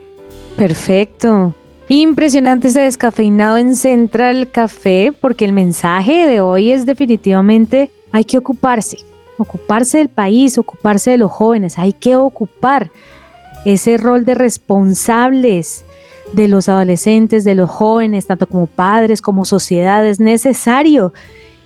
Perfecto. 0.57 1.55
Impresionante 1.89 2.69
ese 2.69 2.81
descafeinado 2.81 3.59
en 3.59 3.77
Central 3.77 4.51
Café, 4.51 5.13
porque 5.21 5.45
el 5.45 5.53
mensaje 5.53 6.27
de 6.27 6.41
hoy 6.41 6.71
es 6.71 6.87
definitivamente 6.87 7.91
hay 8.13 8.25
que 8.25 8.39
ocuparse, 8.39 8.99
ocuparse 9.37 9.99
del 9.99 10.09
país, 10.09 10.57
ocuparse 10.57 11.11
de 11.11 11.19
los 11.19 11.31
jóvenes, 11.31 11.79
hay 11.79 11.93
que 11.93 12.17
ocupar 12.17 12.91
ese 13.67 13.99
rol 13.99 14.25
de 14.25 14.35
responsables 14.35 15.85
de 16.35 16.49
los 16.49 16.69
adolescentes, 16.69 17.45
de 17.45 17.55
los 17.55 17.71
jóvenes, 17.71 18.27
tanto 18.27 18.47
como 18.47 18.67
padres, 18.67 19.23
como 19.23 19.45
sociedad, 19.45 20.07
es 20.07 20.21
necesario 20.21 21.13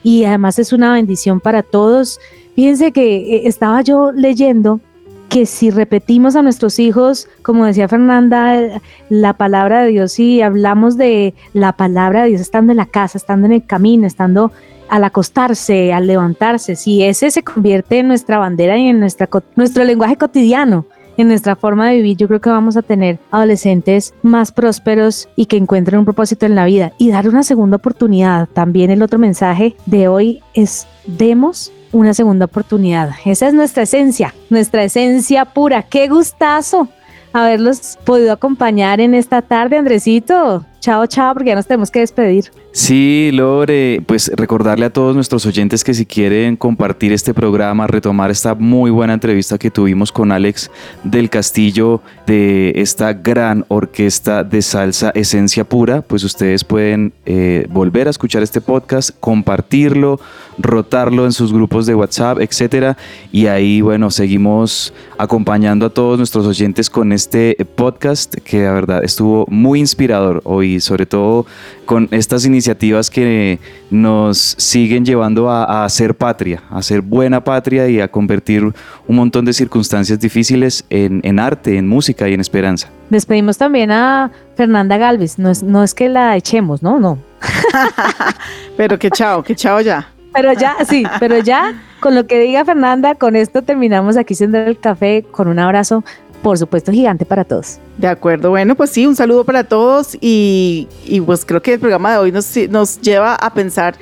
y 0.03 0.25
además 0.25 0.59
es 0.59 0.73
una 0.73 0.93
bendición 0.93 1.41
para 1.41 1.63
todos. 1.63 2.21
Fíjense 2.55 2.93
que 2.93 3.37
eh, 3.37 3.43
estaba 3.45 3.83
yo 3.83 4.13
leyendo 4.13 4.81
que 5.29 5.47
si 5.47 5.71
repetimos 5.71 6.37
a 6.37 6.43
nuestros 6.43 6.79
hijos, 6.79 7.29
como 7.43 7.67
decía 7.67 7.89
Fernanda, 7.89 8.81
la 9.11 9.35
palabra 9.35 9.83
de 9.83 9.91
Dios 9.91 10.19
y 10.19 10.41
hablamos 10.41 10.97
de 10.97 11.35
la 11.53 11.73
palabra 11.73 12.23
de 12.23 12.31
Dios 12.31 12.41
estando 12.41 12.73
en 12.73 12.79
la 12.79 12.87
casa, 12.87 13.19
estando 13.19 13.47
en 13.47 13.53
el 13.53 13.67
camino, 13.67 14.07
estando 14.07 14.53
al 14.89 15.05
acostarse, 15.05 15.93
al 15.93 16.07
levantarse, 16.07 16.75
si 16.75 17.03
ese 17.03 17.31
se 17.31 17.43
convierte 17.43 17.99
en 17.99 18.09
nuestra 18.09 18.39
bandera 18.39 18.79
y 18.79 18.89
en 18.89 19.01
nuestra, 19.01 19.29
nuestro 19.55 19.85
lenguaje 19.85 20.17
cotidiano, 20.17 20.87
en 21.19 21.29
nuestra 21.29 21.57
forma 21.57 21.89
de 21.89 21.97
vivir, 21.97 22.17
yo 22.17 22.29
creo 22.29 22.41
que 22.41 22.49
vamos 22.49 22.77
a 22.77 22.83
tener 22.83 23.19
adolescentes 23.31 24.15
más 24.23 24.53
prósperos 24.53 25.29
y 25.37 25.47
que 25.47 25.57
encuentren 25.57 25.99
un 25.99 26.05
propósito 26.05 26.47
en 26.47 26.55
la 26.55 26.65
vida 26.65 26.93
y 26.97 27.11
dar 27.11 27.29
una 27.29 27.43
segunda 27.43 27.77
oportunidad. 27.77 28.49
También 28.49 28.91
el 28.91 29.03
otro 29.03 29.19
mensaje 29.19 29.77
de 29.85 30.09
hoy 30.09 30.41
es 30.55 30.87
demos 31.07 31.73
una 31.93 32.15
segunda 32.15 32.45
oportunidad. 32.45 33.11
Esa 33.25 33.49
es 33.49 33.55
nuestra 33.55 33.83
esencia, 33.83 34.33
nuestra 34.49 34.85
esencia 34.85 35.45
pura. 35.45 35.83
Qué 35.83 36.09
gustazo 36.09 36.89
haberlos 37.33 37.99
podido 38.05 38.33
acompañar 38.33 39.01
en 39.01 39.15
esta 39.15 39.43
tarde, 39.43 39.77
Andresito. 39.77 40.65
Chao, 40.81 41.07
chao, 41.07 41.35
porque 41.35 41.51
ya 41.51 41.57
nos 41.57 41.67
tenemos 41.67 41.91
que 41.91 42.01
despedir. 42.01 42.51
Sí, 42.79 43.31
Lore, 43.33 44.03
pues 44.07 44.31
recordarle 44.37 44.87
a 44.87 44.91
todos 44.91 45.17
nuestros 45.17 45.45
oyentes 45.47 45.83
que 45.83 45.95
si 45.95 46.07
quieren 46.07 46.55
compartir 46.55 47.13
este 47.13 47.35
programa, 47.35 47.89
retomar 47.89 48.31
esta 48.31 48.55
muy 48.55 48.93
buena 48.93 49.15
entrevista 49.15 49.59
que 49.59 49.69
tuvimos 49.69 50.13
con 50.13 50.31
Alex 50.31 50.71
del 51.03 51.29
Castillo 51.29 52.01
de 52.29 52.73
esta 52.77 53.15
gran 53.15 53.65
orquesta 53.67 54.45
de 54.45 54.63
salsa 54.63 55.11
Esencia 55.17 55.65
Pura, 55.65 56.03
pues 56.03 56.23
ustedes 56.23 56.63
pueden 56.63 57.13
eh, 57.27 57.67
volver 57.69 58.07
a 58.07 58.11
escuchar 58.11 58.45
este 58.45 58.61
podcast, 58.61 59.11
compartirlo, 59.19 60.21
rotarlo 60.57 61.25
en 61.25 61.33
sus 61.33 61.53
grupos 61.53 61.85
de 61.85 61.97
WhatsApp, 61.97 62.39
etcétera, 62.41 62.97
y 63.33 63.47
ahí, 63.47 63.81
bueno, 63.81 64.13
seguimos 64.13 64.95
acompañando 65.19 65.87
a 65.87 65.91
todos 65.91 66.17
nuestros 66.17 66.47
oyentes 66.47 66.89
con 66.89 67.13
este 67.13 67.57
podcast 67.75 68.37
que 68.37 68.63
la 68.63 68.73
verdad 68.73 69.03
estuvo 69.03 69.47
muy 69.49 69.81
inspirador 69.81 70.43
hoy, 70.45 70.79
sobre 70.79 71.07
todo 71.07 71.45
con 71.85 72.07
estas 72.13 72.45
iniciativas 72.45 72.68
iniciativas 72.69 73.09
que 73.09 73.59
nos 73.91 74.39
siguen 74.59 75.05
llevando 75.05 75.49
a, 75.49 75.65
a 75.65 75.85
hacer 75.87 76.15
patria, 76.15 76.63
a 76.71 76.83
ser 76.83 77.01
buena 77.01 77.43
patria 77.43 77.89
y 77.89 77.99
a 78.01 78.09
convertir 78.09 78.63
un 78.63 79.17
montón 79.17 79.47
de 79.47 79.55
circunstancias 79.55 80.21
difíciles 80.21 80.85
en, 80.91 81.21
en 81.25 81.39
arte, 81.39 81.79
en 81.79 81.89
música 81.89 82.29
y 82.29 82.35
en 82.35 82.41
esperanza. 82.41 82.91
Despedimos 83.09 83.57
también 83.57 83.91
a 83.91 84.31
Fernanda 84.55 84.99
Galvez. 84.99 85.39
No 85.39 85.49
es, 85.51 85.63
no 85.63 85.83
es 85.83 85.95
que 85.95 86.11
la 86.11 86.37
echemos, 86.37 86.83
no, 86.83 87.01
no. 87.01 87.19
Pero 88.77 88.99
que 88.99 89.11
chao, 89.11 89.43
que 89.43 89.55
chao 89.55 89.81
ya. 89.81 90.09
Pero 90.35 90.53
ya, 90.53 90.77
sí, 90.87 91.05
pero 91.19 91.39
ya, 91.39 91.75
con 92.01 92.15
lo 92.15 92.27
que 92.27 92.39
diga 92.39 92.65
Fernanda, 92.65 93.15
con 93.15 93.35
esto 93.35 93.63
terminamos 93.63 94.17
aquí 94.17 94.35
siendo 94.35 94.59
el 94.59 94.79
café 94.79 95.25
con 95.31 95.49
un 95.49 95.59
abrazo, 95.59 96.05
por 96.43 96.59
supuesto, 96.59 96.93
gigante 96.93 97.25
para 97.25 97.45
todos. 97.45 97.79
De 97.97 98.07
acuerdo, 98.07 98.51
bueno, 98.51 98.75
pues 98.75 98.91
sí, 98.91 99.07
un 99.07 99.17
saludo 99.17 99.45
para 99.45 99.65
todos 99.65 100.17
y, 100.21 100.89
pues 101.27 101.45
creo 101.45 101.63
que 101.63 101.75
el 101.75 101.81
programa 101.81 102.13
de 102.13 102.19
hoy 102.19 102.33
nos, 102.33 102.57
nos 102.71 103.01
lleva 103.01 103.35
a 103.35 103.53
pensar 103.53 103.97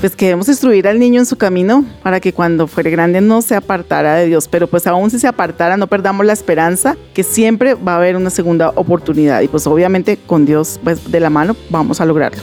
pues 0.00 0.14
que 0.14 0.26
debemos 0.26 0.48
instruir 0.48 0.86
al 0.86 0.98
niño 0.98 1.20
en 1.20 1.26
su 1.26 1.36
camino 1.36 1.84
para 2.02 2.20
que 2.20 2.32
cuando 2.32 2.68
fuere 2.68 2.90
grande 2.90 3.20
no 3.20 3.42
se 3.42 3.56
apartara 3.56 4.14
de 4.14 4.26
Dios, 4.26 4.46
pero 4.46 4.68
pues 4.68 4.86
aún 4.86 5.10
si 5.10 5.18
se 5.18 5.26
apartara 5.26 5.76
no 5.76 5.88
perdamos 5.88 6.24
la 6.24 6.32
esperanza 6.32 6.96
que 7.14 7.24
siempre 7.24 7.74
va 7.74 7.94
a 7.94 7.96
haber 7.96 8.14
una 8.14 8.30
segunda 8.30 8.70
oportunidad 8.76 9.40
y 9.40 9.48
pues 9.48 9.66
obviamente 9.66 10.16
con 10.16 10.46
Dios 10.46 10.78
pues 10.84 11.10
de 11.10 11.18
la 11.20 11.30
mano 11.30 11.56
vamos 11.70 12.00
a 12.00 12.04
lograrlo. 12.04 12.42